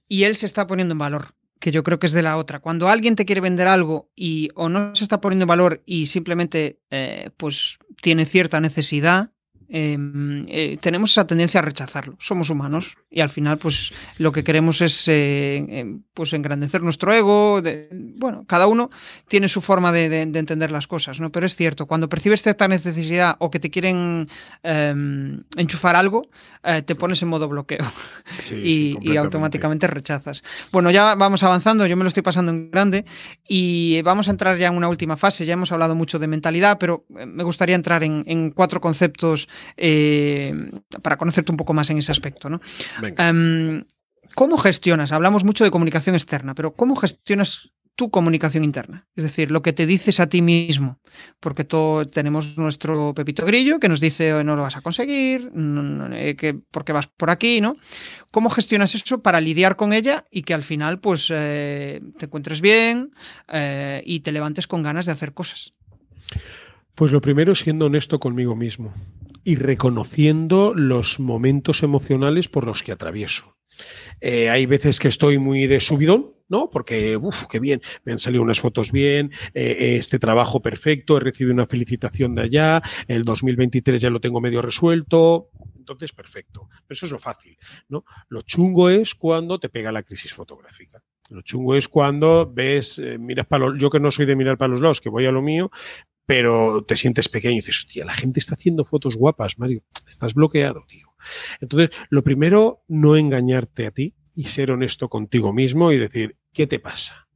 Y 0.06 0.22
él 0.22 0.36
se 0.36 0.46
está 0.46 0.68
poniendo 0.68 0.92
en 0.92 0.98
valor 0.98 1.34
que 1.66 1.72
yo 1.72 1.82
creo 1.82 1.98
que 1.98 2.06
es 2.06 2.12
de 2.12 2.22
la 2.22 2.36
otra. 2.36 2.60
Cuando 2.60 2.88
alguien 2.88 3.16
te 3.16 3.24
quiere 3.24 3.40
vender 3.40 3.66
algo 3.66 4.08
y 4.14 4.50
o 4.54 4.68
no 4.68 4.94
se 4.94 5.02
está 5.02 5.20
poniendo 5.20 5.42
en 5.42 5.48
valor 5.48 5.82
y 5.84 6.06
simplemente 6.06 6.78
eh, 6.90 7.30
pues 7.36 7.80
tiene 8.00 8.24
cierta 8.24 8.60
necesidad, 8.60 9.32
Em, 9.68 10.46
eh, 10.48 10.78
tenemos 10.80 11.10
esa 11.10 11.26
tendencia 11.26 11.58
a 11.58 11.62
rechazarlo. 11.62 12.16
Somos 12.20 12.50
humanos 12.50 12.96
y 13.10 13.20
al 13.20 13.30
final, 13.30 13.58
pues 13.58 13.92
lo 14.18 14.30
que 14.30 14.44
queremos 14.44 14.80
es 14.80 15.08
eh, 15.08 15.56
em, 15.68 16.02
pues 16.14 16.32
engrandecer 16.32 16.82
nuestro 16.82 17.12
ego. 17.12 17.60
bueno, 18.16 18.44
cada 18.46 18.68
uno 18.68 18.90
tiene 19.28 19.48
su 19.48 19.60
forma 19.60 19.90
de, 19.90 20.22
entender 20.22 20.70
las 20.70 20.86
cosas, 20.86 21.18
¿no? 21.18 21.32
Pero 21.32 21.46
es 21.46 21.56
cierto, 21.56 21.86
cuando 21.86 22.08
percibes 22.08 22.42
cierta 22.42 22.68
necesidad 22.68 23.36
o 23.40 23.50
que 23.50 23.58
te 23.58 23.70
quieren 23.70 24.28
em, 24.62 25.42
enchufar 25.56 25.96
algo, 25.96 26.22
eh, 26.62 26.82
te 26.82 26.94
pones 26.94 27.20
en 27.22 27.28
modo 27.28 27.48
bloqueo 27.48 27.84
y, 28.52 28.96
y, 29.00 29.16
automáticamente 29.16 29.88
rechazas. 29.88 30.44
Bueno, 30.70 30.92
ya 30.92 31.16
vamos 31.16 31.42
avanzando. 31.42 31.86
Yo 31.86 31.96
me 31.96 32.04
lo 32.04 32.08
estoy 32.08 32.22
pasando 32.22 32.52
en 32.52 32.70
grande 32.70 33.04
y 33.48 34.00
vamos 34.02 34.28
a 34.28 34.30
entrar 34.30 34.56
ya 34.58 34.68
en 34.68 34.76
una 34.76 34.88
última 34.88 35.16
fase. 35.16 35.44
Ya 35.44 35.54
hemos 35.54 35.72
hablado 35.72 35.96
mucho 35.96 36.20
de 36.20 36.28
mentalidad, 36.28 36.78
pero 36.78 37.04
me 37.08 37.42
gustaría 37.42 37.74
entrar 37.74 38.04
en 38.04 38.52
cuatro 38.52 38.80
conceptos 38.80 39.48
eh, 39.76 40.52
para 41.02 41.16
conocerte 41.16 41.52
un 41.52 41.56
poco 41.56 41.74
más 41.74 41.90
en 41.90 41.98
ese 41.98 42.12
aspecto. 42.12 42.48
¿no? 42.48 42.60
Em, 43.18 43.84
¿Cómo 44.34 44.58
gestionas? 44.58 45.12
Hablamos 45.12 45.44
mucho 45.44 45.64
de 45.64 45.70
comunicación 45.70 46.14
externa, 46.14 46.54
pero 46.54 46.74
¿cómo 46.74 46.96
gestionas 46.96 47.70
tu 47.94 48.10
comunicación 48.10 48.64
interna? 48.64 49.06
Es 49.16 49.24
decir, 49.24 49.50
lo 49.50 49.62
que 49.62 49.72
te 49.72 49.86
dices 49.86 50.20
a 50.20 50.28
ti 50.28 50.42
mismo, 50.42 50.98
porque 51.40 51.64
todos 51.64 52.10
tenemos 52.10 52.58
nuestro 52.58 53.14
pepito 53.14 53.46
grillo 53.46 53.80
que 53.80 53.88
nos 53.88 54.00
dice 54.00 54.44
no 54.44 54.56
lo 54.56 54.62
vas 54.62 54.76
a 54.76 54.82
conseguir, 54.82 55.50
eh, 56.12 56.36
que, 56.36 56.54
porque 56.70 56.92
vas 56.92 57.06
por 57.06 57.30
aquí, 57.30 57.60
¿no? 57.60 57.76
¿Cómo 58.32 58.50
gestionas 58.50 58.94
eso 58.94 59.22
para 59.22 59.40
lidiar 59.40 59.76
con 59.76 59.92
ella 59.92 60.26
y 60.30 60.42
que 60.42 60.52
al 60.52 60.62
final 60.62 61.00
pues 61.00 61.28
eh, 61.32 62.02
te 62.18 62.26
encuentres 62.26 62.60
bien 62.60 63.12
y 64.04 64.20
te 64.20 64.32
levantes 64.32 64.66
con 64.66 64.82
ganas 64.82 65.06
de 65.06 65.12
hacer 65.12 65.32
cosas? 65.32 65.72
Pues 66.94 67.12
lo 67.12 67.20
primero 67.20 67.54
siendo 67.54 67.86
honesto 67.86 68.18
conmigo 68.18 68.56
mismo 68.56 68.92
y 69.46 69.54
reconociendo 69.54 70.74
los 70.74 71.20
momentos 71.20 71.84
emocionales 71.84 72.48
por 72.48 72.66
los 72.66 72.82
que 72.82 72.90
atravieso. 72.90 73.56
Eh, 74.20 74.50
hay 74.50 74.66
veces 74.66 74.98
que 74.98 75.06
estoy 75.06 75.38
muy 75.38 75.68
de 75.68 75.78
subidón, 75.78 76.34
¿no? 76.48 76.68
Porque, 76.68 77.16
uff, 77.16 77.44
qué 77.48 77.60
bien, 77.60 77.80
me 78.02 78.10
han 78.10 78.18
salido 78.18 78.42
unas 78.42 78.58
fotos 78.58 78.90
bien, 78.90 79.30
eh, 79.54 79.76
eh, 79.78 79.96
este 79.98 80.18
trabajo 80.18 80.60
perfecto, 80.60 81.16
he 81.16 81.20
recibido 81.20 81.54
una 81.54 81.66
felicitación 81.66 82.34
de 82.34 82.42
allá, 82.42 82.82
el 83.06 83.22
2023 83.22 84.00
ya 84.00 84.10
lo 84.10 84.20
tengo 84.20 84.40
medio 84.40 84.62
resuelto, 84.62 85.50
entonces 85.76 86.12
perfecto. 86.12 86.68
Pero 86.84 86.96
eso 86.96 87.06
es 87.06 87.12
lo 87.12 87.20
fácil, 87.20 87.56
¿no? 87.88 88.04
Lo 88.28 88.42
chungo 88.42 88.90
es 88.90 89.14
cuando 89.14 89.60
te 89.60 89.68
pega 89.68 89.92
la 89.92 90.02
crisis 90.02 90.34
fotográfica. 90.34 91.00
Lo 91.28 91.42
chungo 91.42 91.76
es 91.76 91.86
cuando 91.86 92.52
ves, 92.52 93.00
miras 93.20 93.46
para 93.46 93.68
los, 93.68 93.80
yo 93.80 93.90
que 93.90 94.00
no 94.00 94.10
soy 94.10 94.26
de 94.26 94.34
mirar 94.34 94.58
para 94.58 94.72
los 94.72 94.80
lados, 94.80 95.00
que 95.00 95.08
voy 95.08 95.26
a 95.26 95.32
lo 95.32 95.42
mío, 95.42 95.70
pero 96.26 96.84
te 96.84 96.96
sientes 96.96 97.28
pequeño 97.28 97.54
y 97.54 97.58
dices, 97.58 97.78
hostia, 97.78 98.04
la 98.04 98.14
gente 98.14 98.40
está 98.40 98.54
haciendo 98.54 98.84
fotos 98.84 99.14
guapas, 99.14 99.58
Mario, 99.58 99.84
estás 100.08 100.34
bloqueado, 100.34 100.84
tío. 100.88 101.06
Entonces, 101.60 101.90
lo 102.10 102.24
primero, 102.24 102.82
no 102.88 103.16
engañarte 103.16 103.86
a 103.86 103.92
ti 103.92 104.14
y 104.34 104.44
ser 104.44 104.72
honesto 104.72 105.08
contigo 105.08 105.52
mismo 105.52 105.92
y 105.92 105.98
decir, 105.98 106.36
¿qué 106.52 106.66
te 106.66 106.80
pasa? 106.80 107.28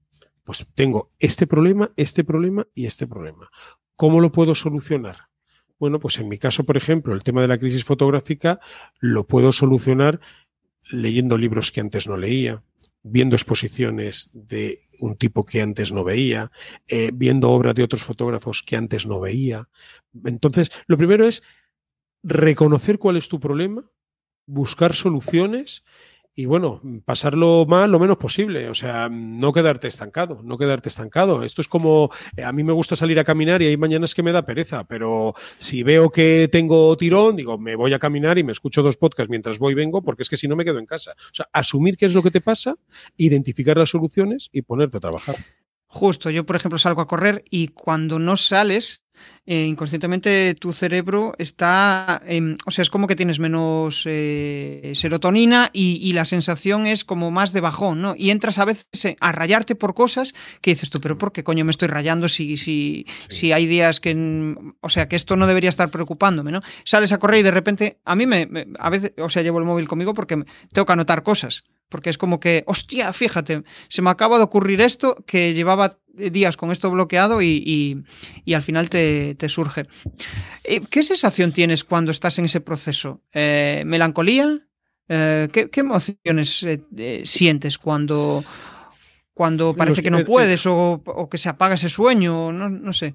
Pues 0.44 0.66
tengo 0.74 1.12
este 1.20 1.46
problema, 1.46 1.92
este 1.96 2.24
problema 2.24 2.66
y 2.74 2.86
este 2.86 3.06
problema. 3.06 3.48
¿Cómo 3.94 4.20
lo 4.20 4.32
puedo 4.32 4.56
solucionar? 4.56 5.28
Bueno, 5.78 6.00
pues 6.00 6.18
en 6.18 6.28
mi 6.28 6.36
caso, 6.36 6.64
por 6.64 6.76
ejemplo, 6.76 7.14
el 7.14 7.22
tema 7.22 7.40
de 7.40 7.48
la 7.48 7.58
crisis 7.58 7.84
fotográfica 7.84 8.60
lo 8.98 9.26
puedo 9.26 9.52
solucionar 9.52 10.20
leyendo 10.90 11.38
libros 11.38 11.70
que 11.70 11.80
antes 11.80 12.08
no 12.08 12.16
leía, 12.16 12.62
viendo 13.02 13.36
exposiciones 13.36 14.28
de 14.32 14.88
un 15.00 15.16
tipo 15.16 15.44
que 15.44 15.60
antes 15.60 15.92
no 15.92 16.04
veía, 16.04 16.50
eh, 16.86 17.10
viendo 17.12 17.50
obras 17.50 17.74
de 17.74 17.82
otros 17.82 18.04
fotógrafos 18.04 18.62
que 18.62 18.76
antes 18.76 19.06
no 19.06 19.20
veía. 19.20 19.68
Entonces, 20.24 20.70
lo 20.86 20.96
primero 20.96 21.26
es 21.26 21.42
reconocer 22.22 22.98
cuál 22.98 23.16
es 23.16 23.28
tu 23.28 23.40
problema, 23.40 23.90
buscar 24.46 24.94
soluciones 24.94 25.84
y 26.34 26.46
bueno, 26.46 26.80
pasarlo 27.04 27.66
mal 27.66 27.90
lo 27.90 27.98
menos 27.98 28.16
posible, 28.16 28.68
o 28.68 28.74
sea, 28.74 29.08
no 29.10 29.52
quedarte 29.52 29.88
estancado, 29.88 30.40
no 30.42 30.56
quedarte 30.56 30.88
estancado. 30.88 31.42
Esto 31.42 31.60
es 31.60 31.68
como, 31.68 32.10
eh, 32.36 32.44
a 32.44 32.52
mí 32.52 32.62
me 32.62 32.72
gusta 32.72 32.96
salir 32.96 33.18
a 33.18 33.24
caminar 33.24 33.60
y 33.62 33.66
hay 33.66 33.76
mañanas 33.76 34.14
que 34.14 34.22
me 34.22 34.32
da 34.32 34.46
pereza, 34.46 34.84
pero 34.84 35.34
si 35.58 35.82
veo 35.82 36.10
que 36.10 36.48
tengo 36.50 36.96
tirón, 36.96 37.36
digo, 37.36 37.58
me 37.58 37.76
voy 37.76 37.92
a 37.94 37.98
caminar 37.98 38.38
y 38.38 38.44
me 38.44 38.52
escucho 38.52 38.82
dos 38.82 38.96
podcasts 38.96 39.30
mientras 39.30 39.58
voy 39.58 39.72
y 39.72 39.76
vengo, 39.76 40.02
porque 40.02 40.22
es 40.22 40.30
que 40.30 40.36
si 40.36 40.48
no 40.48 40.56
me 40.56 40.64
quedo 40.64 40.78
en 40.78 40.86
casa. 40.86 41.12
O 41.12 41.34
sea, 41.34 41.48
asumir 41.52 41.96
qué 41.96 42.06
es 42.06 42.14
lo 42.14 42.22
que 42.22 42.30
te 42.30 42.40
pasa, 42.40 42.76
identificar 43.16 43.76
las 43.76 43.90
soluciones 43.90 44.48
y 44.52 44.62
ponerte 44.62 44.98
a 44.98 45.00
trabajar. 45.00 45.36
Justo, 45.92 46.30
yo 46.30 46.46
por 46.46 46.54
ejemplo 46.54 46.78
salgo 46.78 47.00
a 47.00 47.08
correr 47.08 47.42
y 47.50 47.68
cuando 47.68 48.20
no 48.20 48.36
sales, 48.36 49.02
eh, 49.46 49.66
inconscientemente 49.66 50.54
tu 50.54 50.72
cerebro 50.72 51.34
está, 51.38 52.22
o 52.66 52.70
sea, 52.70 52.82
es 52.82 52.90
como 52.90 53.06
que 53.06 53.16
tienes 53.16 53.40
menos 53.40 54.04
eh, 54.06 54.92
serotonina 54.94 55.70
y, 55.72 56.12
la 56.12 56.24
sensación 56.24 56.86
es 56.86 57.04
como 57.04 57.30
más 57.30 57.52
de 57.52 57.60
bajón, 57.60 58.02
¿no? 58.02 58.14
Y 58.16 58.30
entras 58.30 58.58
a 58.58 58.64
veces 58.64 59.16
a 59.18 59.32
rayarte 59.32 59.74
por 59.74 59.94
cosas 59.94 60.34
que 60.60 60.72
dices 60.72 60.90
tú, 60.90 61.00
pero 61.00 61.18
¿por 61.18 61.32
qué 61.32 61.42
coño 61.42 61.64
me 61.64 61.70
estoy 61.70 61.88
rayando 61.88 62.28
si, 62.28 62.56
si, 62.56 63.06
si 63.28 63.52
hay 63.52 63.66
días 63.66 64.00
que, 64.00 64.54
o 64.80 64.88
sea, 64.88 65.08
que 65.08 65.16
esto 65.16 65.36
no 65.36 65.46
debería 65.46 65.70
estar 65.70 65.90
preocupándome, 65.90 66.52
¿no? 66.52 66.60
Sales 66.84 67.12
a 67.12 67.18
correr 67.18 67.40
y 67.40 67.44
de 67.44 67.50
repente, 67.50 67.98
a 68.04 68.14
mí 68.16 68.26
me, 68.26 68.48
a 68.78 68.90
veces, 68.90 69.12
o 69.18 69.30
sea, 69.30 69.42
llevo 69.42 69.58
el 69.58 69.64
móvil 69.64 69.88
conmigo 69.88 70.14
porque 70.14 70.44
tengo 70.72 70.86
que 70.86 70.92
anotar 70.92 71.22
cosas 71.22 71.64
porque 71.90 72.08
es 72.08 72.18
como 72.18 72.40
que, 72.40 72.62
hostia, 72.66 73.12
fíjate, 73.12 73.64
se 73.88 74.00
me 74.00 74.10
acaba 74.10 74.38
de 74.38 74.44
ocurrir 74.44 74.80
esto 74.80 75.16
que 75.26 75.52
llevaba 75.52 75.98
días 76.14 76.56
con 76.56 76.70
esto 76.70 76.90
bloqueado 76.90 77.42
y, 77.42 78.04
al 78.54 78.62
final 78.62 78.88
te, 78.90 79.36
surge. 79.48 79.84
Eh, 80.64 80.80
¿Qué 80.90 81.02
sensación 81.02 81.52
tienes 81.52 81.84
cuando 81.84 82.10
estás 82.10 82.38
en 82.38 82.44
ese 82.44 82.60
proceso? 82.60 83.22
Eh, 83.32 83.82
¿Melancolía? 83.86 84.58
Eh, 85.08 85.48
¿qué, 85.52 85.68
emociones 85.80 86.64
sientes 87.24 87.78
cuando, 87.78 88.44
cuando 89.34 89.74
parece 89.74 90.02
que 90.02 90.10
no 90.10 90.24
puedes 90.24 90.66
o, 90.66 91.02
o, 91.04 91.28
que 91.28 91.38
se 91.38 91.48
apaga 91.48 91.74
ese 91.74 91.88
sueño? 91.88 92.52
No, 92.52 92.68
no 92.68 92.92
sé. 92.92 93.14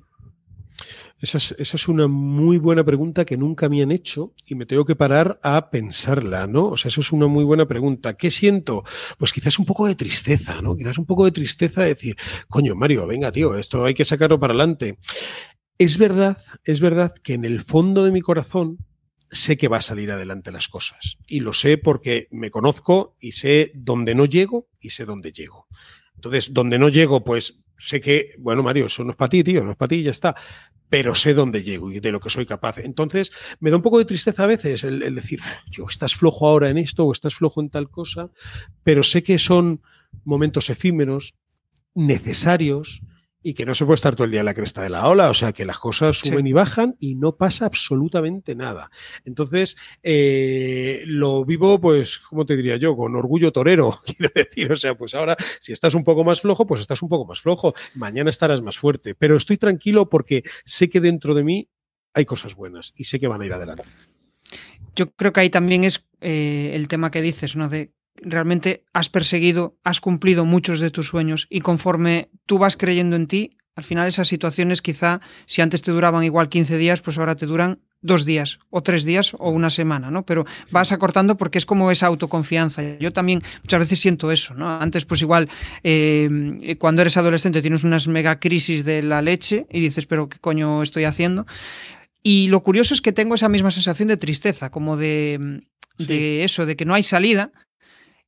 Esa 1.21 1.37
es, 1.57 1.87
una 1.87 2.07
muy 2.07 2.57
buena 2.57 2.83
pregunta 2.83 3.23
que 3.23 3.37
nunca 3.37 3.69
me 3.69 3.81
han 3.81 3.91
hecho 3.91 4.33
y 4.45 4.53
me 4.53 4.65
tengo 4.65 4.83
que 4.83 4.97
parar 4.97 5.39
a 5.43 5.69
pensarla, 5.69 6.45
¿no? 6.45 6.67
O 6.67 6.77
sea, 6.77 6.89
eso 6.89 6.99
es 6.99 7.13
una 7.13 7.27
muy 7.27 7.45
buena 7.45 7.65
pregunta. 7.65 8.15
¿Qué 8.15 8.29
siento? 8.29 8.83
Pues 9.17 9.31
quizás 9.31 9.57
un 9.57 9.65
poco 9.65 9.87
de 9.87 9.95
tristeza, 9.95 10.61
¿no? 10.61 10.75
Quizás 10.75 10.97
un 10.97 11.05
poco 11.05 11.23
de 11.23 11.31
tristeza 11.31 11.81
de 11.81 11.87
decir, 11.87 12.17
coño, 12.49 12.75
Mario, 12.75 13.07
venga, 13.07 13.31
tío, 13.31 13.55
esto 13.55 13.85
hay 13.85 13.93
que 13.93 14.03
sacarlo 14.03 14.39
para 14.39 14.51
adelante. 14.51 14.97
Es 15.77 15.97
verdad, 15.97 16.37
es 16.63 16.79
verdad 16.79 17.13
que 17.21 17.33
en 17.33 17.43
el 17.43 17.61
fondo 17.61 18.05
de 18.05 18.11
mi 18.11 18.21
corazón 18.21 18.77
sé 19.29 19.57
que 19.57 19.67
va 19.67 19.77
a 19.77 19.81
salir 19.81 20.11
adelante 20.11 20.51
las 20.51 20.69
cosas. 20.69 21.17
Y 21.27 21.41
lo 21.41 21.51
sé 21.51 21.77
porque 21.77 22.27
me 22.31 22.49
conozco 22.49 23.17
y 23.19 23.33
sé 23.33 23.71
dónde 23.75 24.15
no 24.15 24.25
llego 24.25 24.69
y 24.79 24.91
sé 24.91 25.03
dónde 25.05 25.33
llego. 25.33 25.67
Entonces, 26.15 26.53
donde 26.53 26.79
no 26.79 26.87
llego, 26.87 27.23
pues 27.23 27.59
sé 27.77 27.99
que, 27.99 28.35
bueno, 28.39 28.63
Mario, 28.63 28.85
eso 28.85 29.03
no 29.03 29.11
es 29.11 29.17
para 29.17 29.29
ti, 29.29 29.43
tío, 29.43 29.63
no 29.63 29.71
es 29.71 29.77
para 29.77 29.89
ti, 29.89 30.01
ya 30.01 30.11
está. 30.11 30.33
Pero 30.89 31.13
sé 31.13 31.33
dónde 31.33 31.61
llego 31.61 31.91
y 31.91 31.99
de 31.99 32.11
lo 32.11 32.21
que 32.21 32.29
soy 32.29 32.45
capaz. 32.45 32.77
Entonces, 32.77 33.31
me 33.59 33.69
da 33.69 33.75
un 33.75 33.81
poco 33.81 33.99
de 33.99 34.05
tristeza 34.05 34.43
a 34.43 34.47
veces 34.47 34.85
el, 34.85 35.13
decir, 35.13 35.41
yo, 35.69 35.87
estás 35.89 36.15
flojo 36.15 36.47
ahora 36.47 36.69
en 36.69 36.77
esto 36.77 37.05
o 37.05 37.11
estás 37.11 37.35
flojo 37.35 37.59
en 37.59 37.69
tal 37.69 37.89
cosa, 37.89 38.29
pero 38.83 39.03
sé 39.03 39.23
que 39.23 39.37
son 39.37 39.81
momentos 40.23 40.69
efímeros, 40.69 41.35
necesarios, 41.95 43.01
y 43.45 43.53
que 43.53 43.63
no 43.63 43.75
se 43.75 43.85
puede 43.85 43.95
estar 43.95 44.15
todo 44.15 44.25
el 44.25 44.31
día 44.31 44.39
en 44.39 44.47
la 44.47 44.55
cresta 44.55 44.81
de 44.81 44.89
la 44.89 45.07
ola, 45.07 45.29
o 45.29 45.33
sea 45.35 45.53
que 45.53 45.65
las 45.65 45.77
cosas 45.77 46.17
suben 46.17 46.47
y 46.47 46.51
bajan 46.51 46.95
y 46.99 47.13
no 47.13 47.35
pasa 47.35 47.67
absolutamente 47.67 48.55
nada. 48.55 48.89
Entonces, 49.23 49.77
eh, 50.01 51.03
lo 51.05 51.45
vivo, 51.45 51.79
pues, 51.79 52.17
¿cómo 52.17 52.47
te 52.47 52.55
diría 52.55 52.77
yo? 52.77 52.97
Con 52.97 53.15
orgullo 53.15 53.51
torero, 53.51 54.01
quiero 54.17 54.31
decir, 54.33 54.71
o 54.71 54.75
sea, 54.75 54.97
pues 54.97 55.13
ahora, 55.13 55.37
si 55.59 55.73
estás 55.73 55.93
un 55.93 56.03
poco 56.03 56.23
más 56.23 56.41
flojo, 56.41 56.65
pues 56.65 56.81
estás 56.81 57.03
un 57.03 57.09
poco 57.09 57.27
más 57.27 57.39
flojo, 57.39 57.75
mañana 57.93 58.31
estarás 58.31 58.63
más 58.63 58.79
fuerte, 58.79 59.13
pero 59.13 59.37
estoy 59.37 59.57
tranquilo 59.57 60.09
porque 60.09 60.43
sé 60.65 60.89
que 60.89 60.99
dentro 60.99 61.35
de 61.35 61.43
mí 61.43 61.69
hay 62.15 62.25
cosas 62.25 62.55
buenas 62.55 62.93
y 62.95 63.03
sé 63.03 63.19
que 63.19 63.27
van 63.27 63.43
a 63.43 63.45
ir 63.45 63.53
adelante. 63.53 63.83
Yo 64.95 65.11
creo 65.11 65.33
que 65.33 65.41
ahí 65.41 65.51
también 65.51 65.83
es 65.83 66.03
eh, 66.19 66.71
el 66.73 66.87
tema 66.87 67.11
que 67.11 67.21
dices, 67.21 67.55
¿no? 67.55 67.69
De 67.69 67.91
realmente 68.17 68.83
has 68.93 69.09
perseguido, 69.09 69.75
has 69.83 70.01
cumplido 70.01 70.45
muchos 70.45 70.79
de 70.79 70.91
tus 70.91 71.07
sueños 71.07 71.47
y 71.49 71.61
conforme 71.61 72.29
tú 72.45 72.57
vas 72.57 72.77
creyendo 72.77 73.15
en 73.15 73.27
ti, 73.27 73.57
al 73.75 73.83
final 73.83 74.07
esas 74.07 74.27
situaciones 74.27 74.81
quizá 74.81 75.19
si 75.45 75.61
antes 75.61 75.81
te 75.81 75.91
duraban 75.91 76.23
igual 76.23 76.49
15 76.49 76.77
días, 76.77 77.01
pues 77.01 77.17
ahora 77.17 77.35
te 77.35 77.45
duran 77.45 77.79
dos 78.01 78.23
días 78.23 78.59
o 78.69 78.83
tres 78.83 79.03
días 79.03 79.33
o 79.37 79.49
una 79.49 79.69
semana, 79.69 80.11
¿no? 80.11 80.25
Pero 80.25 80.45
vas 80.69 80.91
acortando 80.91 81.37
porque 81.37 81.57
es 81.57 81.65
como 81.65 81.91
esa 81.91 82.07
autoconfianza. 82.07 82.97
Yo 82.99 83.11
también 83.11 83.41
muchas 83.63 83.79
veces 83.79 83.99
siento 83.99 84.31
eso, 84.31 84.53
¿no? 84.53 84.69
Antes 84.69 85.05
pues 85.05 85.21
igual 85.21 85.49
eh, 85.83 86.77
cuando 86.79 87.01
eres 87.01 87.17
adolescente 87.17 87.61
tienes 87.61 87.83
unas 87.83 88.07
mega 88.07 88.39
crisis 88.39 88.85
de 88.85 89.01
la 89.01 89.21
leche 89.21 89.65
y 89.71 89.81
dices, 89.81 90.05
pero 90.05 90.29
¿qué 90.29 90.39
coño 90.39 90.83
estoy 90.83 91.03
haciendo? 91.03 91.45
Y 92.21 92.47
lo 92.47 92.63
curioso 92.63 92.93
es 92.93 93.01
que 93.01 93.11
tengo 93.11 93.35
esa 93.35 93.49
misma 93.49 93.71
sensación 93.71 94.07
de 94.07 94.17
tristeza, 94.17 94.69
como 94.69 94.97
de, 94.97 95.61
de 95.97 96.43
eso, 96.43 96.65
de 96.65 96.75
que 96.75 96.85
no 96.85 96.93
hay 96.93 97.03
salida 97.03 97.51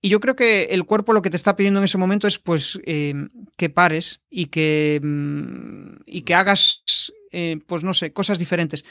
Y 0.02 0.10
yo 0.10 0.20
creo 0.20 0.36
que 0.36 0.64
el 0.66 0.86
cuerpo 0.86 1.14
lo 1.14 1.22
que 1.22 1.30
te 1.30 1.38
está 1.38 1.56
pidiendo 1.56 1.80
en 1.80 1.86
ese 1.86 1.98
momento 1.98 2.28
es 2.28 2.38
pues 2.40 2.80
eh, 2.86 3.14
que 3.58 3.70
pares 3.70 4.22
y 4.30 4.48
que, 4.48 5.00
mm, 5.04 6.04
y 6.06 6.22
que 6.22 6.36
hagas, 6.36 7.12
eh, 7.32 7.60
pues 7.66 7.84
no 7.84 7.94
sé, 7.94 8.14
cosas 8.14 8.40
diferentes. 8.40 8.86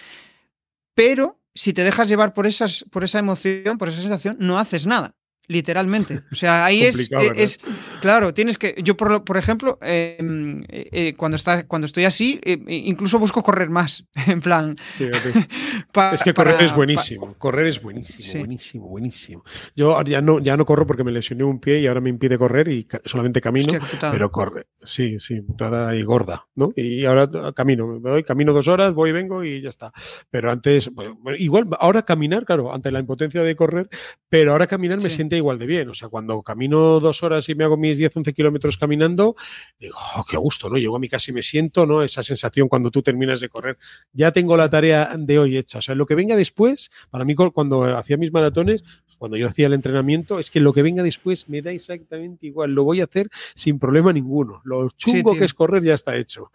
Pero 0.95 1.41
si 1.55 1.73
te 1.73 1.85
dejas 1.85 2.09
llevar 2.09 2.35
por, 2.35 2.47
esas, 2.47 2.85
por 2.91 3.05
esa 3.05 3.19
emoción, 3.19 3.79
por 3.79 3.89
esa 3.89 4.03
sensación, 4.03 4.37
no 4.41 4.59
haces 4.59 4.87
nada 4.87 5.16
literalmente. 5.49 6.23
O 6.33 6.35
sea, 6.35 6.65
ahí 6.67 6.83
es, 6.83 7.11
eh, 7.11 7.33
es, 7.35 7.61
claro, 8.01 8.35
tienes 8.35 8.59
que, 8.59 8.75
yo 8.83 8.97
por, 8.97 9.25
por 9.25 9.37
ejemplo, 9.37 9.79
em, 9.83 10.63
eh, 10.69 10.89
eh, 10.93 11.15
cuando, 11.17 11.37
está, 11.37 11.67
cuando 11.67 11.87
estoy 11.87 12.05
así, 12.05 12.41
incluso 12.69 13.19
busco 13.19 13.43
correr 13.43 13.71
más, 13.71 14.05
en 14.27 14.41
plan. 14.41 14.77
es 16.13 16.23
que 16.23 16.35
correr 16.35 16.63
es 16.63 16.75
buenísimo, 16.75 17.35
correr 17.39 17.67
es 17.67 17.81
buenísimo, 17.81 18.41
buenísimo, 18.41 18.89
buenísimo. 18.89 19.45
Yo 19.75 20.03
ya 20.03 20.21
no, 20.21 20.41
ya 20.41 20.57
no 20.57 20.65
corro 20.65 20.87
porque 20.87 21.05
me 21.05 21.13
lesioné 21.13 21.45
un 21.45 21.61
pie 21.61 21.81
y 21.81 21.87
ahora 21.87 22.01
me 22.01 22.11
impide 22.11 22.39
correr 22.39 22.69
y 22.69 22.87
solamente 23.05 23.41
camino, 23.41 23.73
pero 24.01 24.31
corre, 24.31 24.67
sí, 24.83 25.19
sí, 25.19 25.41
putada 25.41 25.95
y 25.95 26.03
gorda, 26.03 26.47
¿no? 26.55 26.73
Y 26.77 27.05
ahora 27.05 27.29
camino, 27.55 27.87
me 27.87 28.11
doy, 28.11 28.25
camino 28.25 28.53
dos 28.53 28.69
horas, 28.69 28.95
voy 28.95 29.11
y 29.11 29.13
vengo 29.13 29.45
y 29.45 29.61
ya 29.63 29.69
está. 29.69 29.93
Pero 30.31 30.51
antes, 30.51 30.91
igual, 31.39 31.67
ahora 31.79 32.03
caminar, 32.03 32.45
claro, 32.45 32.75
ante 32.75 32.91
la 32.91 33.01
impotencia 33.01 33.43
de 33.43 33.57
correr, 33.57 33.89
pero 34.29 34.53
ahora 34.53 34.67
caminar 34.67 35.01
me 35.01 35.11
siente 35.11 35.36
igual 35.37 35.59
de 35.59 35.67
bien. 35.67 35.89
O 35.89 35.95
sea, 35.95 36.09
cuando 36.09 36.43
camino 36.43 37.01
dos 37.01 37.23
horas 37.23 37.49
y 37.49 37.55
me 37.55 37.65
hago 37.65 37.77
mis 37.77 37.99
10, 37.99 38.17
11 38.17 38.33
kilómetros 38.33 38.77
caminando, 38.77 39.37
digo, 39.79 39.97
oh, 40.17 40.25
qué 40.29 40.37
gusto, 40.37 40.69
¿no? 40.69 40.77
Llego 40.77 40.97
a 40.97 40.99
mi 40.99 41.09
casa 41.09 41.31
y 41.31 41.35
me 41.35 41.43
siento, 41.43 41.87
¿no? 41.87 42.03
Esa 42.03 42.23
sensación 42.23 42.69
cuando 42.69 42.91
tú 42.91 43.03
terminas 43.03 43.41
de 43.41 43.49
correr. 43.49 43.79
Ya 44.13 44.33
tengo 44.33 44.57
la 44.57 44.69
tarea 44.69 45.15
de 45.17 45.39
hoy 45.39 45.57
hecha. 45.57 45.79
O 45.79 45.83
sea, 45.83 45.95
lo 45.95 46.07
que 46.07 46.15
venga 46.15 46.37
después, 46.37 46.91
para 47.11 47.25
mí 47.25 47.35
cuando 47.35 47.85
hacía 47.97 48.17
mis 48.17 48.33
maratones, 48.33 48.83
cuando 49.19 49.37
yo 49.37 49.49
hacía 49.49 49.67
el 49.67 49.73
entrenamiento, 49.73 50.39
es 50.39 50.51
que 50.51 50.61
lo 50.61 50.73
que 50.73 50.83
venga 50.83 51.03
después 51.03 51.49
me 51.49 51.63
da 51.63 51.71
exactamente 51.71 52.47
igual. 52.47 52.73
Lo 52.73 52.85
voy 52.85 53.01
a 53.01 53.05
hacer 53.05 53.29
sin 53.55 53.79
problema 53.79 54.13
ninguno. 54.13 54.61
Lo 54.65 54.89
chungo 54.91 55.37
que 55.37 55.45
es 55.45 55.55
correr 55.55 55.83
ya 55.83 55.95
está 55.95 56.17
hecho. 56.17 56.51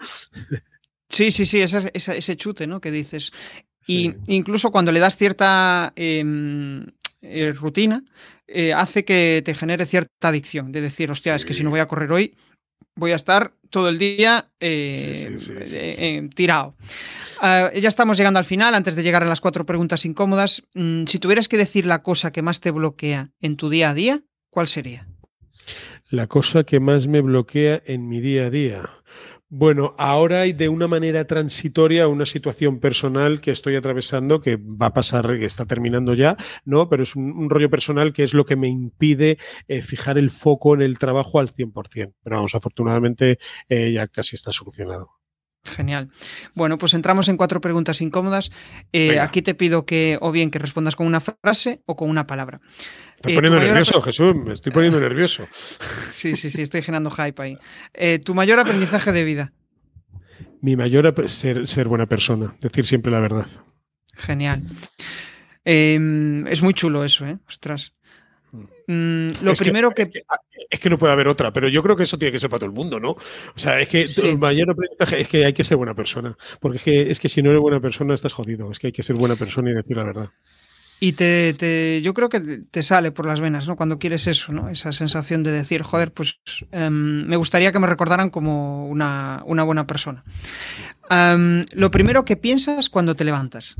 Sí, 1.09 1.31
sí, 1.31 1.45
sí, 1.45 1.61
ese 1.61 2.37
chute, 2.37 2.67
¿no? 2.67 2.79
Que 2.79 2.89
dices. 2.89 3.33
Y 3.85 4.13
incluso 4.27 4.71
cuando 4.71 4.91
le 4.91 4.99
das 4.99 5.17
cierta 5.17 5.91
em, 5.95 6.85
eh, 7.21 7.51
rutina, 7.51 8.03
eh, 8.53 8.73
hace 8.73 9.05
que 9.05 9.41
te 9.45 9.55
genere 9.55 9.85
cierta 9.85 10.27
adicción. 10.27 10.71
De 10.71 10.81
decir, 10.81 11.11
hostia, 11.11 11.35
es 11.35 11.45
que 11.45 11.53
si 11.53 11.63
no 11.63 11.69
voy 11.69 11.79
a 11.79 11.87
correr 11.87 12.11
hoy, 12.11 12.35
voy 12.95 13.11
a 13.11 13.15
estar 13.15 13.53
todo 13.69 13.89
el 13.89 13.97
día 13.97 14.49
eh, 14.59 16.29
tirado. 16.35 16.75
Ah, 17.39 17.71
ya 17.73 17.89
estamos 17.89 18.17
llegando 18.17 18.39
al 18.39 18.45
final, 18.45 18.75
antes 18.75 18.95
de 18.95 19.03
llegar 19.03 19.23
a 19.23 19.27
las 19.27 19.41
cuatro 19.41 19.65
preguntas 19.65 20.05
incómodas. 20.05 20.63
Mm, 20.73 21.05
si 21.05 21.17
tuvieras 21.19 21.47
que 21.47 21.57
decir 21.57 21.85
la 21.85 22.03
cosa 22.03 22.31
que 22.31 22.41
más 22.41 22.59
te 22.59 22.71
bloquea 22.71 23.31
en 23.41 23.57
tu 23.57 23.69
día 23.69 23.89
a 23.89 23.93
día, 23.93 24.21
¿cuál 24.49 24.67
sería? 24.67 25.07
La 26.09 26.27
cosa 26.27 26.63
que 26.63 26.79
más 26.79 27.07
me 27.07 27.21
bloquea 27.21 27.81
en 27.85 28.07
mi 28.07 28.19
día 28.19 28.47
a 28.47 28.49
día. 28.49 28.89
Bueno, 29.53 29.95
ahora 29.97 30.41
hay 30.41 30.53
de 30.53 30.69
una 30.69 30.87
manera 30.87 31.27
transitoria 31.27 32.07
una 32.07 32.25
situación 32.25 32.79
personal 32.79 33.41
que 33.41 33.51
estoy 33.51 33.75
atravesando 33.75 34.39
que 34.39 34.55
va 34.55 34.85
a 34.85 34.93
pasar, 34.93 35.27
que 35.37 35.43
está 35.43 35.65
terminando 35.65 36.13
ya, 36.13 36.37
¿no? 36.63 36.87
Pero 36.87 37.03
es 37.03 37.17
un, 37.17 37.49
rollo 37.49 37.69
personal 37.69 38.13
que 38.13 38.23
es 38.23 38.33
lo 38.33 38.45
que 38.45 38.55
me 38.55 38.69
impide 38.69 39.37
eh, 39.67 39.81
fijar 39.81 40.17
el 40.17 40.29
foco 40.29 40.73
en 40.73 40.81
el 40.81 40.97
trabajo 40.97 41.37
al 41.37 41.49
100%. 41.49 42.13
Pero 42.23 42.35
vamos, 42.37 42.55
afortunadamente 42.55 43.39
eh, 43.67 43.91
ya 43.91 44.07
casi 44.07 44.37
está 44.37 44.53
solucionado. 44.53 45.20
Genial. 45.63 46.09
Bueno, 46.55 46.77
pues 46.77 46.93
entramos 46.93 47.27
en 47.27 47.37
cuatro 47.37 47.61
preguntas 47.61 48.01
incómodas. 48.01 48.51
Eh, 48.93 49.19
aquí 49.19 49.41
te 49.41 49.53
pido 49.53 49.85
que 49.85 50.17
o 50.19 50.31
bien 50.31 50.49
que 50.49 50.59
respondas 50.59 50.95
con 50.95 51.05
una 51.05 51.21
frase 51.21 51.81
o 51.85 51.95
con 51.95 52.09
una 52.09 52.25
palabra. 52.25 52.61
Estoy 53.15 53.35
poniendo 53.35 53.59
nervioso, 53.59 54.01
Jesús, 54.01 54.35
me 54.35 54.53
estoy 54.53 54.71
poniendo 54.71 54.99
nervioso. 54.99 55.47
Sí, 56.11 56.35
sí, 56.35 56.49
sí, 56.49 56.63
estoy 56.63 56.81
generando 56.81 57.11
hype 57.11 57.41
ahí. 57.41 57.57
Eh, 57.93 58.19
¿Tu 58.19 58.33
mayor 58.33 58.59
aprendizaje 58.59 59.11
de 59.11 59.23
vida? 59.23 59.53
Mi 60.61 60.75
mayor 60.75 61.13
ser, 61.29 61.67
ser 61.67 61.87
buena 61.87 62.07
persona, 62.07 62.55
decir 62.59 62.85
siempre 62.85 63.11
la 63.11 63.19
verdad. 63.19 63.47
Genial. 64.15 64.63
Em, 65.63 66.47
es 66.47 66.61
muy 66.61 66.73
chulo 66.73 67.05
eso, 67.05 67.25
¿eh? 67.25 67.37
Ostras. 67.47 67.93
Mm, 68.87 69.31
lo 69.41 69.53
primero 69.53 69.91
que, 69.91 70.11
es 70.69 70.79
que, 70.79 70.89
no 70.89 70.97
puede 70.97 71.13
haber 71.13 71.27
otra, 71.27 71.51
pero 71.51 71.69
yo 71.69 71.81
creo 71.83 71.95
que 71.95 72.03
eso 72.03 72.17
tiene 72.17 72.31
que 72.31 72.39
ser 72.39 72.49
para 72.49 72.59
todo 72.59 72.69
el 72.69 72.75
mundo, 72.75 72.99
¿no? 72.99 73.11
O 73.11 73.57
sea, 73.57 73.79
es 73.79 73.87
que 73.87 74.05
el 74.23 74.37
mayor 74.37 74.75
es 74.99 75.27
que 75.27 75.45
hay 75.45 75.53
que 75.53 75.63
ser 75.63 75.77
buena 75.77 75.93
persona. 75.93 76.37
Porque 76.59 76.77
es 76.77 76.83
que, 76.83 77.11
es 77.11 77.19
que 77.19 77.29
si 77.29 77.41
no 77.41 77.49
eres 77.49 77.61
buena 77.61 77.79
persona 77.79 78.13
estás 78.13 78.33
jodido. 78.33 78.71
Es 78.71 78.79
que 78.79 78.87
hay 78.87 78.93
que 78.93 79.03
ser 79.03 79.15
buena 79.15 79.35
persona 79.35 79.71
y 79.71 79.73
decir 79.73 79.97
la 79.97 80.03
verdad. 80.03 80.29
Y 81.03 81.13
te, 81.13 81.99
yo 82.03 82.13
creo 82.13 82.29
que 82.29 82.39
te 82.39 82.83
sale 82.83 83.11
por 83.11 83.25
las 83.25 83.39
venas, 83.39 83.67
¿no? 83.67 83.75
Cuando 83.75 83.97
quieres 83.97 84.27
eso, 84.27 84.51
¿no? 84.51 84.69
Esa 84.69 84.91
sensación 84.91 85.41
de 85.41 85.51
decir, 85.51 85.81
joder, 85.81 86.13
pues 86.13 86.39
em, 86.71 87.25
me 87.25 87.37
gustaría 87.37 87.71
que 87.71 87.79
me 87.79 87.87
recordaran 87.87 88.29
como 88.29 88.87
una, 88.87 89.41
buena 89.43 89.87
persona. 89.87 90.23
Em, 91.09 91.65
lo 91.71 91.89
primero 91.89 92.23
que 92.23 92.37
piensas 92.37 92.91
cuando 92.91 93.15
te 93.15 93.23
levantas. 93.23 93.77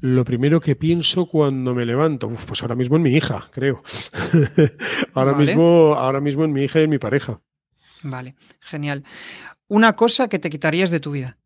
Lo 0.00 0.24
primero 0.24 0.60
que 0.60 0.76
pienso 0.76 1.26
cuando 1.26 1.74
me 1.74 1.84
levanto, 1.84 2.28
pues 2.28 2.62
ahora 2.62 2.74
mismo 2.74 2.96
en 2.96 3.02
mi 3.02 3.14
hija, 3.14 3.48
creo. 3.52 3.82
ahora, 5.14 5.34
mismo, 5.34 5.94
ahora 5.94 6.20
mismo 6.20 6.44
en 6.44 6.52
mi 6.52 6.64
hija 6.64 6.80
y 6.80 6.84
en 6.84 6.90
mi 6.90 6.98
pareja. 6.98 7.40
Vale, 8.02 8.36
genial. 8.60 9.04
Una 9.68 9.94
cosa 9.94 10.28
que 10.28 10.38
te 10.38 10.50
quitarías 10.50 10.90
de 10.90 11.00
tu 11.00 11.12
vida. 11.12 11.36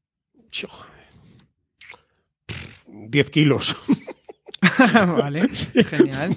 10 2.86 3.30
kilos. 3.30 3.76
vale, 5.18 5.48
genial. 5.90 6.36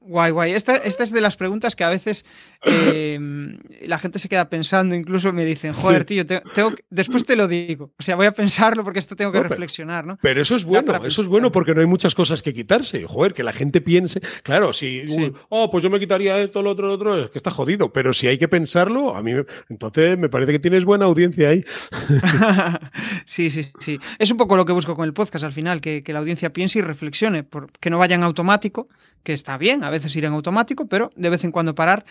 Guay, 0.00 0.32
guay. 0.32 0.52
Esta, 0.52 0.76
esta, 0.76 1.04
es 1.04 1.12
de 1.12 1.20
las 1.20 1.36
preguntas 1.36 1.76
que 1.76 1.84
a 1.84 1.88
veces 1.88 2.24
em, 2.64 3.58
la 3.82 3.98
gente 3.98 4.18
se 4.18 4.28
queda 4.28 4.48
pensando, 4.48 4.94
incluso 4.94 5.32
me 5.32 5.44
dicen, 5.44 5.72
joder, 5.72 6.04
tío, 6.04 6.26
tengo, 6.26 6.72
después 6.90 7.24
te 7.24 7.36
lo 7.36 7.48
digo. 7.48 7.92
O 7.98 8.02
sea, 8.02 8.16
voy 8.16 8.26
a 8.26 8.32
pensarlo 8.32 8.84
porque 8.84 8.98
esto 8.98 9.16
tengo 9.16 9.32
que 9.32 9.42
reflexionar, 9.42 10.06
¿no? 10.06 10.18
Pero 10.22 10.40
eso 10.40 10.54
es 10.54 10.64
bueno, 10.64 11.04
eso 11.04 11.22
es 11.22 11.28
bueno 11.28 11.50
porque 11.50 11.74
no 11.74 11.80
hay 11.80 11.86
muchas 11.86 12.14
cosas 12.14 12.42
que 12.42 12.52
quitarse. 12.52 13.04
Joder, 13.04 13.34
que 13.34 13.42
la 13.42 13.52
gente 13.52 13.80
piense. 13.80 14.20
Claro, 14.42 14.72
si, 14.72 15.04
oh, 15.48 15.70
pues 15.70 15.82
yo 15.82 15.90
me 15.90 15.98
quitaría 15.98 16.38
esto, 16.38 16.62
lo 16.62 16.70
otro, 16.70 16.88
lo 16.88 16.94
otro, 16.94 17.24
es 17.24 17.30
que 17.30 17.38
está 17.38 17.50
jodido. 17.50 17.92
Pero 17.92 18.12
si 18.12 18.28
hay 18.28 18.38
que 18.38 18.48
pensarlo, 18.48 19.14
a 19.16 19.22
mí, 19.22 19.32
entonces 19.68 20.18
me 20.18 20.28
parece 20.28 20.52
que 20.52 20.58
tienes 20.58 20.84
buena 20.84 21.06
audiencia 21.06 21.48
ahí. 21.48 21.64
sí, 23.24 23.50
sí, 23.50 23.66
sí. 23.78 23.98
Es 24.18 24.30
un 24.30 24.36
poco 24.36 24.56
lo 24.56 24.64
que 24.64 24.72
busco 24.72 24.94
con 24.94 25.04
el 25.04 25.12
podcast 25.12 25.44
al 25.44 25.52
final, 25.52 25.80
que, 25.80 26.02
que 26.02 26.12
la 26.12 26.20
audiencia 26.20 26.52
piense 26.52 26.78
y 26.78 26.82
reflexione, 26.82 27.44
que 27.80 27.90
no 27.90 27.98
vaya 27.98 28.14
en 28.14 28.22
automático 28.22 28.88
que 29.22 29.32
está 29.32 29.56
bien, 29.56 29.84
a 29.84 29.90
veces 29.90 30.14
ir 30.16 30.24
en 30.24 30.32
automático, 30.32 30.86
pero 30.86 31.12
de 31.16 31.30
vez 31.30 31.44
en 31.44 31.52
cuando 31.52 31.74
parar. 31.74 32.04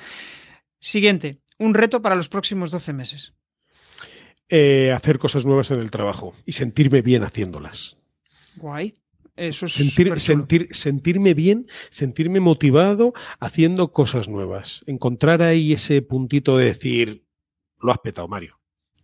Siguiente, 0.82 1.40
un 1.60 1.76
reto 1.76 2.02
para 2.02 2.16
los 2.16 2.28
próximos 2.28 2.72
12 2.72 2.92
meses. 2.92 3.34
Eh, 4.50 4.92
hacer 4.92 5.20
cosas 5.20 5.46
nuevas 5.46 5.72
en 5.72 5.80
el 5.80 5.92
trabajo 5.92 6.36
y 6.46 6.54
sentirme 6.54 7.02
bien 7.02 7.24
haciéndolas. 7.24 7.98
Guay. 8.58 8.96
Eso 9.38 9.68
es 9.68 9.74
sentir, 9.74 10.20
sentir, 10.20 10.68
sentirme 10.72 11.34
bien, 11.34 11.68
sentirme 11.90 12.42
motivado 12.42 13.14
haciendo 13.40 13.94
cosas 13.94 14.28
nuevas. 14.28 14.84
Encontrar 14.88 15.42
ahí 15.42 15.72
ese 15.72 16.02
puntito 16.02 16.58
de 16.58 16.66
decir, 16.66 17.24
lo 17.80 17.92
has 17.92 18.00
petado, 18.00 18.28
Mario. 18.28 18.60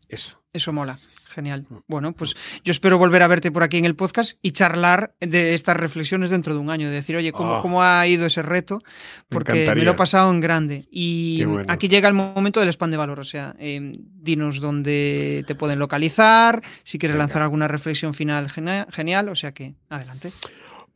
Eso. 0.10 0.44
Eso 0.52 0.74
mola. 0.74 1.00
Genial. 1.38 1.68
Bueno, 1.88 2.14
pues 2.14 2.36
yo 2.64 2.72
espero 2.72 2.98
volver 2.98 3.22
a 3.22 3.28
verte 3.28 3.52
por 3.52 3.62
aquí 3.62 3.78
en 3.78 3.86
el 3.86 3.96
podcast 3.96 4.40
y 4.42 4.54
charlar 4.54 5.14
de 5.20 5.54
estas 5.54 5.78
reflexiones 5.78 6.32
dentro 6.32 6.56
de 6.56 6.60
un 6.60 6.72
año, 6.72 6.88
de 6.90 6.96
decir, 6.96 7.16
oye, 7.16 7.32
¿cómo, 7.32 7.84
ah. 7.84 8.02
ha 8.02 8.08
ido 8.08 8.26
ese 8.26 8.42
reto? 8.42 8.82
Porque 9.30 9.72
me, 9.76 9.84
lo 9.84 9.92
he 9.92 9.94
pasado 9.94 10.32
en 10.32 10.42
grande. 10.42 10.88
Y 10.90 11.44
aquí 11.68 11.90
llega 11.90 12.08
el 12.08 12.16
momento 12.16 12.60
del 12.60 12.70
spam 12.70 12.90
de 12.90 12.98
valor, 12.98 13.20
o 13.20 13.24
sea, 13.24 13.56
em, 13.60 13.94
dinos 14.00 14.60
dónde 14.60 15.44
te 15.46 15.54
pueden 15.54 15.78
localizar, 15.78 16.64
si 16.84 16.98
quieres 16.98 17.20
lanzar 17.20 17.44
alguna 17.44 17.68
reflexión 17.68 18.16
final 18.16 18.50
genial, 18.50 19.30
o 19.30 19.36
sea 19.36 19.52
que 19.52 19.76
adelante. 19.90 20.32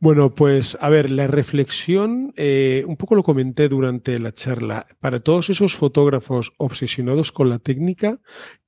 Bueno, 0.02 0.34
pues 0.34 0.76
a 0.80 0.88
ver, 0.88 1.12
la 1.12 1.28
reflexión, 1.28 2.34
eh, 2.36 2.82
un 2.88 2.96
poco 2.96 3.14
lo 3.14 3.22
comenté 3.22 3.68
durante 3.68 4.18
la 4.18 4.32
charla, 4.32 4.88
para 4.98 5.20
todos 5.20 5.48
esos 5.48 5.76
fotógrafos 5.76 6.52
obsesionados 6.56 7.30
con 7.30 7.48
la 7.48 7.60
técnica, 7.60 8.18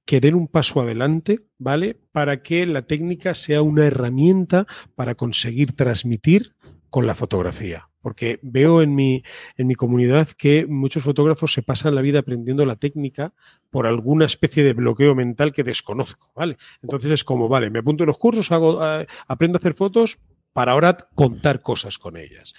que 0.05 0.21
den 0.21 0.35
un 0.35 0.49
paso 0.49 0.81
adelante, 0.81 1.41
¿vale? 1.59 1.99
Para 2.13 2.43
que 2.43 2.67
la 2.67 2.83
técnica 2.83 3.35
sea 3.35 3.63
una 3.63 3.87
herramienta 3.87 4.67
para 4.95 5.15
conseguir 5.15 5.73
transmitir 5.73 6.55
con 6.91 7.07
la 7.07 7.15
fotografía. 7.15 7.89
Porque 8.01 8.39
veo 8.43 8.83
en 8.83 8.95
mi, 8.95 9.23
en 9.57 9.67
mi 9.67 9.75
comunidad 9.75 10.29
que 10.29 10.67
muchos 10.67 11.03
fotógrafos 11.03 11.55
se 11.55 11.63
pasan 11.63 11.95
la 11.95 12.03
vida 12.03 12.19
aprendiendo 12.19 12.67
la 12.67 12.77
técnica 12.77 13.33
por 13.71 13.87
alguna 13.87 14.27
especie 14.27 14.63
de 14.63 14.75
bloqueo 14.75 15.15
mental 15.15 15.53
que 15.53 15.65
desconozco, 15.65 16.31
¿vale? 16.37 16.59
Entonces 16.83 17.11
es 17.11 17.25
como, 17.25 17.49
vale, 17.49 17.71
me 17.71 17.79
apunto 17.79 18.05
en 18.05 18.09
los 18.09 18.19
cursos, 18.19 18.53
hago, 18.53 18.79
eh, 18.85 19.07
aprendo 19.27 19.57
a 19.57 19.61
hacer 19.61 19.73
fotos, 19.73 20.19
para 20.55 20.73
ahora 20.73 20.97
contar 21.15 21.61
cosas 21.61 21.99
con 21.99 22.17
ellas. 22.17 22.55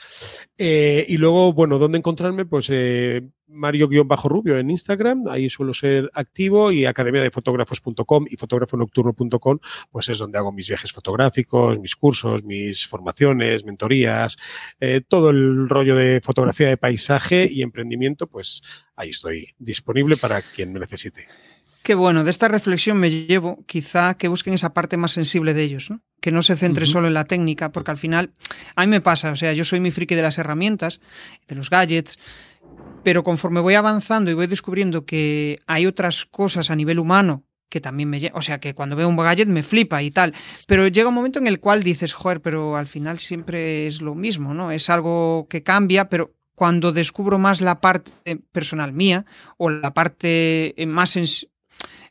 Eh, 0.57 1.05
y 1.07 1.17
luego, 1.17 1.53
bueno, 1.53 1.79
¿dónde 1.79 1.97
encontrarme? 1.97 2.45
Pues 2.45 2.67
eh, 2.69 3.21
Mario-Rubio 3.47 4.57
en 4.57 4.69
Instagram, 4.69 5.23
ahí 5.29 5.49
suelo 5.49 5.73
ser 5.73 6.11
activo, 6.13 6.73
y 6.73 6.85
academia 6.85 7.21
de 7.21 7.31
fotógrafos.com 7.31 8.25
y 8.29 8.35
fotógrafonocturno.com, 8.35 9.59
pues 9.89 10.09
es 10.09 10.17
donde 10.17 10.37
hago 10.37 10.51
mis 10.51 10.67
viajes 10.67 10.91
fotográficos, 10.91 11.79
mis 11.79 11.95
cursos, 11.95 12.43
mis 12.43 12.85
formaciones, 12.85 13.63
mentorías, 13.63 14.35
eh, 14.81 15.01
todo 15.07 15.29
el 15.29 15.69
rollo 15.69 15.95
de 15.95 16.19
fotografía 16.21 16.67
de 16.67 16.77
paisaje 16.77 17.47
y 17.49 17.61
emprendimiento, 17.61 18.27
pues 18.27 18.61
ahí 18.97 19.11
estoy 19.11 19.55
disponible 19.57 20.17
para 20.17 20.41
quien 20.41 20.73
me 20.73 20.81
necesite. 20.81 21.27
Qué 21.85 21.93
bueno, 21.93 22.23
de 22.23 22.31
esta 22.31 22.47
reflexión 22.47 22.97
me 22.97 23.11
llevo 23.11 23.63
quizá 23.67 24.15
que 24.15 24.27
busquen 24.27 24.55
esa 24.55 24.73
parte 24.73 24.97
más 24.97 25.11
sensible 25.11 25.53
de 25.53 25.61
ellos, 25.61 25.91
¿no? 25.91 26.01
que 26.19 26.31
no 26.31 26.41
se 26.41 26.55
centre 26.55 26.87
solo 26.87 27.05
en 27.05 27.13
la 27.13 27.25
técnica, 27.25 27.71
porque 27.71 27.91
al 27.91 27.97
final 27.97 28.31
a 28.75 28.83
mí 28.83 28.89
me 28.89 29.01
pasa, 29.01 29.29
o 29.29 29.35
sea, 29.35 29.53
yo 29.53 29.63
soy 29.63 29.79
mi 29.79 29.91
friki 29.91 30.15
de 30.15 30.23
las 30.23 30.39
herramientas, 30.39 30.99
de 31.47 31.53
los 31.53 31.69
gadgets, 31.69 32.17
pero 33.03 33.23
conforme 33.23 33.59
voy 33.59 33.75
avanzando 33.75 34.31
y 34.31 34.33
voy 34.33 34.47
descubriendo 34.47 35.05
que 35.05 35.61
hay 35.67 35.85
otras 35.85 36.25
cosas 36.25 36.71
a 36.71 36.75
nivel 36.75 36.97
humano 36.97 37.43
que 37.69 37.81
también 37.81 38.09
me... 38.09 38.31
O 38.33 38.41
sea, 38.41 38.59
que 38.59 38.73
cuando 38.73 38.95
veo 38.95 39.07
un 39.07 39.15
gadget 39.15 39.47
me 39.47 39.61
flipa 39.61 40.01
y 40.01 40.09
tal, 40.09 40.33
pero 40.65 40.87
llega 40.87 41.09
un 41.09 41.15
momento 41.15 41.37
en 41.37 41.45
el 41.45 41.59
cual 41.59 41.83
dices, 41.83 42.13
joder, 42.13 42.41
pero 42.41 42.77
al 42.77 42.87
final 42.87 43.19
siempre 43.19 43.85
es 43.85 44.01
lo 44.01 44.15
mismo, 44.15 44.55
¿no? 44.55 44.71
Es 44.71 44.89
algo 44.89 45.45
que 45.51 45.61
cambia, 45.61 46.09
pero 46.09 46.33
cuando 46.55 46.91
descubro 46.91 47.37
más 47.37 47.61
la 47.61 47.79
parte 47.79 48.37
personal 48.51 48.93
mía 48.93 49.25
o 49.57 49.69
la 49.69 49.93
parte 49.93 50.73
más 50.87 51.15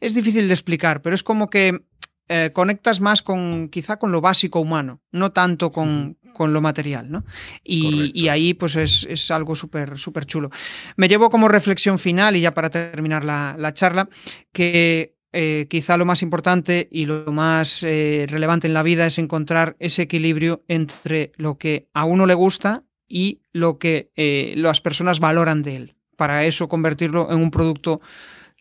es 0.05 0.14
difícil 0.14 0.48
de 0.48 0.55
explicar, 0.55 1.00
pero 1.00 1.14
es 1.14 1.22
como 1.22 1.48
que 1.48 1.80
eh, 2.28 2.50
conectas 2.52 3.00
más 3.00 3.22
con 3.22 3.68
quizá 3.70 3.98
con 3.98 4.12
lo 4.12 4.20
básico 4.20 4.61
humano, 4.61 5.00
no 5.12 5.32
tanto 5.32 5.72
con, 5.72 6.18
con 6.34 6.52
lo 6.52 6.61
material, 6.61 7.11
¿no? 7.11 7.24
Y, 7.62 8.28
ahí 8.28 8.52
pues 8.52 8.76
es, 8.76 9.30
algo 9.30 9.57
súper 9.57 9.98
súper 9.98 10.26
chulo. 10.26 10.50
Me 10.96 11.09
llevo 11.09 11.30
como 11.30 11.48
reflexión 11.48 11.98
final 11.98 12.36
y 12.36 12.42
ya 12.42 12.52
para 12.52 12.68
terminar 12.68 13.24
la, 13.24 13.72
charla, 13.72 14.11
que 14.52 15.16
eh, 15.32 15.66
quizá 15.70 15.96
lo 15.96 16.05
más 16.05 16.20
importante 16.20 16.86
y 16.92 17.07
lo 17.07 17.32
más 17.32 17.82
eh, 17.82 18.26
relevante 18.28 18.66
en 18.66 18.74
la 18.74 18.82
vida 18.82 19.07
es 19.07 19.18
encontrar 19.18 19.74
ese 19.78 20.02
equilibrio 20.02 20.64
entre 20.68 21.32
lo 21.36 21.57
que 21.57 21.88
a 21.94 22.05
uno 22.05 22.26
le 22.26 22.34
gusta 22.34 22.84
y 23.09 23.40
lo 23.52 23.78
que 23.78 24.11
las 24.57 24.82
personas 24.82 25.18
valoran 25.18 25.62
de 25.62 25.76
él. 25.76 25.94
Para 26.16 26.44
eso 26.44 26.68
convertirlo 26.68 27.30
en 27.30 27.38
un 27.38 27.50
producto 27.50 28.00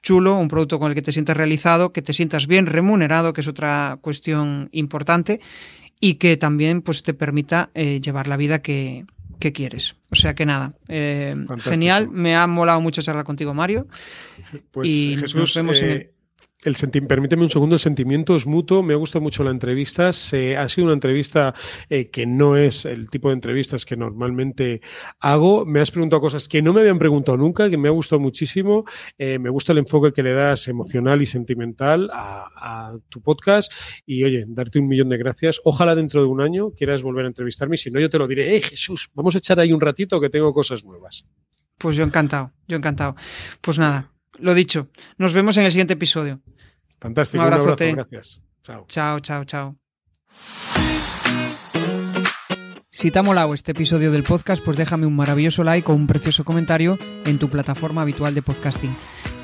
chulo, 0.03 0.37
un 0.37 0.49
producto 0.49 0.77
con 0.77 0.91
el 0.91 0.95
que 0.95 1.01
te 1.01 1.11
sientas 1.11 1.35
realizado, 1.35 1.91
que 1.91 2.03
te 2.03 2.13
sientas 2.13 2.45
bien 2.45 2.67
remunerado, 2.67 3.33
que 3.33 3.41
es 3.41 3.47
otra 3.47 3.97
cuestión 4.01 4.69
importante, 4.71 5.39
y 5.99 6.15
que 6.15 6.37
también 6.37 6.81
pues, 6.81 7.01
te 7.01 7.13
permita 7.13 7.71
eh, 7.73 7.99
llevar 8.01 8.27
la 8.27 8.37
vida 8.37 8.61
que, 8.61 9.05
quieres. 9.53 9.97
O 10.09 10.15
sea 10.15 10.35
que 10.35 10.45
nada, 10.45 10.71
eh, 10.87 11.35
genial, 11.59 12.07
me 12.09 12.33
ha 12.33 12.47
molado 12.47 12.79
mucho 12.79 13.01
charlar 13.01 13.25
contigo, 13.25 13.53
Mario. 13.53 13.87
Pues, 14.71 14.87
y 14.87 15.17
nos 15.17 15.53
vemos 15.53 15.81
en 15.81 15.89
el 15.89 15.97
eh, 15.97 16.12
el 16.65 16.75
permíteme 17.07 17.43
un 17.43 17.49
segundo, 17.49 17.75
el 17.75 17.79
sentimiento 17.79 18.35
es 18.35 18.45
mutuo. 18.45 18.83
Me 18.83 18.93
ha 18.93 18.97
gustado 18.97 19.21
mucho 19.21 19.43
la 19.43 19.51
entrevista. 19.51 20.13
Se, 20.13 20.57
ha 20.57 20.67
sido 20.69 20.85
una 20.85 20.93
entrevista 20.93 21.53
eh, 21.89 22.09
que 22.09 22.25
no 22.25 22.57
es 22.57 22.85
el 22.85 23.09
tipo 23.09 23.29
de 23.29 23.35
entrevistas 23.35 23.85
que 23.85 23.97
normalmente 23.97 24.81
hago. 25.19 25.65
Me 25.65 25.81
has 25.81 25.91
preguntado 25.91 26.21
cosas 26.21 26.47
que 26.47 26.61
no 26.61 26.73
me 26.73 26.81
habían 26.81 26.99
preguntado 26.99 27.37
nunca, 27.37 27.69
que 27.69 27.77
me 27.77 27.89
ha 27.89 27.91
gustado 27.91 28.19
muchísimo. 28.19 28.85
Eh, 29.17 29.39
me 29.39 29.49
gusta 29.49 29.73
el 29.73 29.79
enfoque 29.79 30.13
que 30.13 30.23
le 30.23 30.33
das 30.33 30.67
emocional 30.67 31.21
y 31.21 31.25
sentimental 31.25 32.09
a, 32.13 32.93
tu 33.09 33.21
podcast. 33.21 33.71
Y 34.05 34.23
oye, 34.23 34.45
darte 34.47 34.79
un 34.79 34.87
millón 34.87 35.09
de 35.09 35.17
gracias. 35.17 35.59
Ojalá 35.63 35.95
dentro 35.95 36.21
de 36.21 36.27
un 36.27 36.41
año 36.41 36.71
quieras 36.71 37.01
volver 37.01 37.25
a 37.25 37.27
entrevistarme. 37.27 37.77
Si 37.77 37.91
no, 37.91 37.99
yo 37.99 38.09
te 38.09 38.17
lo 38.17 38.27
diré. 38.27 38.55
¡Eh, 38.55 38.61
Jesús! 38.61 39.09
Vamos 39.13 39.35
a 39.35 39.39
echar 39.39 39.59
ahí 39.59 39.73
un 39.73 39.81
ratito 39.81 40.19
que 40.21 40.29
tengo 40.29 40.53
cosas 40.53 40.83
nuevas. 40.85 41.25
Pues 41.77 41.95
yo 41.97 42.03
encantado, 42.03 42.51
yo 42.67 42.77
encantado. 42.77 43.15
Pues 43.61 43.77
nada, 43.79 44.12
lo 44.43 44.53
dicho, 44.53 44.89
nos 45.17 45.33
vemos 45.33 45.57
en 45.57 45.63
el 45.63 45.71
siguiente 45.71 45.93
episodio. 45.93 46.41
Fantástico. 46.99 47.43
Un, 47.43 47.53
abrazo, 47.53 47.75
gracias. 47.77 48.41
Chao. 48.61 48.85
Chao, 48.87 49.19
chao, 49.19 49.43
chao. 49.45 49.77
Si 52.89 53.09
te 53.09 53.19
ha 53.19 53.23
molado 53.23 53.53
este 53.53 53.71
episodio 53.71 54.11
del 54.11 54.23
podcast, 54.23 54.63
pues 54.63 54.77
déjame 54.77 55.05
un 55.05 55.15
maravilloso 55.15 55.63
like 55.63 55.91
o 55.91 55.95
un 55.95 56.07
precioso 56.07 56.45
comentario 56.45 56.97
en 57.25 57.39
tu 57.39 57.49
plataforma 57.49 58.03
habitual 58.03 58.35
de 58.35 58.41
podcasting. 58.41 58.95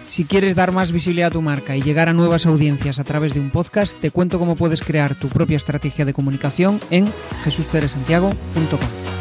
Si 0.06 0.26
quieres 0.26 0.56
dar 0.56 0.72
más 0.72 0.92
visibilidad 0.92 1.28
a 1.28 1.32
tu 1.32 1.42
marca 1.42 1.76
y 1.76 1.82
llegar 1.82 2.10
a 2.10 2.14
nuevas 2.14 2.46
audiencias 2.46 3.00
a 3.00 3.04
través 3.04 3.34
de 3.34 3.40
un 3.40 3.50
podcast, 3.50 4.00
te 4.00 4.12
cuento 4.12 4.40
cómo 4.40 4.56
puedes 4.56 4.82
crear 4.82 5.16
tu 5.16 5.30
propia 5.30 5.58
estrategia 5.58 6.06
de 6.06 6.14
comunicación 6.14 6.80
en 6.90 7.08
jesusperesantiago.com. 7.44 9.19